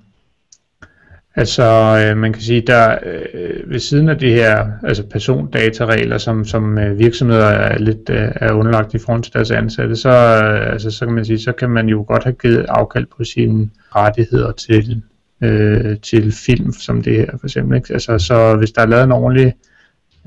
Altså, 1.36 1.64
øh, 2.06 2.16
man 2.16 2.32
kan 2.32 2.42
sige, 2.42 2.60
der 2.60 2.98
øh, 3.02 3.70
ved 3.70 3.78
siden 3.78 4.08
af 4.08 4.18
de 4.18 4.32
her 4.32 4.66
altså 4.84 5.06
persondataregler, 5.06 6.18
som, 6.18 6.44
som 6.44 6.78
øh, 6.78 6.98
virksomheder 6.98 7.46
er 7.46 7.78
lidt 7.78 8.10
øh, 8.10 8.28
er 8.34 8.52
underlagt 8.52 8.94
i 8.94 8.98
forhold 8.98 9.22
til 9.22 9.32
deres 9.32 9.50
ansatte, 9.50 9.96
så, 9.96 10.08
øh, 10.08 10.72
altså, 10.72 10.90
så 10.90 11.06
kan 11.06 11.14
man 11.14 11.24
sige, 11.24 11.40
så 11.40 11.52
kan 11.52 11.70
man 11.70 11.88
jo 11.88 12.04
godt 12.08 12.24
have 12.24 12.36
givet 12.42 12.66
afkald 12.68 13.06
på 13.16 13.24
sine 13.24 13.70
rettigheder 13.96 14.52
til, 14.52 15.02
øh, 15.40 15.98
til 15.98 16.32
film 16.32 16.72
som 16.72 17.02
det 17.02 17.16
her, 17.16 17.30
for 17.40 17.46
eksempel. 17.46 17.76
Ikke? 17.76 17.92
Altså, 17.92 18.18
så 18.18 18.56
hvis 18.56 18.72
der 18.72 18.82
er 18.82 18.86
lavet 18.86 19.04
en 19.04 19.12
ordentlig 19.12 19.54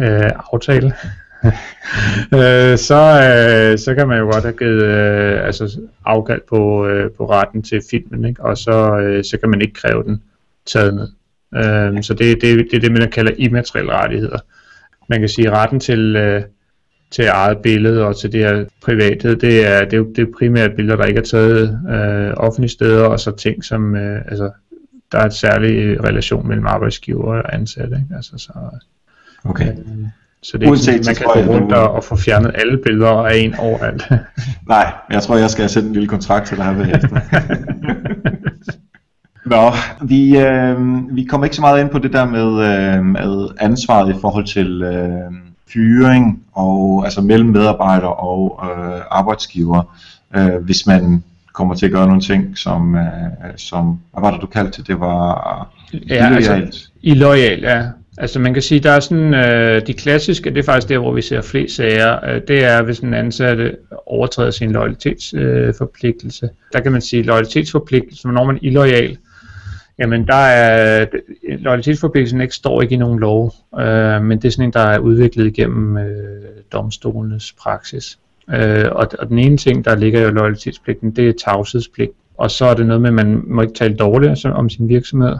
øh, 0.01 0.31
aftale, 0.53 0.93
øh, 2.39 2.77
så, 2.77 3.01
øh, 3.23 3.77
så 3.77 3.95
kan 3.97 4.07
man 4.07 4.19
jo 4.19 4.25
godt 4.25 4.43
have 4.43 4.57
givet 4.57 4.83
øh, 4.83 5.45
altså, 5.45 5.79
afkald 6.05 6.41
på, 6.49 6.87
øh, 6.87 7.11
på 7.11 7.29
retten 7.29 7.63
til 7.63 7.81
filmen, 7.91 8.25
ikke? 8.25 8.43
og 8.43 8.57
så, 8.57 8.97
øh, 8.99 9.23
så 9.23 9.37
kan 9.37 9.49
man 9.49 9.61
ikke 9.61 9.73
kræve 9.73 10.03
den 10.03 10.21
taget 10.65 10.93
ned. 10.93 11.07
Øhm, 11.55 12.03
så 12.03 12.13
det, 12.13 12.41
det, 12.41 12.67
det 12.71 12.77
er 12.77 12.79
det, 12.79 12.91
man 12.91 13.11
kalder 13.11 13.31
immaterielle 13.37 13.91
rettigheder. 13.91 14.39
Man 15.09 15.19
kan 15.19 15.29
sige, 15.29 15.51
retten 15.51 15.79
til, 15.79 16.15
øh, 16.15 16.43
til 17.11 17.25
eget 17.27 17.57
billede 17.57 18.05
og 18.05 18.19
til 18.19 18.31
det 18.31 18.39
her 18.39 18.65
privathed, 18.81 19.35
det 19.35 19.67
er, 19.67 19.85
det 19.85 19.93
er 19.93 19.97
jo 19.97 20.13
det 20.15 20.21
er 20.21 20.31
primært 20.39 20.75
billeder, 20.75 20.97
der 20.97 21.05
ikke 21.05 21.19
er 21.19 21.23
taget 21.23 21.79
øh, 21.89 22.33
offentlige 22.37 22.71
steder, 22.71 23.05
og 23.05 23.19
så 23.19 23.31
ting, 23.31 23.63
som 23.63 23.95
øh, 23.95 24.21
altså, 24.27 24.51
der 25.11 25.17
er 25.19 25.25
et 25.25 25.33
særlig 25.33 26.03
relation 26.03 26.47
mellem 26.47 26.65
arbejdsgiver 26.65 27.23
og 27.23 27.55
ansatte. 27.55 27.95
Ikke? 27.95 28.15
Altså, 28.15 28.37
så, 28.37 28.51
okay. 29.43 29.67
Øh, 29.67 30.07
så 30.41 30.57
det 30.57 30.67
er 30.67 30.71
ikke 30.71 30.83
sådan, 30.83 31.03
man 31.05 31.15
kan 31.15 31.25
gå 31.25 31.53
rundt 31.53 31.73
og, 31.73 31.91
og 31.91 32.03
få 32.03 32.15
fjernet 32.15 32.51
alle 32.55 32.77
billeder 32.77 33.09
af 33.09 33.35
en 33.37 33.55
overalt. 33.55 34.03
Nej, 34.67 34.93
jeg 35.09 35.21
tror, 35.21 35.37
jeg 35.37 35.49
skal 35.49 35.69
sætte 35.69 35.87
en 35.87 35.93
lille 35.93 36.07
kontrakt 36.07 36.47
til 36.47 36.57
dig 36.57 36.65
her 36.65 36.95
efter. 36.95 37.19
Nå, 39.45 39.71
vi, 40.01 40.37
øh, 40.37 40.77
vi 41.15 41.23
kommer 41.23 41.45
ikke 41.45 41.55
så 41.55 41.61
meget 41.61 41.81
ind 41.81 41.89
på 41.89 41.99
det 41.99 42.13
der 42.13 42.25
med, 42.25 42.49
øh, 42.49 43.05
med 43.05 43.47
ansvaret 43.59 44.15
i 44.15 44.19
forhold 44.21 44.45
til 44.45 44.81
øh, 44.81 45.31
fyring 45.73 46.43
og 46.53 47.01
altså 47.05 47.21
mellem 47.21 47.49
medarbejdere 47.49 48.13
og 48.13 48.59
øh, 48.63 49.01
arbejdsgiver, 49.11 49.95
øh, 50.35 50.55
hvis 50.55 50.87
man 50.87 51.23
kommer 51.53 51.75
til 51.75 51.85
at 51.85 51.91
gøre 51.91 52.07
nogle 52.07 52.21
ting, 52.21 52.57
som, 52.57 52.95
øh, 52.95 53.03
som 53.55 53.99
hvad 54.11 54.21
var 54.21 54.31
det 54.31 54.41
du 54.41 54.47
kaldte 54.47 54.77
det, 54.77 54.87
det 54.87 54.99
var 54.99 55.67
ja, 56.09 56.27
illoyalt? 56.27 56.65
Altså, 56.65 56.89
illoyalt, 57.01 57.63
ja. 57.63 57.83
Altså 58.17 58.39
man 58.39 58.53
kan 58.53 58.63
sige, 58.63 58.79
der 58.79 58.91
er 58.91 58.99
sådan, 58.99 59.33
øh, 59.33 59.87
de 59.87 59.93
klassiske, 59.93 60.49
det 60.49 60.57
er 60.57 60.63
faktisk 60.63 60.89
der, 60.89 60.97
hvor 60.97 61.13
vi 61.13 61.21
ser 61.21 61.41
flest 61.41 61.75
sager, 61.75 62.29
øh, 62.29 62.41
det 62.47 62.63
er, 62.63 62.81
hvis 62.81 62.99
en 62.99 63.13
ansatte 63.13 63.75
overtræder 64.05 64.51
sin 64.51 64.71
loyalitetsforpligtelse. 64.71 66.45
Øh, 66.45 66.51
der 66.73 66.79
kan 66.79 66.91
man 66.91 67.01
sige, 67.01 67.23
loyalitetsforpligtelse, 67.23 68.27
når 68.27 68.45
man 68.45 68.55
er 68.55 68.59
illoyal, 68.61 69.17
Jamen, 69.99 70.27
der 70.27 70.35
er 70.35 71.05
lojalitetsforpligtelsen 71.41 72.41
ikke 72.41 72.55
står 72.55 72.81
ikke 72.81 72.95
i 72.95 72.97
nogen 72.97 73.19
lov, 73.19 73.53
øh, 73.79 74.21
men 74.21 74.37
det 74.41 74.45
er 74.45 74.49
sådan 74.49 74.65
en, 74.65 74.73
der 74.73 74.79
er 74.79 74.99
udviklet 74.99 75.47
igennem 75.47 75.97
øh, 75.97 76.43
domstolenes 76.71 77.53
praksis. 77.61 78.19
Øh, 78.49 78.85
og, 78.91 79.07
og 79.19 79.29
den 79.29 79.39
ene 79.39 79.57
ting, 79.57 79.85
der 79.85 79.95
ligger 79.95 80.27
i 80.27 80.31
lojalitetspligten, 80.31 81.11
det 81.11 81.29
er 81.29 81.33
tavshedspligt. 81.45 82.11
Og 82.37 82.51
så 82.51 82.65
er 82.65 82.73
det 82.73 82.85
noget 82.85 83.01
med, 83.01 83.09
at 83.09 83.13
man 83.13 83.43
må 83.47 83.61
ikke 83.61 83.73
tale 83.73 83.95
dårligt 83.95 84.45
om 84.45 84.69
sin 84.69 84.89
virksomhed 84.89 85.35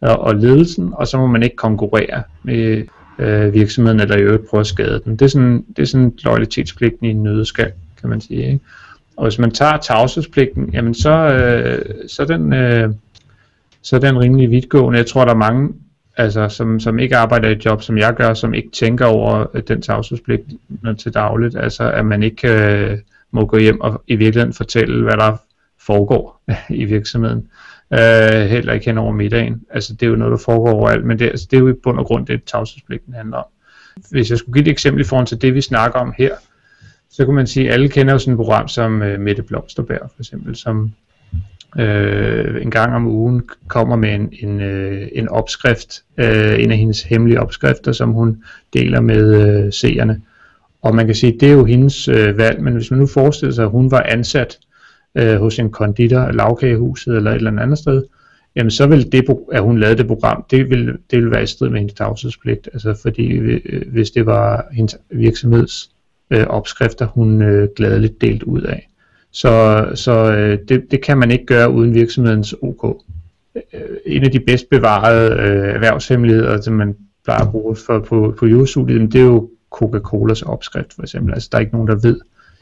og, 0.00 0.18
og 0.18 0.34
ledelsen, 0.34 0.92
og 0.92 1.06
så 1.06 1.18
må 1.18 1.26
man 1.26 1.42
ikke 1.42 1.56
konkurrere 1.56 2.22
med 2.42 2.82
øh, 3.18 3.54
virksomheden 3.54 4.00
eller 4.00 4.16
i 4.16 4.20
øvrigt 4.20 4.48
prøve 4.48 4.60
at 4.60 4.66
skade 4.66 5.00
den. 5.04 5.12
Det 5.12 5.22
er 5.22 5.28
sådan, 5.28 5.64
det 5.76 5.82
er 5.82 5.86
sådan 5.86 6.14
lojalitetspligten 6.18 7.06
i 7.06 7.10
en 7.10 7.22
nødskal, 7.22 7.72
kan 8.00 8.08
man 8.08 8.20
sige. 8.20 8.46
Ikke? 8.46 8.60
Og 9.16 9.24
hvis 9.24 9.38
man 9.38 9.50
tager 9.50 9.76
tavshedspligten, 9.76 10.70
jamen 10.72 10.94
så, 10.94 11.10
øh, 11.10 11.84
så 12.08 12.24
den... 12.24 12.52
Øh, 12.52 12.90
så 13.88 13.96
er 13.96 14.00
den 14.00 14.18
rimelig 14.18 14.50
vidtgående. 14.50 14.98
Jeg 14.98 15.06
tror, 15.06 15.24
der 15.24 15.32
er 15.32 15.36
mange, 15.36 15.74
altså, 16.16 16.48
som, 16.48 16.80
som 16.80 16.98
ikke 16.98 17.16
arbejder 17.16 17.48
i 17.48 17.52
et 17.52 17.64
job, 17.64 17.82
som 17.82 17.98
jeg 17.98 18.14
gør, 18.14 18.34
som 18.34 18.54
ikke 18.54 18.70
tænker 18.70 19.06
over 19.06 19.46
øh, 19.54 19.62
den 19.68 19.82
tavshedspligt 19.82 20.42
til 20.98 21.14
dagligt. 21.14 21.56
Altså, 21.56 21.90
at 21.92 22.06
man 22.06 22.22
ikke 22.22 22.48
øh, 22.48 22.98
må 23.30 23.46
gå 23.46 23.58
hjem 23.58 23.80
og 23.80 24.02
i 24.06 24.16
virkeligheden 24.16 24.54
fortælle, 24.54 25.02
hvad 25.02 25.16
der 25.16 25.36
foregår 25.80 26.42
i 26.82 26.84
virksomheden. 26.84 27.48
Øh, 27.92 28.46
heller 28.48 28.72
ikke 28.72 28.86
hen 28.86 28.98
over 28.98 29.12
middagen. 29.12 29.62
Altså, 29.70 29.92
det 29.92 30.02
er 30.02 30.10
jo 30.10 30.16
noget, 30.16 30.32
der 30.32 30.44
foregår 30.44 30.72
overalt, 30.72 31.04
men 31.04 31.18
det, 31.18 31.26
altså, 31.26 31.46
det 31.50 31.56
er 31.56 31.60
jo 31.60 31.68
i 31.68 31.72
bund 31.72 31.98
og 31.98 32.06
grund 32.06 32.26
det, 32.26 32.44
tavshedspligten 32.44 33.14
handler 33.14 33.36
om. 33.36 33.46
Hvis 34.10 34.30
jeg 34.30 34.38
skulle 34.38 34.54
give 34.54 34.70
et 34.70 34.72
eksempel 34.72 35.00
i 35.00 35.04
forhold 35.04 35.26
til 35.26 35.42
det, 35.42 35.54
vi 35.54 35.60
snakker 35.60 35.98
om 35.98 36.14
her, 36.18 36.34
så 37.10 37.24
kunne 37.24 37.36
man 37.36 37.46
sige, 37.46 37.68
at 37.68 37.74
alle 37.74 37.88
kender 37.88 38.12
jo 38.12 38.18
sådan 38.18 38.34
et 38.34 38.38
program 38.38 38.68
som 38.68 39.02
øh, 39.02 39.20
Mette 39.20 39.42
Blomsterberg, 39.42 40.10
for 40.14 40.22
eksempel, 40.22 40.56
som 40.56 40.92
øh, 41.76 42.62
en 42.62 42.70
gang 42.70 42.94
om 42.94 43.06
ugen 43.06 43.42
kommer 43.68 43.96
med 43.96 44.14
en, 44.14 44.32
en, 44.32 44.60
øh, 44.60 45.08
en 45.12 45.28
opskrift, 45.28 46.02
øh, 46.18 46.62
en 46.62 46.70
af 46.70 46.78
hendes 46.78 47.02
hemmelige 47.02 47.40
opskrifter, 47.40 47.92
som 47.92 48.12
hun 48.12 48.42
deler 48.72 49.00
med 49.00 49.34
øh, 49.34 49.72
seerne. 49.72 50.20
Og 50.82 50.94
man 50.94 51.06
kan 51.06 51.14
sige, 51.14 51.34
at 51.34 51.40
det 51.40 51.48
er 51.48 51.52
jo 51.52 51.64
hendes 51.64 52.08
øh, 52.08 52.38
valg, 52.38 52.62
men 52.62 52.74
hvis 52.74 52.90
man 52.90 53.00
nu 53.00 53.06
forestiller 53.06 53.54
sig, 53.54 53.64
at 53.64 53.70
hun 53.70 53.90
var 53.90 54.02
ansat 54.02 54.58
øh, 55.14 55.36
hos 55.36 55.58
en 55.58 55.70
konditor, 55.70 56.32
lavkagehuset 56.32 57.16
eller 57.16 57.30
et 57.30 57.36
eller 57.36 57.62
andet 57.62 57.78
sted, 57.78 58.04
jamen 58.56 58.70
så 58.70 58.86
vil 58.86 59.12
det, 59.12 59.24
at 59.52 59.62
hun 59.62 59.78
lavede 59.78 59.98
det 59.98 60.06
program, 60.06 60.44
det 60.50 60.70
vil, 60.70 60.96
det 61.10 61.18
vil 61.18 61.30
være 61.30 61.42
i 61.42 61.46
strid 61.46 61.68
med 61.68 61.78
hendes 61.78 61.94
tavshedspligt. 61.94 62.68
Altså 62.72 62.98
fordi 63.02 63.26
øh, 63.32 63.92
hvis 63.92 64.10
det 64.10 64.26
var 64.26 64.66
hendes 64.72 64.96
virksomheds 65.10 65.90
øh, 66.30 66.46
opskrifter, 66.46 67.06
hun 67.06 67.42
øh, 67.42 67.68
gladeligt 67.76 68.20
delt 68.20 68.42
ud 68.42 68.62
af. 68.62 68.88
Så, 69.32 69.84
så 69.94 70.32
øh, 70.32 70.58
det, 70.68 70.90
det 70.90 71.02
kan 71.02 71.18
man 71.18 71.30
ikke 71.30 71.46
gøre 71.46 71.70
uden 71.70 71.94
virksomhedens 71.94 72.54
OK. 72.62 73.02
Øh, 73.56 73.80
en 74.06 74.24
af 74.24 74.30
de 74.30 74.40
bedst 74.40 74.70
bevarede 74.70 75.32
øh, 75.32 75.74
erhvervshemmeligheder, 75.74 76.60
som 76.60 76.74
man 76.74 76.96
plejer 77.24 77.40
at 77.44 77.50
bruge 77.50 77.76
for, 77.76 77.98
på, 77.98 78.34
på 78.38 78.46
jurastudiet, 78.46 79.12
det 79.12 79.20
er 79.20 79.24
jo 79.24 79.50
Coca-Colas 79.70 80.42
opskrift 80.42 80.94
for 80.94 81.02
eksempel. 81.02 81.34
Altså 81.34 81.48
der 81.52 81.58
er 81.58 81.60
ikke 81.60 81.72
nogen, 81.72 81.88
der 81.88 81.96
ved 82.02 82.20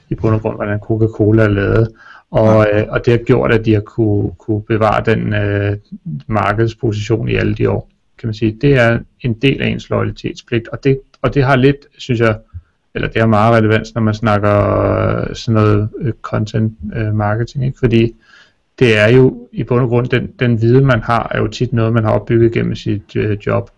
i 0.09 0.15
bund 0.15 0.35
og 0.35 0.41
grund, 0.41 0.57
hvordan 0.57 0.79
Coca-Cola 0.81 1.43
er 1.43 1.49
lavet. 1.49 1.89
Og, 2.31 2.67
øh, 2.73 2.85
og 2.89 3.07
det 3.07 3.13
har 3.13 3.25
gjort, 3.25 3.53
at 3.53 3.65
de 3.65 3.75
har 3.75 3.81
kunne, 3.81 4.33
kunne 4.39 4.63
bevare 4.63 5.05
den 5.05 5.35
øh, 5.35 5.77
markedsposition 6.27 7.29
i 7.29 7.35
alle 7.35 7.55
de 7.55 7.71
år. 7.71 7.91
Kan 8.19 8.27
man 8.27 8.35
sige, 8.35 8.59
det 8.61 8.75
er 8.75 8.99
en 9.21 9.35
del 9.35 9.63
af 9.63 9.69
ens 9.69 9.91
loyalitetspligt, 9.91 10.69
og 10.69 10.85
det, 10.85 11.01
og 11.23 11.35
det 11.35 11.45
har 11.45 11.57
lidt, 11.57 11.77
synes 11.99 12.21
jeg, 12.21 12.37
eller 12.97 13.09
det 13.09 13.21
har 13.21 13.29
meget 13.29 13.55
relevans, 13.55 13.95
når 13.95 14.03
man 14.03 14.15
snakker 14.15 14.51
øh, 15.21 15.35
sådan 15.35 15.55
noget 15.55 15.89
øh, 16.01 16.13
content 16.23 16.73
øh, 16.97 17.15
marketing, 17.15 17.65
ikke? 17.67 17.79
fordi 17.79 18.15
det 18.79 18.99
er 18.99 19.09
jo 19.09 19.49
i 19.53 19.65
bund 19.65 19.83
og 19.83 19.89
grund, 19.89 20.07
den, 20.07 20.31
den 20.39 20.63
viden 20.63 20.87
man 20.87 21.03
har, 21.03 21.31
er 21.35 21.39
jo 21.39 21.47
tit 21.47 21.73
noget, 21.73 21.93
man 21.93 22.05
har 22.05 22.13
opbygget 22.13 22.53
gennem 22.53 22.75
sit 22.75 23.17
øh, 23.17 23.39
job, 23.47 23.71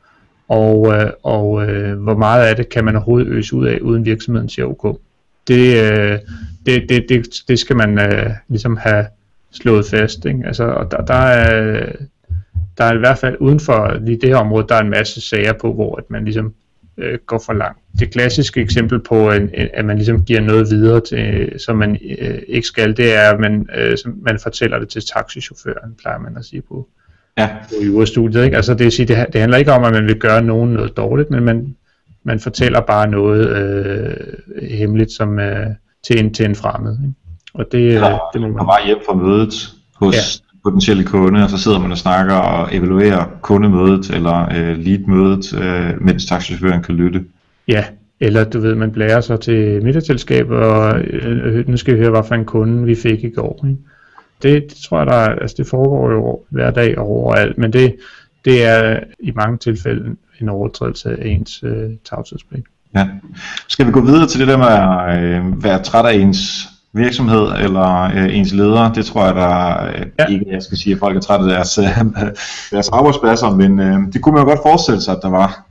og, 0.48 0.94
øh, 0.94 1.10
og 1.22 1.68
øh, 1.68 1.98
hvor 2.02 2.16
meget 2.16 2.46
af 2.46 2.56
det 2.56 2.68
kan 2.68 2.84
man 2.84 2.96
overhovedet 2.96 3.28
øse 3.28 3.56
ud 3.56 3.66
af, 3.66 3.78
uden 3.82 4.04
virksomheden 4.04 4.48
siger 4.48 4.66
OK. 4.66 5.00
Det, 5.48 5.92
øh, 5.92 6.18
det, 6.66 6.88
det, 6.88 7.06
det, 7.08 7.26
det 7.48 7.58
skal 7.58 7.76
man 7.76 7.98
øh, 7.98 8.30
ligesom 8.48 8.76
have 8.76 9.06
slået 9.50 9.86
fast. 9.86 10.24
Ikke? 10.24 10.46
Altså, 10.46 10.64
og 10.64 10.90
der, 10.90 11.04
der, 11.04 11.14
er, 11.14 11.86
der 12.78 12.84
er 12.84 12.94
i 12.94 12.98
hvert 12.98 13.18
fald 13.18 13.36
uden 13.40 13.60
for 13.60 13.98
lige 14.00 14.20
det 14.20 14.28
her 14.28 14.36
område, 14.36 14.66
der 14.68 14.74
er 14.74 14.80
en 14.80 14.90
masse 14.90 15.20
sager 15.20 15.52
på, 15.52 15.72
hvor 15.72 15.96
at 15.96 16.04
man 16.10 16.24
ligesom 16.24 16.54
øh, 16.98 17.18
går 17.26 17.42
for 17.46 17.52
langt. 17.52 17.78
Det 17.98 18.10
klassiske 18.10 18.60
eksempel 18.60 19.00
på, 19.00 19.30
en, 19.30 19.50
at 19.74 19.84
man 19.84 19.96
ligesom 19.96 20.24
giver 20.24 20.40
noget 20.40 20.70
videre, 20.70 21.00
til, 21.00 21.52
som 21.60 21.76
man 21.76 21.98
øh, 22.18 22.38
ikke 22.48 22.66
skal, 22.66 22.96
det 22.96 23.14
er, 23.14 23.30
at 23.32 23.40
man, 23.40 23.68
øh, 23.76 23.96
man 24.22 24.38
fortæller 24.42 24.78
det 24.78 24.88
til 24.88 25.02
taxichaufføren, 25.14 25.94
plejer 26.02 26.18
man 26.18 26.36
at 26.36 26.44
sige 26.44 26.62
på, 26.62 26.88
ja. 27.38 27.48
på 27.68 27.84
jurastudiet. 27.86 28.44
Ikke? 28.44 28.56
Altså 28.56 28.74
det, 28.74 28.84
vil 28.84 28.92
sige, 28.92 29.06
det, 29.06 29.26
det 29.32 29.40
handler 29.40 29.58
ikke 29.58 29.72
om, 29.72 29.84
at 29.84 29.92
man 29.92 30.04
vil 30.04 30.18
gøre 30.18 30.42
nogen 30.42 30.72
noget 30.72 30.96
dårligt, 30.96 31.30
men 31.30 31.44
man, 31.44 31.76
Man 32.24 32.40
fortæller 32.40 32.80
bare 32.80 33.06
noget 33.10 33.48
øh, 33.48 34.16
hemmeligt 34.68 35.12
som 35.12 35.38
øh, 35.38 35.66
til, 36.02 36.24
en, 36.24 36.34
til 36.34 36.44
en 36.44 36.54
fremmed. 36.54 36.92
Ikke? 36.92 37.14
Og 37.54 37.64
det, 37.72 37.94
ja, 37.94 38.18
det 38.32 38.40
må 38.40 38.48
man... 38.48 38.66
bare 38.66 38.86
hjem 38.86 38.98
fra 39.06 39.14
mødet 39.14 39.54
hos. 39.94 40.42
Potentielle 40.64 41.04
kunde, 41.04 41.44
og 41.44 41.50
så 41.50 41.58
sidder 41.58 41.78
man 41.78 41.92
og 41.92 41.98
snakker 41.98 42.34
og 42.34 42.76
evaluerer 42.76 43.24
kundemødet 43.42 44.10
eller 44.10 44.48
øh, 44.56 44.78
leadmødet, 44.78 45.54
øh, 45.62 46.02
mens 46.02 46.26
taxichaufføren 46.26 46.82
kan 46.82 46.94
lytte. 46.94 47.24
Ja, 47.68 47.84
eller 48.20 48.44
du 48.44 48.60
ved, 48.60 48.74
man 48.74 48.90
blærer 48.90 49.20
sig 49.20 49.40
til 49.40 49.82
middagsselskab, 49.82 50.50
og 50.50 51.00
øh, 51.00 51.68
nu 51.68 51.76
skal 51.76 51.94
vi 51.94 51.98
høre, 52.00 52.10
hvad 52.10 52.24
for 52.28 52.34
en 52.34 52.44
kunde 52.44 52.84
vi 52.84 52.94
fik 52.94 53.24
i 53.24 53.30
går. 53.30 53.64
Ikke? 53.64 53.78
Det, 54.42 54.62
det 54.70 54.78
tror 54.88 54.98
jeg, 54.98 55.06
der 55.06 55.12
er, 55.12 55.34
altså 55.34 55.54
det 55.58 55.66
foregår 55.66 56.10
jo 56.10 56.40
hver 56.48 56.70
dag 56.70 56.98
og 56.98 57.06
overalt, 57.06 57.58
men 57.58 57.72
det, 57.72 57.96
det 58.44 58.64
er 58.64 59.00
i 59.20 59.32
mange 59.36 59.58
tilfælde 59.58 60.16
en 60.40 60.48
overtrædelse 60.48 61.10
af 61.10 61.26
ens 61.26 61.62
øh, 61.62 61.90
tavshedspligt. 62.04 62.66
Ja. 62.94 63.08
Skal 63.68 63.86
vi 63.86 63.92
gå 63.92 64.00
videre 64.00 64.26
til 64.26 64.40
det 64.40 64.48
der 64.48 64.56
med 64.56 64.66
at 64.66 65.22
øh, 65.22 65.64
være 65.64 65.82
træt 65.82 66.06
af 66.06 66.14
ens 66.14 66.68
virksomhed 66.92 67.48
eller 67.64 68.02
øh, 68.02 68.38
ens 68.38 68.52
leder? 68.52 68.92
Det 68.92 69.04
tror 69.06 69.24
jeg, 69.24 69.34
der 69.34 69.86
øh, 69.86 70.06
ja. 70.18 70.26
ikke, 70.26 70.46
jeg 70.50 70.62
skal 70.62 70.78
sige, 70.78 70.92
at 70.92 70.98
folk 70.98 71.16
er 71.16 71.20
trætte 71.20 71.44
af 71.44 71.50
deres, 71.50 71.78
øh, 71.78 72.04
deres 72.72 72.88
arbejdspladser, 72.88 73.50
men 73.50 73.80
øh, 73.80 73.98
det 74.12 74.22
kunne 74.22 74.34
man 74.34 74.42
jo 74.42 74.48
godt 74.48 74.60
forestille 74.62 75.00
sig, 75.00 75.14
at 75.14 75.20
der 75.22 75.30
var. 75.30 75.64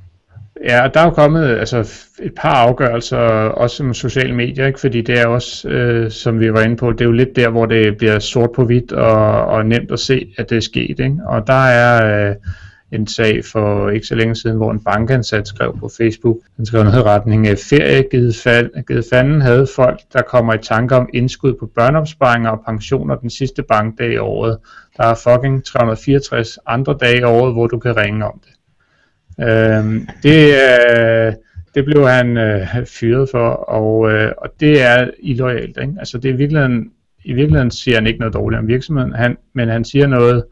Ja, 0.64 0.88
der 0.94 1.00
er 1.00 1.04
jo 1.04 1.10
kommet 1.10 1.58
altså, 1.58 1.80
et 2.20 2.34
par 2.36 2.54
afgørelser, 2.54 3.18
også 3.50 3.84
med 3.84 3.94
sociale 3.94 4.36
medier, 4.36 4.68
ikke? 4.68 4.80
fordi 4.80 5.02
det 5.02 5.20
er 5.20 5.28
også, 5.28 5.70
øh, 5.70 6.12
som 6.12 6.40
vi 6.40 6.54
var 6.54 6.62
inde 6.62 6.76
på, 6.76 6.92
det 6.92 7.02
er 7.02 7.06
jo 7.06 7.12
lidt 7.12 7.36
der, 7.36 7.50
hvor 7.50 7.66
det 7.66 7.98
bliver 7.98 8.20
sort 8.20 8.50
på 8.56 8.66
hvidt 8.66 8.92
og, 8.92 9.46
og 9.46 9.66
nemt 9.66 9.92
at 9.92 10.00
se, 10.00 10.28
at 10.38 10.50
det 10.50 10.58
er 10.58 10.62
sket. 10.62 11.00
Ikke? 11.00 11.16
Og 11.26 11.48
der 11.48 11.64
er 11.66 12.30
øh, 12.30 12.36
en 12.92 13.08
sag 13.08 13.46
for 13.46 13.90
ikke 13.90 14.08
så 14.08 14.16
længe 14.16 14.36
siden, 14.36 14.58
hvor 14.58 14.72
en 14.72 14.84
bankansat 14.84 15.48
skrev 15.48 15.78
på 15.80 15.90
Facebook, 15.98 16.38
han 16.56 16.66
skrev 16.66 16.84
noget 16.84 17.00
i 17.00 17.02
retning 17.02 17.48
af 17.48 17.58
ferie 17.70 18.04
givet, 18.12 18.36
fald, 18.36 18.86
givet 18.88 19.06
fanden 19.14 19.42
havde 19.42 19.68
folk, 19.76 20.00
der 20.14 20.22
kommer 20.22 20.54
i 20.54 20.58
tanke 20.58 20.96
om 20.96 21.10
indskud 21.14 21.54
på 21.54 21.66
børneopsparinger 21.66 22.50
og 22.50 22.62
pensioner 22.66 23.16
den 23.16 23.30
sidste 23.30 23.64
bankdag 23.64 24.12
i 24.14 24.18
året. 24.18 24.58
Der 24.98 25.04
er 25.04 25.16
fucking 25.16 25.66
364 25.66 26.58
andre 26.66 26.98
dage 27.00 27.20
i 27.20 27.24
året, 27.24 27.54
hvor 27.54 27.68
du 27.68 27.80
kan 27.80 27.98
ringe 27.98 28.26
om 28.26 28.42
det. 28.46 28.54
Øhm, 29.46 30.08
det, 30.24 30.54
øh, 30.54 31.34
det 31.76 31.86
blev 31.86 32.08
han 32.08 32.38
øh, 32.38 32.68
fyret 32.86 33.30
for, 33.30 33.50
og, 33.50 34.12
øh, 34.12 34.32
og 34.38 34.50
det 34.60 34.82
er 34.82 35.10
illoyalt. 35.20 35.78
Ikke? 35.82 35.94
Altså 36.00 36.18
det 36.18 36.30
er 36.30 36.34
i 36.34 36.38
virkeligheden, 36.38 36.92
i 37.24 37.34
virkeligheden 37.34 37.72
siger 37.72 37.98
han 37.98 38.08
ikke 38.08 38.20
noget 38.20 38.34
dårligt 38.34 38.60
om 38.60 38.68
virksomheden, 38.68 39.14
han, 39.14 39.38
men 39.54 39.70
han 39.70 39.86
siger 39.86 40.08
noget 40.08 40.44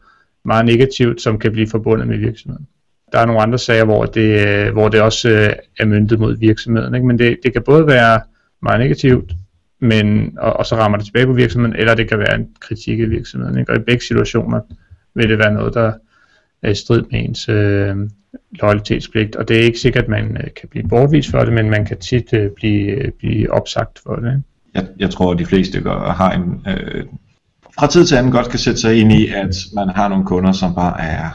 meget 0.46 0.64
negativt, 0.64 1.20
som 1.20 1.38
kan 1.38 1.52
blive 1.52 1.68
forbundet 1.68 2.08
med 2.08 2.18
virksomheden. 2.18 2.66
Der 3.12 3.18
er 3.18 3.26
nogle 3.26 3.42
andre 3.42 3.58
sager, 3.58 3.84
hvor 3.84 4.04
det, 4.04 4.48
øh, 4.48 4.72
hvor 4.72 4.88
det 4.88 5.00
også 5.00 5.30
øh, 5.30 5.52
er 5.78 5.84
myndet 5.84 6.18
mod 6.18 6.36
virksomheden, 6.36 6.94
ikke? 6.94 7.06
men 7.06 7.18
det, 7.18 7.38
det 7.42 7.52
kan 7.52 7.62
både 7.62 7.86
være 7.86 8.20
meget 8.62 8.80
negativt, 8.80 9.32
men, 9.80 10.34
og, 10.38 10.52
og 10.52 10.66
så 10.66 10.76
rammer 10.76 10.98
det 10.98 11.06
tilbage 11.06 11.26
på 11.26 11.32
virksomheden, 11.32 11.76
eller 11.76 11.94
det 11.94 12.08
kan 12.08 12.18
være 12.18 12.34
en 12.34 12.48
kritik 12.60 13.00
af 13.00 13.10
virksomheden. 13.10 13.58
Ikke? 13.58 13.72
Og 13.72 13.76
i 13.76 13.82
begge 13.82 14.04
situationer 14.04 14.60
vil 15.14 15.28
det 15.28 15.38
være 15.38 15.54
noget, 15.54 15.74
der 15.74 15.92
er 16.62 16.70
i 16.70 16.74
strid 16.74 17.02
med 17.10 17.24
ens 17.24 17.48
øh, 17.48 17.96
loyalitetspligt, 18.60 19.36
og 19.36 19.48
det 19.48 19.56
er 19.56 19.62
ikke 19.62 19.78
sikkert, 19.78 20.04
at 20.04 20.10
man 20.10 20.36
øh, 20.36 20.54
kan 20.56 20.68
blive 20.68 20.88
bortvist 20.88 21.30
for 21.30 21.44
det, 21.44 21.52
men 21.52 21.70
man 21.70 21.86
kan 21.86 21.98
tit 21.98 22.32
øh, 22.32 22.50
blive, 22.50 22.90
øh, 22.90 23.12
blive 23.12 23.52
opsagt 23.52 23.98
for 24.06 24.16
det. 24.16 24.42
Jeg, 24.74 24.86
jeg 24.98 25.10
tror, 25.10 25.32
at 25.32 25.38
de 25.38 25.46
fleste 25.46 25.80
gør, 25.80 25.98
har 25.98 26.32
en, 26.32 26.66
øh, 26.66 27.04
fra 27.78 27.86
tid 27.86 28.06
til 28.06 28.16
anden 28.16 28.32
godt 28.32 28.48
kan 28.48 28.58
sætte 28.58 28.80
sig 28.80 29.00
ind 29.00 29.12
i, 29.12 29.26
at 29.28 29.54
man 29.74 29.88
har 29.88 30.08
nogle 30.08 30.24
kunder, 30.24 30.52
som 30.52 30.74
bare 30.74 31.00
er, 31.00 31.30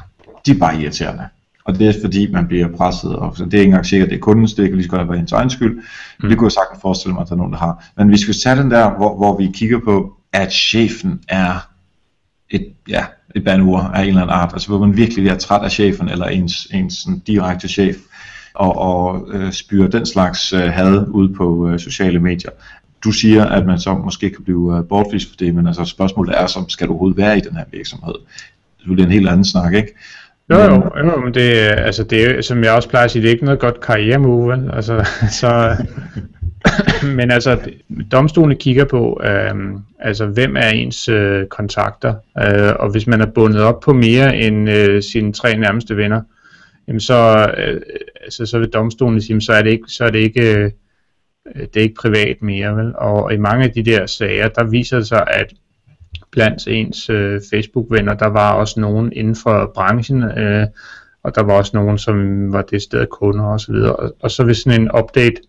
de 0.45 0.51
er 0.51 0.59
bare 0.59 0.81
irriterende. 0.81 1.27
Og 1.65 1.79
det 1.79 1.87
er 1.87 2.01
fordi, 2.01 2.31
man 2.31 2.47
bliver 2.47 2.67
presset, 2.77 3.15
og 3.15 3.37
det 3.37 3.53
er 3.53 3.57
ikke 3.57 3.63
engang 3.63 3.85
sikkert, 3.85 4.07
at 4.07 4.09
det 4.09 4.15
er 4.15 4.21
kundens, 4.21 4.53
det 4.53 4.69
kan 4.69 4.75
lige 4.75 4.83
så 4.83 4.89
godt 4.89 5.09
være 5.09 5.19
ens 5.19 5.31
egen 5.31 5.49
skyld. 5.49 5.81
Mm. 6.19 6.29
Det 6.29 6.37
kunne 6.37 6.45
jeg 6.45 6.51
sagtens 6.51 6.81
forestille 6.81 7.13
mig, 7.13 7.21
at 7.21 7.27
der 7.27 7.33
er 7.33 7.37
nogen, 7.37 7.53
der 7.53 7.59
har. 7.59 7.85
Men 7.97 8.09
hvis 8.09 8.27
vi 8.27 8.33
tage 8.33 8.55
den 8.55 8.71
der, 8.71 8.89
hvor, 8.97 9.17
hvor 9.17 9.37
vi 9.37 9.51
kigger 9.53 9.79
på, 9.79 10.13
at 10.33 10.53
chefen 10.53 11.19
er 11.27 11.67
et, 12.49 12.67
ja, 12.89 13.05
et 13.35 13.43
banord 13.43 13.91
af 13.93 14.01
en 14.01 14.07
eller 14.07 14.21
anden 14.21 14.35
art, 14.35 14.53
altså 14.53 14.67
hvor 14.67 14.79
man 14.79 14.97
virkelig 14.97 15.27
er 15.27 15.37
træt 15.37 15.61
af 15.63 15.71
chefen, 15.71 16.09
eller 16.09 16.25
ens, 16.25 16.67
ens 16.73 16.93
sådan, 16.93 17.19
direkte 17.19 17.67
chef, 17.67 17.95
og, 18.53 18.77
og 18.77 19.27
øh, 19.31 19.51
spyrer 19.51 19.87
den 19.87 20.05
slags 20.05 20.53
øh, 20.53 20.61
had 20.61 21.05
ud 21.07 21.29
på 21.29 21.69
øh, 21.69 21.79
sociale 21.79 22.19
medier. 22.19 22.51
Du 23.03 23.11
siger, 23.11 23.45
at 23.45 23.65
man 23.65 23.79
så 23.79 23.93
måske 23.93 24.29
kan 24.29 24.43
blive 24.43 24.77
øh, 24.77 24.87
bortvist 24.87 25.29
for 25.29 25.35
det, 25.35 25.55
men 25.55 25.67
altså 25.67 25.85
spørgsmålet 25.85 26.35
er 26.37 26.47
så, 26.47 26.65
skal 26.67 26.87
du 26.87 26.91
overhovedet 26.91 27.17
være 27.17 27.37
i 27.37 27.41
den 27.41 27.55
her 27.55 27.63
virksomhed? 27.71 28.13
Det 28.89 28.99
er 28.99 29.03
en 29.03 29.11
helt 29.11 29.29
anden 29.29 29.45
snak, 29.45 29.73
ikke? 29.73 29.93
Jo, 30.49 30.57
jo, 30.57 30.91
jo 30.97 31.21
men 31.23 31.33
det, 31.33 31.51
altså 31.61 32.03
det 32.03 32.45
som 32.45 32.63
jeg 32.63 32.73
også 32.73 32.89
plejer 32.89 33.05
at 33.05 33.11
sige, 33.11 33.21
det 33.21 33.27
er 33.27 33.33
ikke 33.33 33.45
noget 33.45 33.59
godt 33.59 33.81
karrieremove, 33.81 34.75
altså, 34.75 35.05
så, 35.41 35.75
men 37.15 37.31
altså, 37.31 37.59
domstolene 38.11 38.55
kigger 38.55 38.85
på, 38.85 39.21
øh, 39.23 39.55
altså 39.99 40.25
hvem 40.25 40.55
er 40.55 40.69
ens 40.69 41.07
øh, 41.09 41.47
kontakter, 41.47 42.15
øh, 42.37 42.73
og 42.79 42.89
hvis 42.91 43.07
man 43.07 43.21
er 43.21 43.25
bundet 43.25 43.61
op 43.61 43.79
på 43.79 43.93
mere 43.93 44.37
end 44.37 44.69
øh, 44.69 45.03
sine 45.03 45.33
tre 45.33 45.57
nærmeste 45.57 45.97
venner, 45.97 46.21
jamen 46.87 46.99
så, 46.99 47.51
øh, 47.57 47.81
altså, 48.23 48.45
så 48.45 48.59
vil 48.59 48.69
domstolen 48.69 49.21
sige, 49.21 49.41
så 49.41 49.53
er 49.53 49.61
det 49.61 49.69
ikke, 49.69 49.87
så 49.87 50.05
er 50.05 50.09
det 50.09 50.19
ikke, 50.19 50.57
øh, 50.57 50.71
det 51.55 51.77
er 51.77 51.81
ikke 51.81 52.01
privat 52.01 52.41
mere, 52.41 52.77
vel? 52.77 52.93
Og 52.95 53.33
i 53.33 53.37
mange 53.37 53.65
af 53.65 53.71
de 53.71 53.83
der 53.83 54.05
sager, 54.05 54.47
der 54.47 54.63
viser 54.63 54.97
det 54.97 55.07
sig, 55.07 55.27
at 55.27 55.53
blandt 56.31 56.67
ens 56.67 57.09
øh, 57.09 57.41
Facebook-venner, 57.53 58.13
der 58.13 58.27
var 58.27 58.53
også 58.53 58.79
nogen 58.79 59.13
inden 59.13 59.35
for 59.35 59.71
branchen, 59.75 60.23
øh, 60.23 60.67
og 61.23 61.35
der 61.35 61.43
var 61.43 61.53
også 61.53 61.71
nogen, 61.73 61.97
som 61.97 62.51
var 62.53 62.61
det 62.61 62.81
sted 62.81 63.07
kunder 63.07 63.45
osv. 63.45 63.73
Og, 63.73 64.15
og 64.19 64.31
så 64.31 64.43
hvis 64.43 64.57
sådan 64.57 64.81
en 64.81 64.91
update 64.99 65.41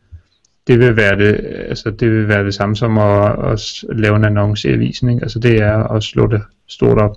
det 0.67 0.79
vil 0.79 0.97
være 0.97 1.17
det, 1.17 1.41
altså 1.69 1.91
det 1.91 2.11
vil 2.11 2.29
være 2.29 2.45
det 2.45 2.55
samme 2.55 2.77
som 2.77 2.99
at, 2.99 3.53
at 3.53 3.85
lave 3.93 4.17
en 4.17 4.25
annonce 4.25 4.71
i 4.71 4.73
avisen, 4.73 5.09
ikke? 5.09 5.23
Altså 5.23 5.39
det 5.39 5.63
er 5.63 5.77
at 5.77 6.03
slå 6.03 6.27
det 6.27 6.43
stort 6.69 6.99
op. 6.99 7.17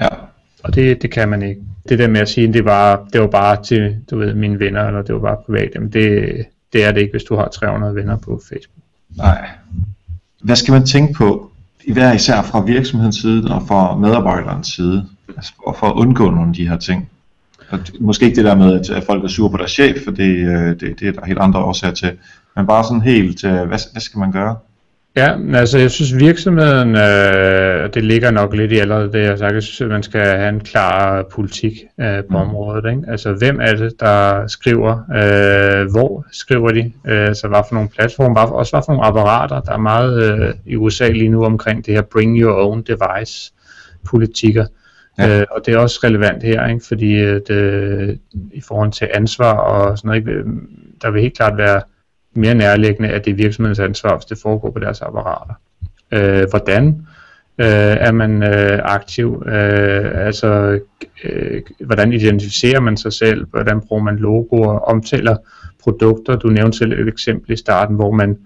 Ja. 0.00 0.08
Og 0.62 0.74
det, 0.74 1.02
det 1.02 1.10
kan 1.10 1.28
man 1.28 1.42
ikke. 1.42 1.60
Det 1.88 1.98
der 1.98 2.08
med 2.08 2.20
at 2.20 2.28
sige, 2.28 2.52
det 2.52 2.64
var, 2.64 3.08
det 3.12 3.20
var 3.20 3.26
bare 3.26 3.62
til, 3.62 3.96
du 4.10 4.18
ved, 4.18 4.34
mine 4.34 4.60
venner, 4.60 4.86
eller 4.86 5.02
det 5.02 5.14
var 5.14 5.20
bare 5.20 5.36
privat, 5.46 5.70
jamen 5.74 5.92
det, 5.92 6.46
det 6.72 6.84
er 6.84 6.92
det 6.92 7.00
ikke, 7.00 7.12
hvis 7.12 7.24
du 7.24 7.36
har 7.36 7.48
300 7.48 7.94
venner 7.94 8.16
på 8.16 8.40
Facebook. 8.48 8.84
Nej. 9.16 9.48
Hvad 10.42 10.56
skal 10.56 10.72
man 10.72 10.86
tænke 10.86 11.12
på, 11.12 11.50
i 11.84 11.92
hver 11.92 12.12
især 12.12 12.42
fra 12.42 12.64
virksomhedens 12.64 13.16
side 13.16 13.54
og 13.54 13.62
fra 13.68 13.96
medarbejderens 13.96 14.66
side, 14.66 15.06
altså 15.36 15.52
for, 15.64 15.76
for 15.80 15.86
at 15.86 15.94
undgå 15.94 16.30
nogle 16.30 16.48
af 16.48 16.54
de 16.54 16.68
her 16.68 16.76
ting? 16.76 17.08
Og 17.70 17.78
måske 18.00 18.24
ikke 18.24 18.36
det 18.36 18.44
der 18.44 18.54
med, 18.54 18.90
at 18.90 19.04
folk 19.04 19.24
er 19.24 19.28
sure 19.28 19.50
på 19.50 19.56
deres 19.56 19.70
chef, 19.70 20.04
for 20.04 20.10
det, 20.10 20.36
øh, 20.36 20.80
det, 20.80 21.00
det 21.00 21.08
er 21.08 21.12
der 21.12 21.26
helt 21.26 21.38
andre 21.38 21.60
årsager 21.60 21.94
til. 21.94 22.12
Men 22.56 22.66
bare 22.66 22.84
sådan 22.84 23.00
helt, 23.00 23.44
øh, 23.44 23.52
hvad, 23.52 23.92
hvad 23.92 24.00
skal 24.00 24.18
man 24.18 24.32
gøre? 24.32 24.56
Ja, 25.16 25.36
altså 25.54 25.78
jeg 25.78 25.90
synes 25.90 26.16
virksomheden, 26.16 26.88
øh, 26.88 27.69
det 27.86 28.04
ligger 28.04 28.30
nok 28.30 28.54
lidt 28.54 28.72
i 28.72 28.78
allerede 28.78 29.12
det, 29.12 29.22
jeg 29.22 29.38
sagt, 29.38 29.80
at 29.80 29.88
man 29.88 30.02
skal 30.02 30.20
have 30.20 30.48
en 30.48 30.60
klar 30.60 31.22
politik 31.22 31.72
øh, 32.00 32.18
på 32.18 32.24
mm. 32.28 32.34
området. 32.36 32.90
Ikke? 32.90 33.02
Altså 33.08 33.32
hvem 33.32 33.60
er 33.60 33.72
det, 33.74 34.00
der 34.00 34.46
skriver, 34.46 34.92
øh, 34.92 35.90
hvor 35.90 36.26
skriver 36.32 36.70
de, 36.70 36.92
øh, 37.06 37.26
altså 37.26 37.48
hvad 37.48 37.62
for 37.68 37.74
nogle 37.74 37.88
platforme, 37.88 38.32
hvad, 38.32 38.42
også 38.42 38.72
hvad 38.72 38.82
for 38.86 38.92
nogle 38.92 39.06
apparater, 39.06 39.60
der 39.60 39.72
er 39.72 39.78
meget 39.78 40.32
øh, 40.32 40.54
i 40.66 40.76
USA 40.76 41.08
lige 41.08 41.28
nu 41.28 41.44
omkring 41.44 41.86
det 41.86 41.94
her 41.94 42.02
bring 42.02 42.38
your 42.38 42.66
own 42.66 42.82
device 42.82 43.52
politikker. 44.06 44.66
Ja. 45.18 45.40
Øh, 45.40 45.46
og 45.50 45.66
det 45.66 45.74
er 45.74 45.78
også 45.78 46.00
relevant 46.04 46.42
her, 46.42 46.68
ikke? 46.68 46.84
fordi 46.88 47.14
øh, 47.50 48.16
i 48.52 48.60
forhold 48.60 48.92
til 48.92 49.08
ansvar 49.14 49.56
og 49.56 49.98
sådan 49.98 50.08
noget, 50.08 50.20
ikke? 50.20 50.50
der 51.02 51.10
vil 51.10 51.22
helt 51.22 51.36
klart 51.36 51.56
være 51.56 51.82
mere 52.34 52.54
nærliggende, 52.54 53.08
at 53.08 53.24
det 53.24 53.30
er 53.30 53.34
virksomhedens 53.34 53.78
ansvar, 53.78 54.16
hvis 54.16 54.24
det 54.24 54.38
foregår 54.38 54.70
på 54.70 54.78
deres 54.78 55.00
apparater. 55.00 55.54
Øh, 56.12 56.46
hvordan 56.50 57.06
øh, 57.60 57.96
er 58.00 58.12
man 58.12 58.42
øh, 58.42 58.80
aktiv? 58.84 59.42
Øh, 59.46 60.26
altså, 60.26 60.78
øh, 61.24 61.62
hvordan 61.80 62.12
identificerer 62.12 62.80
man 62.80 62.96
sig 62.96 63.12
selv? 63.12 63.46
Hvordan 63.50 63.80
bruger 63.80 64.02
man 64.02 64.16
logoer? 64.16 64.78
Omtaler 64.78 65.36
produkter? 65.82 66.36
Du 66.36 66.48
nævnte 66.48 66.78
selv 66.78 66.92
et 66.92 67.08
eksempel 67.08 67.52
i 67.52 67.56
starten, 67.56 67.96
hvor 67.96 68.10
man 68.10 68.38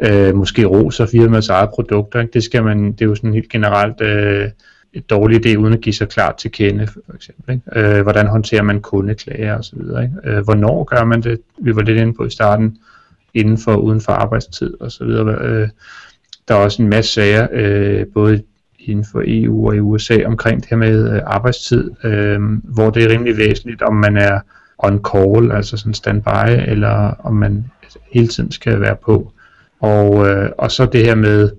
øh, 0.00 0.34
måske 0.34 0.64
roser 0.64 1.06
firmaets 1.06 1.48
eget 1.48 1.70
produkter. 1.70 2.20
Ikke? 2.20 2.32
Det 2.32 2.44
skal 2.44 2.64
man, 2.64 2.92
det 2.92 3.02
er 3.02 3.06
jo 3.06 3.14
sådan 3.14 3.34
helt 3.34 3.48
generelt 3.48 4.00
øh, 4.00 4.50
et 4.92 5.10
dårligt 5.10 5.46
idé, 5.46 5.56
uden 5.56 5.72
at 5.72 5.80
give 5.80 5.94
sig 5.94 6.08
klart 6.08 6.36
til 6.36 6.50
kende, 6.50 6.86
for 6.86 7.14
eksempel. 7.14 7.54
Ikke? 7.54 7.96
Øh, 7.96 8.02
hvordan 8.02 8.26
håndterer 8.26 8.62
man 8.62 8.80
kundeklager 8.80 9.58
osv.? 9.58 9.78
Ikke? 9.80 10.12
Øh, 10.24 10.44
hvornår 10.44 10.84
gør 10.84 11.04
man 11.04 11.22
det? 11.22 11.40
Vi 11.58 11.76
var 11.76 11.82
lidt 11.82 11.98
inde 11.98 12.14
på 12.14 12.24
i 12.24 12.30
starten 12.30 12.78
inden 13.34 13.58
for 13.58 13.76
uden 13.76 14.00
for 14.00 14.12
arbejdstid 14.12 14.74
videre 15.00 15.38
Øh, 15.40 15.68
der 16.48 16.54
er 16.54 16.58
også 16.58 16.82
en 16.82 16.88
masse 16.88 17.12
sager, 17.12 17.46
øh, 17.52 18.06
både 18.14 18.42
inden 18.78 19.04
for 19.12 19.22
EU 19.26 19.68
og 19.68 19.76
i 19.76 19.80
USA 19.80 20.24
omkring 20.26 20.60
det 20.60 20.70
her 20.70 20.76
med 20.76 21.12
øh, 21.12 21.22
arbejdstid, 21.26 21.90
øh, 22.04 22.40
hvor 22.64 22.90
det 22.90 23.04
er 23.04 23.08
rimelig 23.08 23.36
væsentligt, 23.36 23.82
om 23.82 23.94
man 23.94 24.16
er 24.16 24.40
on 24.78 25.00
call, 25.12 25.52
altså 25.52 25.76
sådan 25.76 25.94
standby, 25.94 26.68
eller 26.68 27.14
om 27.24 27.34
man 27.34 27.64
hele 28.12 28.28
tiden 28.28 28.50
skal 28.50 28.80
være 28.80 28.96
på. 28.96 29.32
Og, 29.80 30.28
øh, 30.28 30.50
og 30.58 30.70
så 30.70 30.86
det 30.86 31.04
her 31.04 31.14
med 31.14 31.50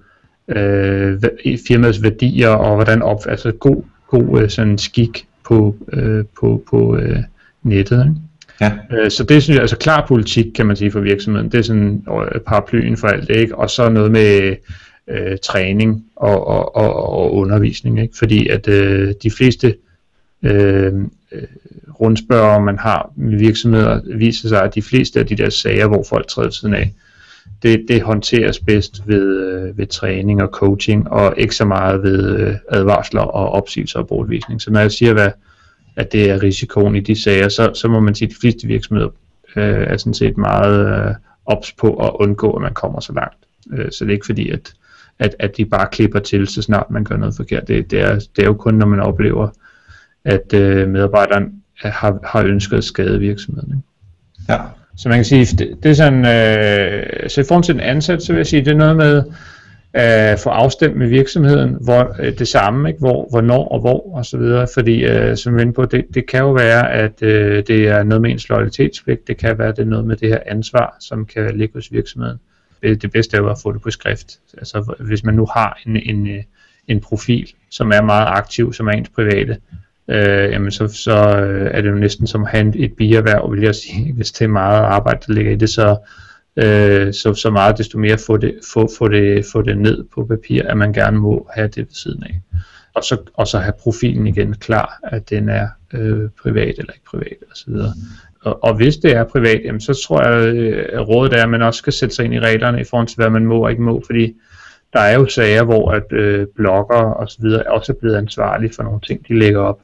øh, 0.48 1.22
firmaets 1.68 2.04
værdier 2.04 2.50
og 2.50 2.76
hvordan 2.76 3.02
op, 3.02 3.20
altså 3.28 3.52
god, 3.52 3.84
god 4.08 4.42
øh, 4.42 4.50
sådan 4.50 4.78
skik 4.78 5.28
på, 5.46 5.76
øh, 5.94 6.26
på, 6.40 6.64
på 6.70 6.98
øh, 6.98 7.20
nettet. 7.64 8.06
Ikke? 8.06 8.29
Ja. 8.62 8.72
Øh, 8.92 9.12
så 9.12 9.24
det 9.24 9.44
synes 9.44 9.56
jeg, 9.56 9.62
altså 9.62 9.78
klar 9.78 10.06
politik, 10.08 10.46
kan 10.56 10.66
man 10.66 10.76
sige, 10.76 10.92
for 10.92 11.00
virksomheden. 11.00 11.52
Det 11.52 11.58
er 11.58 11.62
sådan 11.62 12.06
øh, 12.10 12.42
paraplyen 12.42 12.98
for 12.98 13.08
alt 13.08 13.30
ikke? 13.30 13.58
Og 13.58 13.70
så 13.70 13.90
noget 13.90 14.12
med 14.12 14.56
øh, 15.08 15.38
træning 15.44 16.06
og, 16.16 16.48
og, 16.48 16.76
og, 16.76 16.96
og 16.96 17.34
undervisning, 17.34 18.02
ikke? 18.02 18.18
Fordi 18.18 18.48
at 18.48 18.68
øh, 18.68 19.14
de 19.24 19.32
fleste 19.32 19.76
øh, 20.44 20.94
rundspørger, 22.00 22.60
man 22.60 22.78
har 22.78 23.12
med 23.16 23.38
virksomheder, 23.38 24.02
viser 24.18 24.48
sig, 24.48 24.64
at 24.64 24.76
de 24.76 24.82
fleste 24.82 25.20
af 25.20 25.26
de 25.26 25.36
der 25.36 25.50
sager, 25.50 25.88
hvor 25.88 26.06
folk 26.10 26.28
træder 26.28 26.50
siden 26.50 26.74
af, 26.74 26.94
det, 27.64 27.86
det 27.88 28.02
håndteres 28.02 28.60
bedst 28.60 29.02
ved, 29.08 29.38
øh, 29.38 29.78
ved 29.78 29.88
træning 29.88 30.42
og 30.42 30.48
coaching, 30.48 31.12
og 31.12 31.34
ikke 31.38 31.56
så 31.56 31.66
meget 31.66 32.04
ved 32.04 32.38
øh, 32.38 32.56
advarsler 32.70 33.22
og 33.22 33.50
opsigelser 33.50 34.00
og 34.00 34.08
bortvisning. 34.08 34.62
Så 34.62 34.72
når 34.72 34.80
jeg 34.80 34.92
siger, 34.92 35.14
hvad, 35.14 35.30
at 36.00 36.12
det 36.12 36.30
er 36.30 36.44
risikoen 36.44 36.96
i 36.96 37.00
de 37.00 37.22
sager, 37.22 37.50
så, 37.50 37.72
så 37.74 37.88
må 37.88 38.00
man 38.00 38.16
sige, 38.16 38.28
at 38.28 38.32
de 38.32 38.40
fleste 38.42 38.68
virksomheder 38.68 39.10
øh, 39.56 39.88
er 39.88 39.98
sådan 39.98 40.14
set 40.14 40.38
meget 40.38 41.08
øh, 41.10 41.16
ops 41.46 41.72
på 41.72 41.94
at 41.94 42.12
undgå, 42.14 42.52
at 42.52 42.62
man 42.62 42.74
kommer 42.74 43.00
så 43.00 43.14
langt. 43.14 43.38
Øh, 43.74 43.92
så 43.92 44.06
det 44.06 44.12
er 44.12 44.14
ikke 44.14 44.26
fordi, 44.26 44.50
at, 44.50 44.74
at, 45.20 45.36
at 45.40 45.58
de 45.58 45.66
bare 45.66 45.88
klipper 45.92 46.20
til, 46.20 46.48
så 46.48 46.62
snart 46.62 46.92
man 46.92 47.04
gør 47.04 47.18
noget 47.18 47.36
forkert. 47.36 47.68
Det, 47.68 47.92
det, 47.92 48.02
er, 48.02 48.16
det 48.36 48.42
er 48.42 48.46
jo 48.46 48.54
kun, 48.54 48.74
når 48.74 48.86
man 48.86 49.00
oplever, 49.00 49.48
at 50.26 50.54
øh, 50.54 50.90
medarbejderen 50.90 51.64
har, 51.78 52.20
har 52.24 52.44
ønsket 52.44 52.78
at 52.78 52.84
skade 52.84 53.20
virksomheden. 53.20 53.70
Ikke? 53.70 54.54
Ja. 54.54 54.60
Så 54.98 55.10
man 55.10 55.18
kan 55.18 55.26
sige, 55.26 55.46
det, 55.46 55.84
det 55.84 55.92
er 55.92 55.96
sådan, 55.96 56.20
øh, 56.20 57.30
så 57.30 57.42
i 57.42 57.44
forhold 57.48 57.64
til 57.64 57.74
den 57.74 57.84
ansat, 57.84 58.24
så 58.24 58.34
vil 58.34 58.40
jeg 58.40 58.48
sige, 58.48 58.66
det 58.66 58.72
er 58.72 58.78
noget 58.78 58.98
med 58.98 59.24
øh, 59.96 60.38
få 60.38 60.50
afstemt 60.50 60.96
med 60.96 61.08
virksomheden, 61.08 61.78
hvor 61.82 62.16
øh, 62.20 62.40
det 62.40 62.48
samme, 62.48 62.90
ikke? 62.90 63.00
Hvor, 63.00 63.28
hvornår 63.30 63.68
og 63.68 63.80
hvor 63.80 64.16
og 64.16 64.26
så 64.26 64.38
videre, 64.38 64.68
fordi 64.74 65.04
øh, 65.04 65.38
som 65.38 65.58
vi 65.58 65.72
på, 65.72 65.86
det, 65.86 66.06
det 66.14 66.28
kan 66.28 66.40
jo 66.40 66.52
være, 66.52 66.92
at 66.92 67.24
øh, 67.24 67.64
det 67.68 67.88
er 67.88 68.04
noget 68.04 68.22
med 68.22 68.32
ens 68.32 68.50
loyalitetspligt, 68.50 69.28
det 69.28 69.38
kan 69.38 69.58
være, 69.58 69.68
at 69.68 69.78
det 69.78 69.82
er 69.82 69.88
noget 69.88 70.06
med 70.06 70.16
det 70.16 70.30
her 70.30 70.40
ansvar, 70.46 70.98
som 71.00 71.26
kan 71.26 71.58
ligge 71.58 71.74
hos 71.74 71.92
virksomheden. 71.92 72.40
Det, 72.84 73.12
bedste 73.12 73.38
er 73.38 73.42
jo 73.42 73.50
at 73.50 73.60
få 73.64 73.72
det 73.72 73.82
på 73.82 73.92
skrift. 73.92 74.40
Altså 74.58 74.96
hvis 75.00 75.24
man 75.24 75.34
nu 75.34 75.46
har 75.54 75.82
en, 75.86 75.96
en, 75.96 76.28
øh, 76.28 76.44
en 76.88 77.00
profil, 77.00 77.54
som 77.72 77.92
er 77.92 78.02
meget 78.02 78.28
aktiv, 78.28 78.74
som 78.74 78.88
er 78.88 78.92
ens 78.92 79.10
private, 79.10 79.58
øh, 80.08 80.52
jamen 80.52 80.72
så, 80.72 80.88
så 80.88 81.40
øh, 81.40 81.72
er 81.74 81.82
det 81.82 81.90
jo 81.90 81.96
næsten 81.96 82.28
som 82.28 82.44
at 82.44 82.50
have 82.50 82.78
et 82.78 82.94
bierhverv, 82.94 83.52
vil 83.52 83.62
jeg 83.62 83.76
sige, 83.76 84.14
hvis 84.16 84.32
det 84.32 84.46
er 84.46 84.50
meget 84.50 84.82
arbejde, 84.82 85.20
der 85.28 85.34
ligger 85.34 85.52
i 85.52 85.56
det, 85.56 85.70
så, 85.70 85.98
øh, 86.64 87.14
så, 87.14 87.34
så 87.34 87.50
meget 87.50 87.78
desto 87.78 88.00
mere 88.00 88.18
få 88.18 88.38
det, 88.38 88.60
få, 88.74 88.90
få, 88.98 89.08
det, 89.08 89.46
få 89.52 89.62
det 89.62 89.78
ned 89.78 90.04
på 90.16 90.26
papir, 90.26 90.64
at 90.64 90.78
man 90.78 90.94
gerne 90.94 91.20
må 91.20 91.50
have 91.54 91.68
det 91.68 91.78
ved 91.78 91.94
siden 91.94 92.24
af. 92.24 92.42
Og 92.94 93.04
så, 93.04 93.18
og 93.34 93.48
så 93.48 93.60
have 93.60 93.74
profilen 93.80 94.28
igen 94.28 94.54
klar, 94.54 95.00
at 95.04 95.30
den 95.30 95.50
er 95.50 95.68
øh, 95.94 96.30
privat 96.44 96.76
eller 96.78 96.94
ikke 96.94 97.06
privat 97.06 97.38
osv. 97.52 97.74
Og, 98.42 98.64
og 98.64 98.76
hvis 98.76 98.98
det 98.98 99.16
er 99.16 99.24
privat, 99.24 99.62
jamen, 99.66 99.82
så 99.82 100.04
tror 100.08 100.28
jeg, 100.28 100.64
at 100.94 101.08
rådet 101.08 101.34
er, 101.34 101.44
at 101.44 101.50
man 101.50 101.62
også 101.62 101.78
skal 101.78 101.94
sætte 101.94 102.16
sig 102.16 102.26
ind 102.26 102.34
i 102.34 102.40
reglerne 102.40 102.82
i 102.82 102.84
forhold 102.84 103.08
til, 103.08 103.16
hvad 103.16 103.30
man 103.30 103.46
må 103.46 103.64
og 103.64 103.72
ikke 103.72 103.84
må, 103.84 104.04
fordi 104.06 104.36
der 104.94 105.00
er 105.00 105.16
jo 105.16 105.28
sager, 105.28 105.64
hvor 105.64 105.92
at 105.92 106.12
øh, 106.12 106.48
blogger 106.56 106.96
og 106.96 107.30
så 107.30 107.38
videre 107.42 107.64
også 107.64 107.92
er 107.92 107.96
blevet 108.00 108.16
ansvarlige 108.16 108.74
for 108.76 108.84
nogle 108.84 109.00
ting, 109.00 109.28
de 109.28 109.40
lægger 109.40 109.60
op 109.60 109.80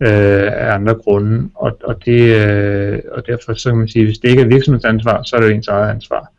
øh, 0.00 0.52
af 0.52 0.74
andre 0.74 0.94
grunde. 0.94 1.48
Og, 1.54 1.78
og, 1.84 2.04
det, 2.04 2.46
øh, 2.46 3.00
og 3.12 3.26
derfor 3.26 3.54
så 3.54 3.70
kan 3.70 3.78
man 3.78 3.88
sige, 3.88 4.02
at 4.02 4.06
hvis 4.06 4.18
det 4.18 4.28
ikke 4.28 4.42
er 4.42 4.46
virksomhedsansvar, 4.46 5.22
så 5.22 5.36
er 5.36 5.40
det 5.40 5.48
jo 5.48 5.54
ens 5.54 5.68
eget 5.68 5.90
ansvar. 5.90 6.32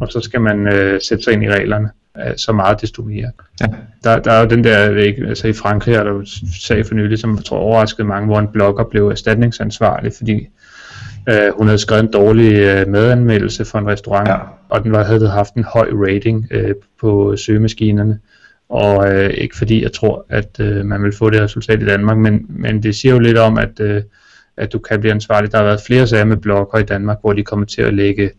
Og 0.00 0.12
så 0.12 0.20
skal 0.20 0.40
man 0.40 0.66
øh, 0.66 1.00
sætte 1.00 1.24
sig 1.24 1.32
ind 1.32 1.44
i 1.44 1.50
reglerne 1.50 1.90
øh, 2.18 2.36
så 2.36 2.52
meget 2.52 2.80
desto 2.80 3.02
mere. 3.02 3.30
Ja. 3.60 3.66
Der, 4.04 4.18
der 4.18 4.32
er 4.32 4.40
jo 4.40 4.46
den 4.48 4.64
der, 4.64 4.96
ikke, 4.96 5.26
altså 5.26 5.48
i 5.48 5.52
Frankrig 5.52 5.94
er 5.94 6.04
der 6.04 6.10
jo 6.10 6.24
sag 6.60 6.86
for 6.86 6.94
nylig, 6.94 7.18
som 7.18 7.36
jeg 7.36 7.44
tror 7.44 7.58
overraskede 7.58 8.08
mange, 8.08 8.26
hvor 8.26 8.38
en 8.38 8.48
blogger 8.48 8.84
blev 8.84 9.08
erstatningsansvarlig, 9.08 10.12
fordi 10.16 10.48
øh, 11.28 11.52
hun 11.56 11.66
havde 11.66 11.78
skrevet 11.78 12.02
en 12.02 12.12
dårlig 12.12 12.52
øh, 12.52 12.88
medanmeldelse 12.88 13.64
for 13.64 13.78
en 13.78 13.86
restaurant, 13.86 14.28
ja. 14.28 14.36
og 14.68 14.84
den 14.84 14.92
var, 14.92 15.04
havde 15.04 15.28
haft 15.28 15.54
en 15.54 15.64
høj 15.64 15.88
rating 15.92 16.48
øh, 16.50 16.74
på 17.00 17.36
søgemaskinerne 17.36 18.18
og 18.70 19.12
øh, 19.12 19.30
ikke 19.30 19.56
fordi 19.56 19.82
jeg 19.82 19.92
tror, 19.92 20.26
at 20.28 20.60
øh, 20.60 20.86
man 20.86 21.02
vil 21.02 21.12
få 21.12 21.30
det 21.30 21.40
resultat 21.40 21.82
i 21.82 21.86
Danmark, 21.86 22.18
men, 22.18 22.46
men 22.48 22.82
det 22.82 22.94
siger 22.94 23.12
jo 23.12 23.18
lidt 23.18 23.38
om, 23.38 23.58
at, 23.58 23.80
øh, 23.80 24.02
at 24.56 24.72
du 24.72 24.78
kan 24.78 25.00
blive 25.00 25.12
ansvarlig. 25.12 25.52
Der 25.52 25.58
har 25.58 25.64
været 25.64 25.80
flere 25.86 26.06
sager 26.06 26.24
med 26.24 26.36
blogger 26.36 26.78
i 26.78 26.82
Danmark, 26.82 27.18
hvor 27.20 27.32
de 27.32 27.42
kommer 27.42 27.66
til 27.66 27.82
at 27.82 27.94
lægge 27.94 28.30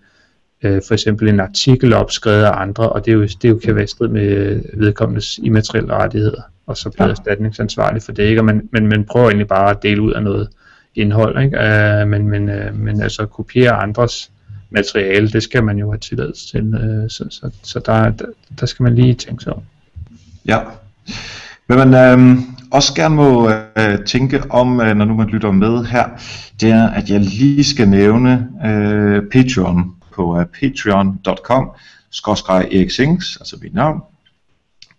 øh, 0.63 0.81
for 0.87 0.93
eksempel 0.93 1.27
en 1.27 1.39
artikel 1.39 1.93
op, 1.93 2.11
skrevet 2.11 2.43
af 2.43 2.61
andre, 2.61 2.89
og 2.89 3.05
det, 3.05 3.11
er 3.11 3.15
jo, 3.15 3.21
det 3.21 3.49
jo 3.49 3.57
kan 3.57 3.75
være 3.75 3.87
strid 3.87 4.07
med 4.07 4.61
vedkommendes 4.73 5.37
immaterielle 5.43 5.93
rettigheder, 5.93 6.41
og 6.67 6.77
så 6.77 6.89
bliver 6.89 7.05
ja. 7.05 7.11
erstatningsansvarlig 7.11 8.03
for 8.03 8.11
det, 8.11 8.23
ikke? 8.23 8.41
Og 8.41 8.45
man, 8.45 8.69
men 8.71 8.87
man 8.87 9.03
prøver 9.03 9.27
egentlig 9.27 9.47
bare 9.47 9.69
at 9.69 9.83
dele 9.83 10.01
ud 10.01 10.11
af 10.11 10.23
noget 10.23 10.49
indhold, 10.95 11.43
ikke? 11.43 11.57
Uh, 11.57 12.09
men, 12.09 12.29
men, 12.29 12.49
uh, 12.49 12.79
men 12.79 13.01
altså 13.01 13.25
kopiere 13.25 13.71
andres 13.71 14.31
materiale, 14.69 15.29
det 15.29 15.43
skal 15.43 15.63
man 15.63 15.77
jo 15.77 15.91
have 15.91 15.99
tilladelse 15.99 16.47
til, 16.47 16.73
uh, 16.73 17.09
så, 17.09 17.25
så, 17.29 17.51
så 17.63 17.79
der, 17.85 18.09
der, 18.09 18.25
der 18.59 18.65
skal 18.65 18.83
man 18.83 18.95
lige 18.95 19.13
tænke 19.13 19.43
sig 19.43 19.53
om. 19.53 19.63
Ja. 20.45 20.59
Men 21.67 21.77
man 21.77 21.93
øh, 21.93 22.37
også 22.71 22.93
gerne 22.93 23.15
må 23.15 23.49
øh, 23.49 24.05
tænke 24.05 24.43
om, 24.49 24.81
øh, 24.81 24.95
når 24.95 25.05
nu 25.05 25.13
man 25.13 25.27
lytter 25.27 25.51
med 25.51 25.85
her, 25.85 26.05
det 26.61 26.71
er, 26.71 26.89
at 26.89 27.09
jeg 27.09 27.19
lige 27.19 27.63
skal 27.63 27.89
nævne 27.89 28.47
øh, 28.65 29.23
Patreon 29.31 29.95
på 30.15 30.39
øh, 30.39 30.45
patreon.com 30.45 31.71
skråstreg 32.11 32.67
Erik 32.71 32.91
Sings, 32.91 33.37
altså 33.37 33.57
mit 33.61 33.73
navn. 33.73 34.01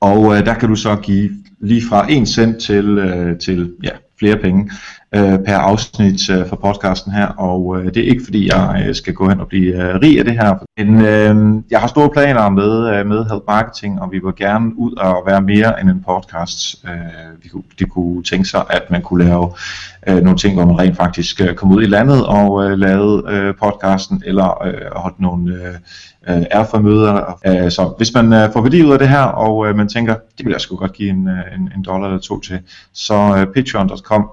Og 0.01 0.37
øh, 0.37 0.47
der 0.47 0.55
kan 0.55 0.69
du 0.69 0.77
så 0.77 0.97
give 0.97 1.31
lige 1.61 1.83
fra 1.89 2.07
1 2.11 2.29
cent 2.29 2.59
til, 2.59 2.99
øh, 2.99 3.39
til 3.39 3.75
ja, 3.83 3.91
flere 4.19 4.37
penge 4.37 4.71
øh, 5.15 5.39
per 5.39 5.57
afsnit 5.57 6.31
øh, 6.31 6.49
for 6.49 6.57
podcasten 6.57 7.13
her, 7.13 7.27
og 7.27 7.79
øh, 7.79 7.85
det 7.85 7.97
er 7.97 8.11
ikke 8.11 8.25
fordi 8.25 8.49
jeg 8.53 8.85
øh, 8.87 8.95
skal 8.95 9.15
gå 9.15 9.29
hen 9.29 9.41
og 9.41 9.49
blive 9.49 9.75
øh, 9.75 10.01
rig 10.03 10.19
af 10.19 10.25
det 10.25 10.35
her, 10.35 10.55
men 10.79 11.01
øh, 11.01 11.63
jeg 11.71 11.81
har 11.81 11.87
store 11.87 12.11
planer 12.11 12.49
med, 12.49 12.95
øh, 12.95 13.07
med 13.07 13.25
Help 13.25 13.43
Marketing, 13.49 14.01
og 14.01 14.13
vi 14.13 14.19
vil 14.19 14.35
gerne 14.37 14.79
ud 14.79 14.93
og 14.93 15.23
være 15.27 15.43
mere 15.43 15.81
end 15.81 15.91
en 15.91 16.05
podcast. 16.07 16.85
Øh, 16.85 17.43
vi 17.43 17.49
kunne, 17.49 17.63
de 17.79 17.85
kunne 17.85 18.23
tænke 18.23 18.49
sig, 18.49 18.65
at 18.71 18.91
man 18.91 19.03
kunne 19.03 19.25
lave 19.25 19.53
øh, 20.07 20.23
nogle 20.23 20.39
ting, 20.39 20.55
hvor 20.55 20.67
man 20.67 20.79
rent 20.79 20.97
faktisk 20.97 21.41
øh, 21.41 21.55
kom 21.55 21.73
ud 21.73 21.83
i 21.83 21.87
landet 21.87 22.27
og 22.27 22.65
øh, 22.65 22.79
lavede 22.79 23.25
øh, 23.29 23.55
podcasten, 23.63 24.23
eller 24.27 24.65
øh, 24.67 24.97
holdt 24.97 25.21
nogle 25.21 25.55
øh, 25.55 25.75
øh, 26.29 26.43
erfarmøder. 26.51 27.39
Øh, 27.47 27.71
så 27.71 27.95
hvis 27.97 28.15
man 28.15 28.33
øh, 28.33 28.53
får 28.53 28.61
værdi 28.63 28.83
ud 28.83 28.93
af 28.93 28.99
det 28.99 29.09
her, 29.09 29.23
og 29.23 29.69
øh, 29.69 29.77
man 29.77 29.89
tænker, 29.89 30.15
det 30.39 30.47
vil 30.47 30.53
jeg 30.53 30.61
sgu 30.61 30.77
godt 30.77 30.93
give 30.93 31.11
en, 31.11 31.29
øh, 31.29 31.55
en, 31.55 31.73
en 31.77 31.85
dollar 31.85 32.07
eller 32.07 32.21
to 32.21 32.41
til, 32.41 32.59
så 32.93 33.15
øh, 33.15 33.47
patreon.com 33.55 34.29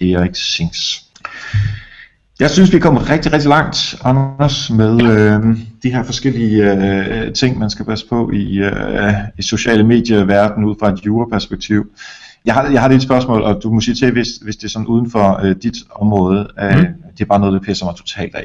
Erik 0.00 0.34
Sings. 0.34 1.04
Jeg 2.40 2.50
synes, 2.50 2.72
vi 2.72 2.76
er 2.76 2.80
kommet 2.80 3.10
rigtig, 3.10 3.32
rigtig 3.32 3.48
langt, 3.48 3.96
Anders, 4.04 4.70
med 4.70 5.02
øh, 5.02 5.56
de 5.82 5.90
her 5.90 6.02
forskellige 6.02 6.72
øh, 6.72 7.32
ting, 7.32 7.58
man 7.58 7.70
skal 7.70 7.84
passe 7.84 8.06
på 8.08 8.30
i, 8.30 8.58
øh, 8.58 9.12
i 9.38 9.42
sociale 9.42 9.84
medier-verden 9.84 10.64
ud 10.64 10.74
fra 10.80 10.92
et 10.92 11.06
jura-perspektiv. 11.06 11.86
Jeg 12.44 12.54
har, 12.54 12.70
jeg 12.70 12.80
har 12.80 12.88
et 12.88 13.02
spørgsmål, 13.02 13.42
og 13.42 13.60
du 13.62 13.70
må 13.72 13.80
sige 13.80 13.94
til, 13.94 14.12
hvis, 14.12 14.28
hvis 14.42 14.56
det 14.56 14.64
er 14.64 14.68
sådan 14.68 14.86
uden 14.86 15.10
for 15.10 15.40
øh, 15.44 15.56
dit 15.62 15.76
område. 15.90 16.48
Øh, 16.62 16.78
mm. 16.78 16.86
Det 17.12 17.20
er 17.20 17.24
bare 17.24 17.40
noget, 17.40 17.52
der 17.52 17.60
pisser 17.60 17.86
mig 17.86 17.94
totalt 17.94 18.34
af. 18.34 18.44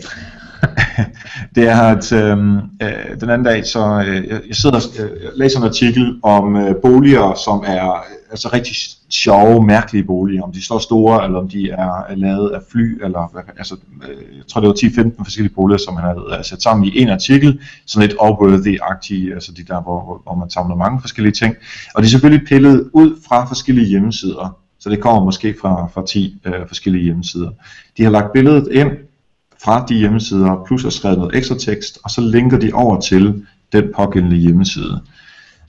det 1.55 1.69
er, 1.69 1.81
at 1.81 2.11
øhm, 2.11 2.57
øh, 2.57 3.19
den 3.21 3.29
anden 3.29 3.43
dag, 3.43 3.65
så 3.65 4.03
øh, 4.07 4.27
jeg 4.47 4.55
sidder 4.55 4.75
og 4.75 4.81
øh, 5.03 5.09
læser 5.35 5.59
en 5.59 5.65
artikel 5.65 6.19
om 6.23 6.55
øh, 6.55 6.75
boliger, 6.81 7.33
som 7.45 7.63
er 7.67 7.91
øh, 7.91 8.01
altså 8.29 8.49
rigtig 8.53 8.75
sjove, 9.09 9.65
mærkelige 9.65 10.03
boliger, 10.03 10.43
om 10.43 10.51
de 10.51 10.65
står 10.65 10.79
store, 10.79 11.25
eller 11.25 11.39
om 11.39 11.49
de 11.49 11.69
er 11.69 12.11
øh, 12.11 12.17
lavet 12.17 12.49
af 12.49 12.61
fly, 12.71 13.03
eller 13.03 13.37
altså, 13.57 13.75
øh, 14.09 14.37
jeg 14.37 14.47
tror 14.47 14.61
det 14.61 14.67
var 14.67 15.09
10-15 15.09 15.23
forskellige 15.23 15.53
boliger, 15.55 15.77
som 15.77 15.95
han 15.95 16.03
havde 16.03 16.37
øh, 16.37 16.45
sat 16.45 16.61
sammen 16.61 16.87
i 16.87 17.01
en 17.01 17.09
artikel, 17.09 17.59
sådan 17.85 18.09
lidt 18.09 18.19
Upworthy-agtige, 18.19 19.33
altså 19.33 19.51
de 19.57 19.63
der, 19.63 19.81
hvor, 19.81 20.21
hvor 20.23 20.35
man 20.35 20.49
samler 20.49 20.75
mange 20.75 21.01
forskellige 21.01 21.33
ting, 21.33 21.55
og 21.95 22.01
det 22.01 22.07
er 22.07 22.11
selvfølgelig 22.11 22.47
pillet 22.47 22.89
ud 22.93 23.15
fra 23.27 23.45
forskellige 23.45 23.87
hjemmesider, 23.87 24.57
så 24.79 24.89
det 24.89 25.01
kommer 25.01 25.23
måske 25.23 25.55
fra, 25.61 25.87
fra 25.93 26.05
10 26.05 26.41
øh, 26.45 26.67
forskellige 26.67 27.03
hjemmesider. 27.03 27.49
De 27.97 28.03
har 28.03 28.11
lagt 28.11 28.33
billedet 28.33 28.67
ind 28.71 28.91
fra 29.63 29.85
de 29.89 29.95
hjemmesider, 29.95 30.63
plus 30.67 30.83
har 30.83 30.89
skrevet 30.89 31.17
noget 31.17 31.35
ekstra 31.35 31.55
tekst, 31.55 31.99
og 32.03 32.09
så 32.11 32.21
linker 32.21 32.59
de 32.59 32.73
over 32.73 32.99
til 32.99 33.45
den 33.71 33.83
pågældende 33.95 34.35
hjemmeside. 34.37 35.01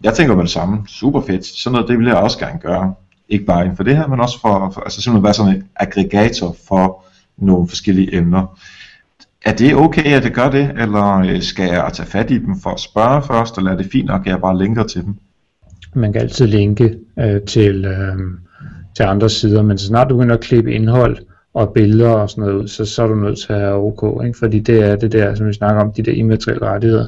Jeg 0.03 0.14
tænker 0.14 0.34
på 0.34 0.43
det 0.43 0.51
samme. 0.51 0.78
Super 0.86 1.20
fedt. 1.20 1.47
Sådan 1.47 1.72
noget, 1.74 1.89
det 1.89 1.99
vil 1.99 2.07
jeg 2.07 2.16
også 2.16 2.39
gerne 2.39 2.59
gøre. 2.59 2.95
Ikke 3.28 3.45
bare 3.45 3.62
inden 3.62 3.76
for 3.76 3.84
det 3.84 3.97
her, 3.97 4.07
men 4.07 4.20
også 4.20 4.41
for, 4.41 4.70
for 4.74 4.80
altså 4.80 5.03
simpelthen 5.03 5.24
være 5.24 5.34
sådan 5.34 5.57
en 5.57 5.64
aggregator 5.76 6.57
for 6.68 7.05
nogle 7.36 7.68
forskellige 7.68 8.16
emner. 8.16 8.59
Er 9.45 9.53
det 9.53 9.74
okay, 9.74 10.14
at 10.16 10.22
det 10.22 10.34
gør 10.34 10.51
det, 10.51 10.70
eller 10.78 11.18
øh, 11.18 11.43
skal 11.43 11.68
jeg 11.68 11.91
tage 11.93 12.09
fat 12.09 12.30
i 12.30 12.39
dem 12.39 12.61
for 12.61 12.70
at 12.70 12.80
spørge 12.80 13.22
først, 13.22 13.59
eller 13.59 13.72
er 13.72 13.76
det 13.76 13.89
fint 13.93 14.07
nok, 14.07 14.20
at 14.20 14.26
jeg 14.26 14.41
bare 14.41 14.59
linker 14.59 14.82
til 14.82 15.05
dem? 15.05 15.14
Man 15.95 16.12
kan 16.12 16.22
altid 16.22 16.47
linke 16.47 16.99
øh, 17.18 17.41
til, 17.43 17.84
øh, 17.84 18.16
til 18.97 19.03
andre 19.03 19.30
sider, 19.30 19.62
men 19.62 19.78
så 19.78 19.86
snart 19.86 20.11
du 20.11 20.16
begynder 20.16 20.34
at 20.34 20.41
klippe 20.41 20.74
indhold 20.74 21.16
og 21.59 21.72
billeder 21.72 22.11
og 22.11 22.30
sådan 22.30 22.44
noget 22.44 22.62
ud, 22.62 22.68
så, 22.68 22.84
så 22.84 23.02
er 23.02 23.06
du 23.06 23.14
nødt 23.14 23.38
til 23.38 23.52
at 23.52 23.61
have 23.61 23.74
OK, 23.74 24.24
ikke? 24.24 24.38
fordi 24.38 24.59
det 24.59 24.82
er 24.82 24.96
det 24.96 25.12
der, 25.12 25.34
som 25.34 25.46
vi 25.46 25.52
snakker 25.52 25.82
om, 25.82 25.92
de 25.92 26.02
der 26.02 26.12
immaterielle 26.12 26.66
rettigheder 26.66 27.06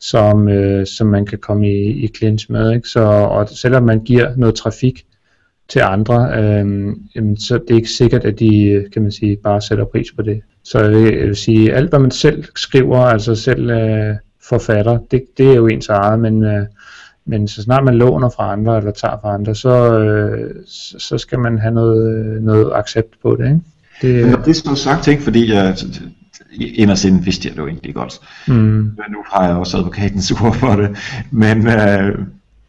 som, 0.00 0.48
øh, 0.48 0.86
som 0.86 1.06
man 1.06 1.26
kan 1.26 1.38
komme 1.38 1.68
i, 1.70 2.04
i 2.04 2.08
clinch 2.16 2.52
med. 2.52 2.72
Ikke? 2.72 2.88
Så, 2.88 3.00
og 3.00 3.48
selvom 3.48 3.82
man 3.82 4.00
giver 4.00 4.36
noget 4.36 4.54
trafik 4.54 5.06
til 5.68 5.80
andre, 5.80 6.30
øh, 6.38 6.96
jamen, 7.14 7.36
så 7.36 7.58
det 7.58 7.70
er 7.70 7.74
ikke 7.74 7.90
sikkert, 7.90 8.24
at 8.24 8.38
de 8.38 8.84
kan 8.92 9.02
man 9.02 9.12
sige, 9.12 9.36
bare 9.36 9.60
sætter 9.60 9.84
pris 9.84 10.12
på 10.16 10.22
det. 10.22 10.40
Så 10.64 10.78
jeg 10.78 10.90
vil, 10.90 11.14
jeg 11.14 11.26
vil 11.26 11.36
sige, 11.36 11.74
alt 11.74 11.90
hvad 11.90 11.98
man 11.98 12.10
selv 12.10 12.44
skriver, 12.56 12.98
altså 12.98 13.34
selv 13.34 13.70
øh, 13.70 14.14
forfatter, 14.48 14.98
det, 15.10 15.24
det 15.38 15.50
er 15.50 15.54
jo 15.54 15.66
ens 15.66 15.88
eget, 15.88 16.20
men, 16.20 16.44
øh, 16.44 16.66
men 17.24 17.48
så 17.48 17.62
snart 17.62 17.84
man 17.84 17.94
låner 17.94 18.28
fra 18.28 18.52
andre, 18.52 18.78
eller 18.78 18.90
tager 18.90 19.18
fra 19.20 19.34
andre, 19.34 19.54
så, 19.54 20.00
øh, 20.00 20.54
så 20.98 21.18
skal 21.18 21.38
man 21.38 21.58
have 21.58 21.74
noget, 21.74 22.18
øh, 22.18 22.42
noget 22.42 22.72
accept 22.74 23.14
på 23.22 23.36
det. 23.36 23.44
Ikke? 23.44 23.60
Det, 24.02 24.22
Men 24.22 24.30
når 24.30 24.38
det 24.38 24.48
er 24.48 24.54
så 24.54 24.74
sagt, 24.74 25.08
ikke, 25.08 25.22
fordi 25.22 25.52
jeg, 25.52 25.76
inderst 26.60 27.04
inden 27.04 27.26
vidste 27.26 27.48
jeg 27.48 27.56
det 27.56 27.62
jo 27.62 27.66
egentlig 27.66 27.94
godt. 27.94 28.20
Mm. 28.48 28.54
Men 28.54 29.04
nu 29.10 29.18
har 29.32 29.46
jeg 29.46 29.56
også 29.56 29.76
advokatens 29.76 30.30
ord 30.40 30.54
for 30.54 30.76
det. 30.76 30.98
Men 31.30 31.66
øh, 31.66 32.18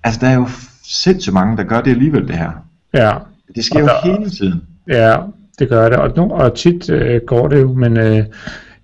altså, 0.03 0.19
der 0.21 0.27
er 0.27 0.35
jo 0.35 0.47
sindssygt 0.83 1.33
mange, 1.33 1.57
der 1.57 1.63
gør 1.63 1.81
det 1.81 1.91
alligevel, 1.91 2.27
det 2.27 2.35
her. 2.35 2.51
Ja. 2.93 3.13
Det 3.55 3.65
sker 3.65 3.75
og 3.75 3.81
jo 3.81 3.87
der, 3.87 4.17
hele 4.17 4.29
tiden. 4.29 4.61
Ja, 4.87 5.15
det 5.59 5.69
gør 5.69 5.89
det. 5.89 5.97
Og, 5.97 6.13
nu, 6.15 6.31
og 6.31 6.55
tit 6.55 6.89
øh, 6.89 7.21
går 7.27 7.47
det 7.47 7.61
jo, 7.61 7.73
men 7.73 7.97
øh, 7.97 8.25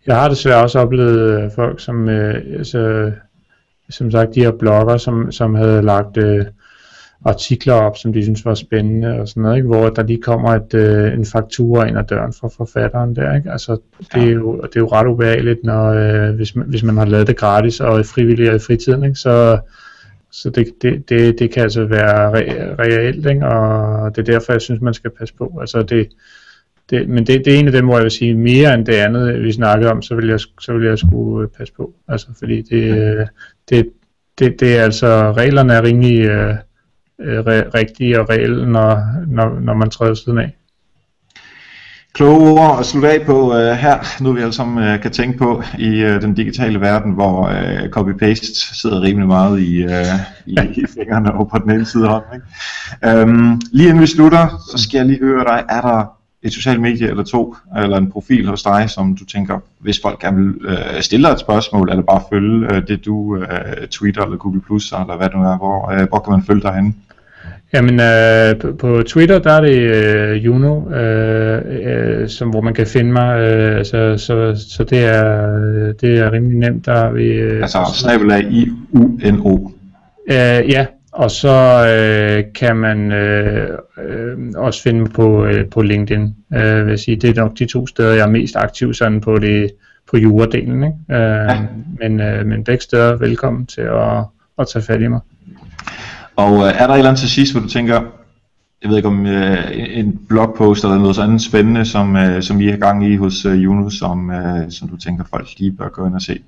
jeg 0.08 0.16
har 0.16 0.30
desværre 0.30 0.64
også 0.64 0.80
oplevet 0.80 1.44
øh, 1.44 1.52
folk, 1.56 1.80
som, 1.80 2.10
øh, 2.10 2.36
altså, 2.58 3.12
som 3.90 4.12
sagt, 4.12 4.36
de 4.36 4.44
her 4.44 4.52
blogger, 4.52 4.98
som, 4.98 5.32
som 5.32 5.56
havde 5.56 5.82
lagt... 5.82 6.18
Øh, 6.18 6.46
artikler 7.26 7.74
op, 7.74 7.98
som 7.98 8.14
de 8.14 8.24
synes 8.24 8.46
var 8.46 8.54
spændende 8.54 9.20
og 9.20 9.28
sådan 9.28 9.44
noget, 9.44 9.56
ikke? 9.56 9.68
hvor 9.68 9.90
der 9.90 10.04
lige 10.04 10.22
kommer 10.22 10.50
et, 10.50 10.74
øh, 10.74 11.14
en 11.14 11.26
faktura 11.26 11.86
ind 11.88 11.98
ad 11.98 12.04
døren 12.04 12.34
fra 12.34 12.48
forfatteren 12.48 13.16
der. 13.16 13.36
Ikke? 13.36 13.52
Altså, 13.52 13.78
det, 14.14 14.24
er 14.24 14.32
jo, 14.32 14.62
det 14.62 14.76
er 14.76 14.80
jo 14.80 14.88
ret 14.88 15.08
ubehageligt, 15.08 15.64
når, 15.64 15.90
øh, 15.90 16.36
hvis, 16.36 16.56
man, 16.56 16.68
hvis 16.68 16.84
man 16.84 16.98
har 16.98 17.06
lavet 17.06 17.28
det 17.28 17.38
gratis 17.38 17.80
og 17.80 18.06
frivilligt 18.06 18.56
i 18.56 18.60
fritiden, 18.60 19.04
ikke? 19.04 19.16
så, 19.16 19.60
så 20.32 20.50
det, 20.50 20.68
det, 20.82 21.10
det, 21.10 21.40
det 21.40 21.52
kan 21.52 21.64
altså 21.64 21.86
være 21.86 22.32
re- 22.32 22.76
reelt, 22.80 23.26
ikke? 23.26 23.48
og 23.48 24.16
det 24.16 24.30
er 24.30 24.32
derfor, 24.34 24.54
jeg 24.54 24.62
synes, 24.62 24.82
man 24.82 24.94
skal 24.94 25.12
passe 25.20 25.36
på. 25.36 25.58
Altså, 25.62 25.84
det, 25.84 26.08
det, 26.90 27.10
men 27.10 27.28
det, 27.28 27.46
det 27.46 27.56
er 27.56 27.60
en 27.60 27.68
af 27.68 27.74
dem, 27.74 27.86
hvor 27.86 27.96
jeg 27.96 28.04
vil 28.04 28.12
sige 28.12 28.34
mere 28.34 28.74
end 28.74 28.86
det 28.86 28.94
andet, 28.94 29.44
vi 29.44 29.52
snakkede 29.52 29.92
om, 29.92 30.02
så 30.02 30.16
vil 30.16 30.28
jeg, 30.28 30.40
så 30.40 30.74
vil 30.74 30.88
jeg 30.88 31.00
skulle 31.00 31.48
passe 31.48 31.74
på. 31.74 31.94
Altså, 32.08 32.28
fordi 32.40 32.62
det, 32.62 33.28
det, 33.70 33.90
det, 34.40 34.60
det 34.60 34.78
er 34.78 34.84
altså, 34.84 35.32
reglerne 35.32 35.74
er 35.74 35.84
rimelig... 35.84 36.20
Øh, 36.20 36.56
øh, 37.24 37.46
rigtige 37.76 38.20
og 38.20 38.30
reelle, 38.30 38.72
når, 38.72 39.02
når, 39.28 39.60
når 39.60 39.74
man 39.74 39.90
træder 39.90 40.14
siden 40.14 40.38
af. 40.38 40.56
Kloge 42.14 42.52
ord 42.52 42.80
at 42.80 42.86
slutte 42.86 43.12
af 43.12 43.26
på 43.26 43.56
øh, 43.56 43.72
her, 43.72 44.24
nu 44.24 44.32
vi 44.32 44.42
alle 44.42 44.54
sammen 44.54 44.84
øh, 44.84 45.02
kan 45.02 45.12
tænke 45.12 45.38
på 45.38 45.64
i 45.80 46.00
øh, 46.00 46.22
den 46.22 46.34
digitale 46.34 46.82
verden, 46.82 47.12
hvor 47.12 47.48
øh, 47.48 47.90
copy-paste 47.90 48.80
sidder 48.82 49.02
rimelig 49.02 49.28
meget 49.28 49.60
i, 49.60 49.84
øh, 49.84 50.06
i, 50.46 50.58
i 50.76 50.86
fingrene 50.98 51.34
og 51.34 51.50
på 51.50 51.58
den 51.58 51.72
ene 51.72 51.86
side 51.86 52.04
af 52.04 52.10
hånden. 52.10 52.30
Ikke? 52.34 53.20
Øhm, 53.20 53.62
lige 53.72 53.90
inden 53.90 54.02
vi 54.02 54.08
slutter, 54.08 54.62
så 54.72 54.84
skal 54.84 54.98
jeg 54.98 55.06
lige 55.06 55.20
høre 55.20 55.44
dig, 55.44 55.64
er 55.70 55.82
der 55.82 56.06
et 56.44 56.54
socialt 56.54 56.82
medie 56.82 57.10
eller 57.10 57.24
to, 57.24 57.56
eller 57.78 57.98
en 57.98 58.12
profil 58.12 58.48
hos 58.48 58.64
dig, 58.64 58.90
som 58.90 59.18
du 59.18 59.26
tænker, 59.26 59.60
hvis 59.80 60.00
folk 60.02 60.20
gerne 60.20 60.38
vil 60.38 60.56
øh, 60.66 61.02
stille 61.02 61.28
dig 61.28 61.34
et 61.34 61.40
spørgsmål, 61.40 61.90
eller 61.90 62.04
bare 62.04 62.22
følge 62.34 62.76
øh, 62.76 62.88
det 62.88 63.06
du 63.06 63.38
øh, 63.38 63.88
tweeter, 63.88 64.22
eller 64.22 64.38
Google+, 64.38 64.62
Plus 64.62 64.92
eller 64.92 65.18
hvad 65.18 65.30
det 65.30 65.38
nu 65.38 65.44
er, 65.44 65.58
hvor, 65.58 65.92
øh, 65.92 66.08
hvor 66.10 66.20
kan 66.20 66.32
man 66.32 66.44
følge 66.44 66.62
dig 66.62 66.74
henne? 66.74 66.94
Jamen 67.74 68.00
øh, 68.00 68.60
på, 68.60 68.72
på 68.72 69.04
Twitter 69.08 69.40
der 69.40 69.52
er 69.52 69.62
det 69.62 69.78
øh, 69.78 70.46
Juno, 70.46 70.90
øh, 70.90 71.62
øh, 71.66 72.30
som 72.30 72.50
hvor 72.50 72.62
man 72.62 72.74
kan 72.74 72.88
finde 72.88 73.12
mig, 73.12 73.40
øh, 73.40 73.86
så, 73.86 74.18
så, 74.18 74.66
så 74.70 74.84
det 74.84 75.06
er 75.06 75.58
det 76.02 76.20
er 76.20 76.32
rimelig 76.32 76.58
nemt 76.58 76.86
der 76.86 77.12
vi. 77.12 77.24
Øh, 77.24 77.62
altså 77.62 77.78
snabelag 77.94 78.44
i 78.44 78.70
U 78.92 79.04
N 79.32 79.42
O. 79.44 79.70
Øh, 80.30 80.70
ja, 80.70 80.86
og 81.12 81.32
så 81.32 81.86
øh, 81.88 82.44
kan 82.56 82.76
man 82.76 83.12
øh, 83.12 83.70
øh, 84.04 84.38
også 84.56 84.84
finde 84.84 85.00
mig 85.00 85.12
på 85.12 85.46
øh, 85.46 85.66
på 85.70 85.82
LinkedIn. 85.82 86.36
Øh, 86.56 86.88
vil 86.88 86.98
sige, 86.98 87.18
det 87.18 87.30
er 87.30 87.42
nok 87.42 87.60
de 87.60 87.66
to 87.66 87.88
steder 87.88 88.14
jeg 88.14 88.24
er 88.24 88.30
mest 88.30 88.56
aktiv 88.56 88.94
sådan 88.94 89.22
på 89.22 89.38
det 89.38 89.72
på 90.12 90.18
juredelen, 90.18 90.84
ikke? 90.84 90.96
Øh, 91.12 91.50
ja. 91.50 91.58
Men 92.00 92.22
øh, 92.22 92.46
men 92.46 92.64
begge 92.64 92.84
steder 92.84 93.16
velkommen 93.16 93.66
til 93.66 93.82
at 93.82 94.24
at 94.60 94.68
tage 94.74 94.84
fat 94.84 95.02
i 95.02 95.08
mig. 95.08 95.20
Og 96.36 96.54
øh, 96.56 96.82
er 96.82 96.88
der 96.88 96.94
et 96.94 96.98
eller 96.98 97.10
andet 97.10 97.20
til 97.20 97.30
sidst, 97.30 97.54
hvor 97.54 97.62
du 97.62 97.68
tænker, 97.68 98.02
jeg 98.82 98.90
ved 98.90 98.98
ikke 98.98 99.10
om 99.10 99.26
øh, 99.26 99.58
en 99.74 100.20
blogpost 100.30 100.84
eller 100.84 100.98
noget 100.98 101.20
andet 101.20 101.42
spændende, 101.42 101.86
som, 101.86 102.16
øh, 102.16 102.42
som 102.42 102.62
I 102.62 102.68
har 102.68 102.78
gang 102.78 103.08
i 103.08 103.16
hos 103.16 103.46
øh, 103.46 103.64
Juno, 103.64 103.90
som, 103.90 104.32
øh, 104.32 104.72
som 104.72 104.90
du 104.90 104.98
tænker 104.98 105.24
folk 105.30 105.48
lige 105.58 105.72
bør 105.72 105.90
gå 105.90 106.06
ind 106.08 106.16
og 106.16 106.22
se? 106.22 106.40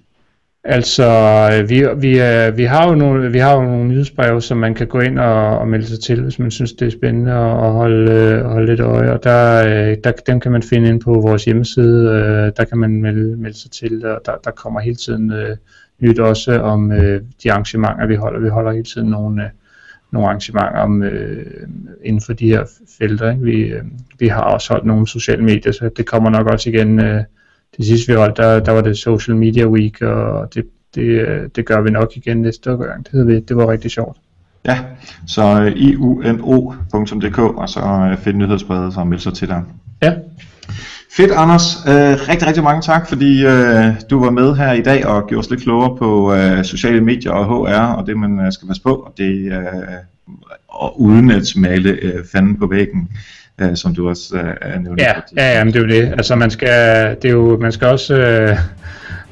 Altså, 0.64 1.06
øh, 1.54 1.70
vi, 1.70 1.86
vi, 1.98 2.22
øh, 2.22 2.58
vi, 2.58 2.64
har 2.64 2.90
jo 2.90 2.96
nogle, 2.96 3.32
vi 3.32 3.40
har 3.40 3.56
jo 3.56 3.62
nogle 3.62 3.88
nyhedsbreve, 3.88 4.42
som 4.42 4.58
man 4.58 4.74
kan 4.74 4.88
gå 4.88 5.00
ind 5.00 5.20
og, 5.20 5.60
og 5.60 5.68
melde 5.68 5.86
sig 5.86 6.00
til, 6.00 6.22
hvis 6.22 6.40
man 6.40 6.52
synes, 6.52 6.74
det 6.74 6.86
er 6.86 6.92
spændende 6.92 7.32
at 7.32 7.72
holde, 7.72 8.12
øh, 8.12 8.46
holde 8.46 8.66
lidt 8.68 8.80
øje. 8.80 9.12
Og 9.12 9.24
der, 9.24 9.96
der, 9.96 10.12
dem 10.28 10.40
kan 10.40 10.52
man 10.52 10.64
finde 10.64 10.90
ind 10.90 11.02
på 11.02 11.12
vores 11.12 11.46
hjemmeside. 11.46 12.06
Der 12.58 12.66
kan 12.66 12.78
man 12.78 13.02
melde, 13.02 13.38
melde 13.38 13.58
sig 13.58 13.72
til, 13.72 14.06
og 14.06 14.22
der, 14.26 14.32
der 14.44 14.52
kommer 14.52 14.80
hele 14.80 14.96
tiden 14.96 15.34
nyt 16.00 16.20
også 16.20 16.60
om 16.60 16.92
de 17.44 17.52
arrangementer, 17.52 18.08
vi 18.08 18.16
holder. 18.16 18.40
Vi 18.40 18.50
holder 18.50 18.72
hele 18.72 18.84
tiden 18.84 19.10
nogle 19.10 19.42
nogle 20.12 20.28
arrangementer 20.28 20.80
om, 20.80 21.04
øh, 21.04 21.68
inden 22.04 22.22
for 22.22 22.34
de 22.34 22.48
her 22.48 22.66
felter. 22.98 23.32
Ikke? 23.32 23.44
Vi, 23.44 23.62
øh, 23.62 23.84
vi 24.20 24.28
har 24.28 24.42
også 24.42 24.74
holdt 24.74 24.86
nogle 24.86 25.08
sociale 25.08 25.44
medier, 25.44 25.72
så 25.72 25.90
det 25.98 26.06
kommer 26.06 26.30
nok 26.30 26.48
også 26.48 26.70
igen. 26.70 27.00
Øh, 27.00 27.24
det 27.78 27.86
sidste 27.86 28.12
vi 28.12 28.18
holdt, 28.18 28.38
der, 28.38 28.60
der 28.60 28.72
var 28.72 28.82
det 28.82 28.98
Social 28.98 29.38
Media 29.38 29.68
Week, 29.68 30.02
og 30.02 30.54
det, 30.54 30.66
det, 30.96 31.02
øh, 31.02 31.50
det 31.56 31.66
gør 31.66 31.82
vi 31.82 31.90
nok 31.90 32.12
igen 32.16 32.42
næste 32.42 32.78
gang. 32.78 33.06
Det, 33.12 33.28
det, 33.28 33.50
det 33.50 33.58
var 33.58 33.72
rigtig 33.72 33.92
sjovt. 33.92 34.18
Ja, 34.66 34.80
så 35.28 35.74
iuno.dk, 35.76 37.40
og 37.40 37.70
så 37.70 37.80
øh, 38.12 38.18
find 38.18 38.38
nyhedsbrevet 38.38 38.98
og 38.98 39.08
meld 39.08 39.20
sig 39.20 39.34
til 39.34 39.48
dig. 39.48 39.64
Ja. 40.02 40.14
Fedt, 41.18 41.32
Anders. 41.32 41.76
Øh, 41.88 42.30
rigtig, 42.30 42.48
rigtig 42.48 42.64
mange 42.64 42.82
tak, 42.82 43.08
fordi 43.08 43.46
øh, 43.46 43.86
du 44.10 44.24
var 44.24 44.30
med 44.30 44.56
her 44.56 44.72
i 44.72 44.82
dag 44.82 45.06
og 45.06 45.28
gjorde 45.28 45.40
os 45.40 45.50
lidt 45.50 45.62
klogere 45.62 45.98
på 45.98 46.34
øh, 46.34 46.64
sociale 46.64 47.02
medier 47.02 47.32
og 47.32 47.46
HR, 47.46 47.94
og 47.94 48.08
det 48.08 48.18
man 48.18 48.40
øh, 48.46 48.52
skal 48.52 48.68
passe 48.68 48.84
på, 48.84 48.94
og 48.94 49.14
det 49.18 49.52
øh, 49.52 49.64
og 50.68 51.02
uden 51.02 51.32
at 51.32 51.44
male 51.56 51.90
øh, 51.90 52.26
fanden 52.32 52.60
på 52.60 52.68
væggen, 52.68 53.10
øh, 53.62 53.76
som 53.76 53.96
du 53.96 54.10
også 54.10 54.38
øh, 54.38 54.84
nævnte. 54.84 55.04
Ja, 55.04 55.14
ja, 55.38 55.58
ja, 55.58 55.64
men 55.64 55.74
det 55.74 55.80
er 55.80 55.84
jo 55.84 56.02
det. 56.02 56.12
Altså 56.12 56.36
man 56.36 56.52
skal, 56.52 57.10
det 57.22 57.26
er 57.26 57.34
jo, 57.34 57.58
man 57.62 57.72
skal 57.72 57.88
også, 57.88 58.16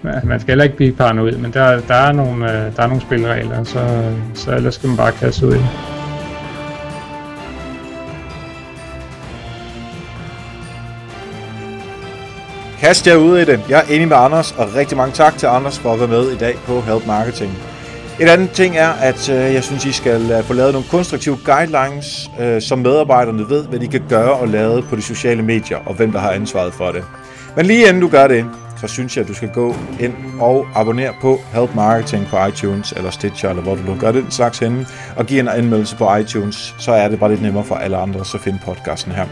Øh, 0.04 0.28
man 0.28 0.40
skal 0.40 0.52
heller 0.52 0.64
ikke 0.64 0.76
blive 0.76 0.94
paranoid, 0.94 1.38
men 1.38 1.54
der, 1.54 1.82
der, 1.82 1.96
er 1.96 2.12
nogle, 2.12 2.52
øh, 2.52 2.76
der 2.76 2.84
er 2.84 2.88
nogle 2.88 3.02
spilleregler, 3.02 3.64
så, 3.64 4.14
så 4.34 4.56
ellers 4.56 4.76
skal 4.76 4.88
man 4.88 4.98
bare 4.98 5.12
kaste 5.12 5.48
ud 5.48 5.56
i 5.56 5.93
Kast 12.84 13.08
jer 13.08 13.16
ud 13.16 13.38
i 13.38 13.46
det. 13.46 13.60
Jeg 13.70 13.80
er 13.80 13.94
enig 13.96 14.08
med 14.08 14.18
Anders, 14.18 14.52
og 14.52 14.76
rigtig 14.76 14.98
mange 14.98 15.14
tak 15.14 15.38
til 15.38 15.46
Anders 15.48 15.80
for 15.80 15.94
at 15.94 16.00
være 16.00 16.08
med 16.08 16.32
i 16.32 16.38
dag 16.38 16.56
på 16.66 16.82
Help 16.82 17.08
Marketing. 17.08 17.52
Et 18.20 18.28
andet 18.28 18.52
ting 18.52 18.78
er, 18.78 18.90
at 18.90 19.30
øh, 19.30 19.36
jeg 19.36 19.64
synes, 19.64 19.86
I 19.86 19.92
skal 19.92 20.32
øh, 20.32 20.44
få 20.44 20.54
lavet 20.54 20.74
nogle 20.74 20.88
konstruktive 20.88 21.38
guidelines, 21.46 22.32
øh, 22.40 22.62
så 22.62 22.76
medarbejderne 22.76 23.50
ved, 23.50 23.66
hvad 23.66 23.80
de 23.80 23.88
kan 23.88 24.04
gøre 24.10 24.34
og 24.34 24.48
lave 24.48 24.82
på 24.82 24.96
de 24.96 25.02
sociale 25.02 25.42
medier, 25.42 25.78
og 25.86 25.94
hvem 25.94 26.12
der 26.12 26.20
har 26.20 26.32
ansvaret 26.32 26.74
for 26.74 26.92
det. 26.92 27.04
Men 27.56 27.66
lige 27.66 27.88
inden 27.88 28.02
du 28.02 28.08
gør 28.08 28.28
det, 28.28 28.46
så 28.82 28.88
synes 28.88 29.18
jeg, 29.18 29.22
at 29.22 29.28
du 29.28 29.34
skal 29.34 29.50
gå 29.54 29.76
ind 30.00 30.14
og 30.40 30.68
abonnere 30.76 31.14
på 31.22 31.40
Help 31.54 31.76
Marketing 31.76 32.28
på 32.28 32.46
iTunes 32.46 32.92
eller 32.92 33.12
Stitcher, 33.12 33.50
eller 33.50 33.64
hvor 33.64 33.76
du 33.76 33.82
nu 33.82 33.96
gør 34.00 34.12
den 34.12 34.32
slags 34.32 34.60
henne, 34.60 34.86
og 35.16 35.26
give 35.26 35.40
en 35.40 35.48
anmeldelse 35.48 35.96
på 35.96 36.16
iTunes, 36.16 36.76
så 36.80 36.92
er 36.92 37.08
det 37.08 37.20
bare 37.20 37.30
lidt 37.30 37.42
nemmere 37.42 37.64
for 37.64 37.76
alle 37.76 37.98
andre 37.98 38.20
at 38.20 38.42
finde 38.44 38.60
podcasten 38.66 39.12
her. 39.12 39.26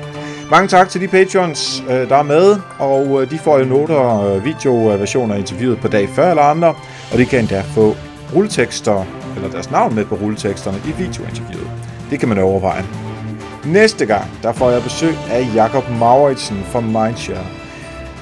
Mange 0.51 0.67
tak 0.67 0.89
til 0.89 1.01
de 1.01 1.07
patrons, 1.07 1.83
øh, 1.89 2.09
der 2.09 2.15
er 2.15 2.23
med, 2.23 2.57
og 2.79 3.21
øh, 3.21 3.31
de 3.31 3.39
får 3.39 3.59
jo 3.59 3.65
noter 3.65 3.95
og 3.95 4.37
øh, 4.37 4.45
videoversioner 4.45 5.35
af 5.35 5.39
interviewet 5.39 5.79
på 5.79 5.87
dag 5.87 6.09
før 6.09 6.29
eller 6.29 6.43
andre, 6.43 6.67
og 7.11 7.17
de 7.17 7.25
kan 7.25 7.39
endda 7.39 7.61
få 7.61 7.95
rulletekster, 8.35 9.05
eller 9.35 9.49
deres 9.49 9.71
navn 9.71 9.95
med 9.95 10.05
på 10.05 10.15
rulleteksterne 10.15 10.77
i 10.85 10.91
videointerviewet. 10.91 11.71
Det 12.09 12.19
kan 12.19 12.29
man 12.29 12.37
overveje. 12.37 12.85
Næste 13.65 14.05
gang, 14.05 14.25
der 14.43 14.51
får 14.51 14.69
jeg 14.69 14.83
besøg 14.83 15.15
af 15.29 15.47
Jakob 15.55 15.83
Mauritsen 15.99 16.63
fra 16.63 16.79
Mindshare. 16.79 17.45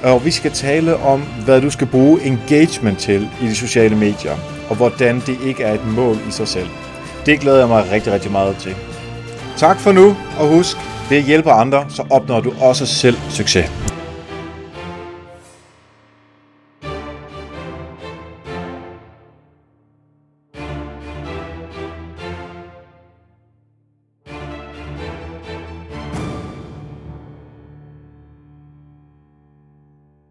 Og 0.02 0.24
vi 0.24 0.30
skal 0.30 0.50
tale 0.50 0.96
om, 0.96 1.22
hvad 1.44 1.60
du 1.60 1.70
skal 1.70 1.86
bruge 1.86 2.22
engagement 2.22 2.98
til 2.98 3.28
i 3.42 3.46
de 3.46 3.54
sociale 3.54 3.96
medier, 3.96 4.36
og 4.68 4.76
hvordan 4.76 5.22
det 5.26 5.38
ikke 5.44 5.62
er 5.62 5.74
et 5.74 5.86
mål 5.86 6.16
i 6.28 6.30
sig 6.30 6.48
selv. 6.48 6.68
Det 7.26 7.40
glæder 7.40 7.58
jeg 7.58 7.68
mig 7.68 7.90
rigtig, 7.92 8.12
rigtig 8.12 8.32
meget 8.32 8.56
til. 8.56 8.76
Tak 9.56 9.80
for 9.80 9.92
nu, 9.92 10.16
og 10.38 10.48
husk, 10.48 10.76
ved 11.10 11.18
at 11.18 11.24
hjælpe 11.24 11.50
andre, 11.50 11.84
så 11.88 12.04
opnår 12.10 12.40
du 12.40 12.52
også 12.60 12.86
selv 12.86 13.16
succes. 13.30 13.70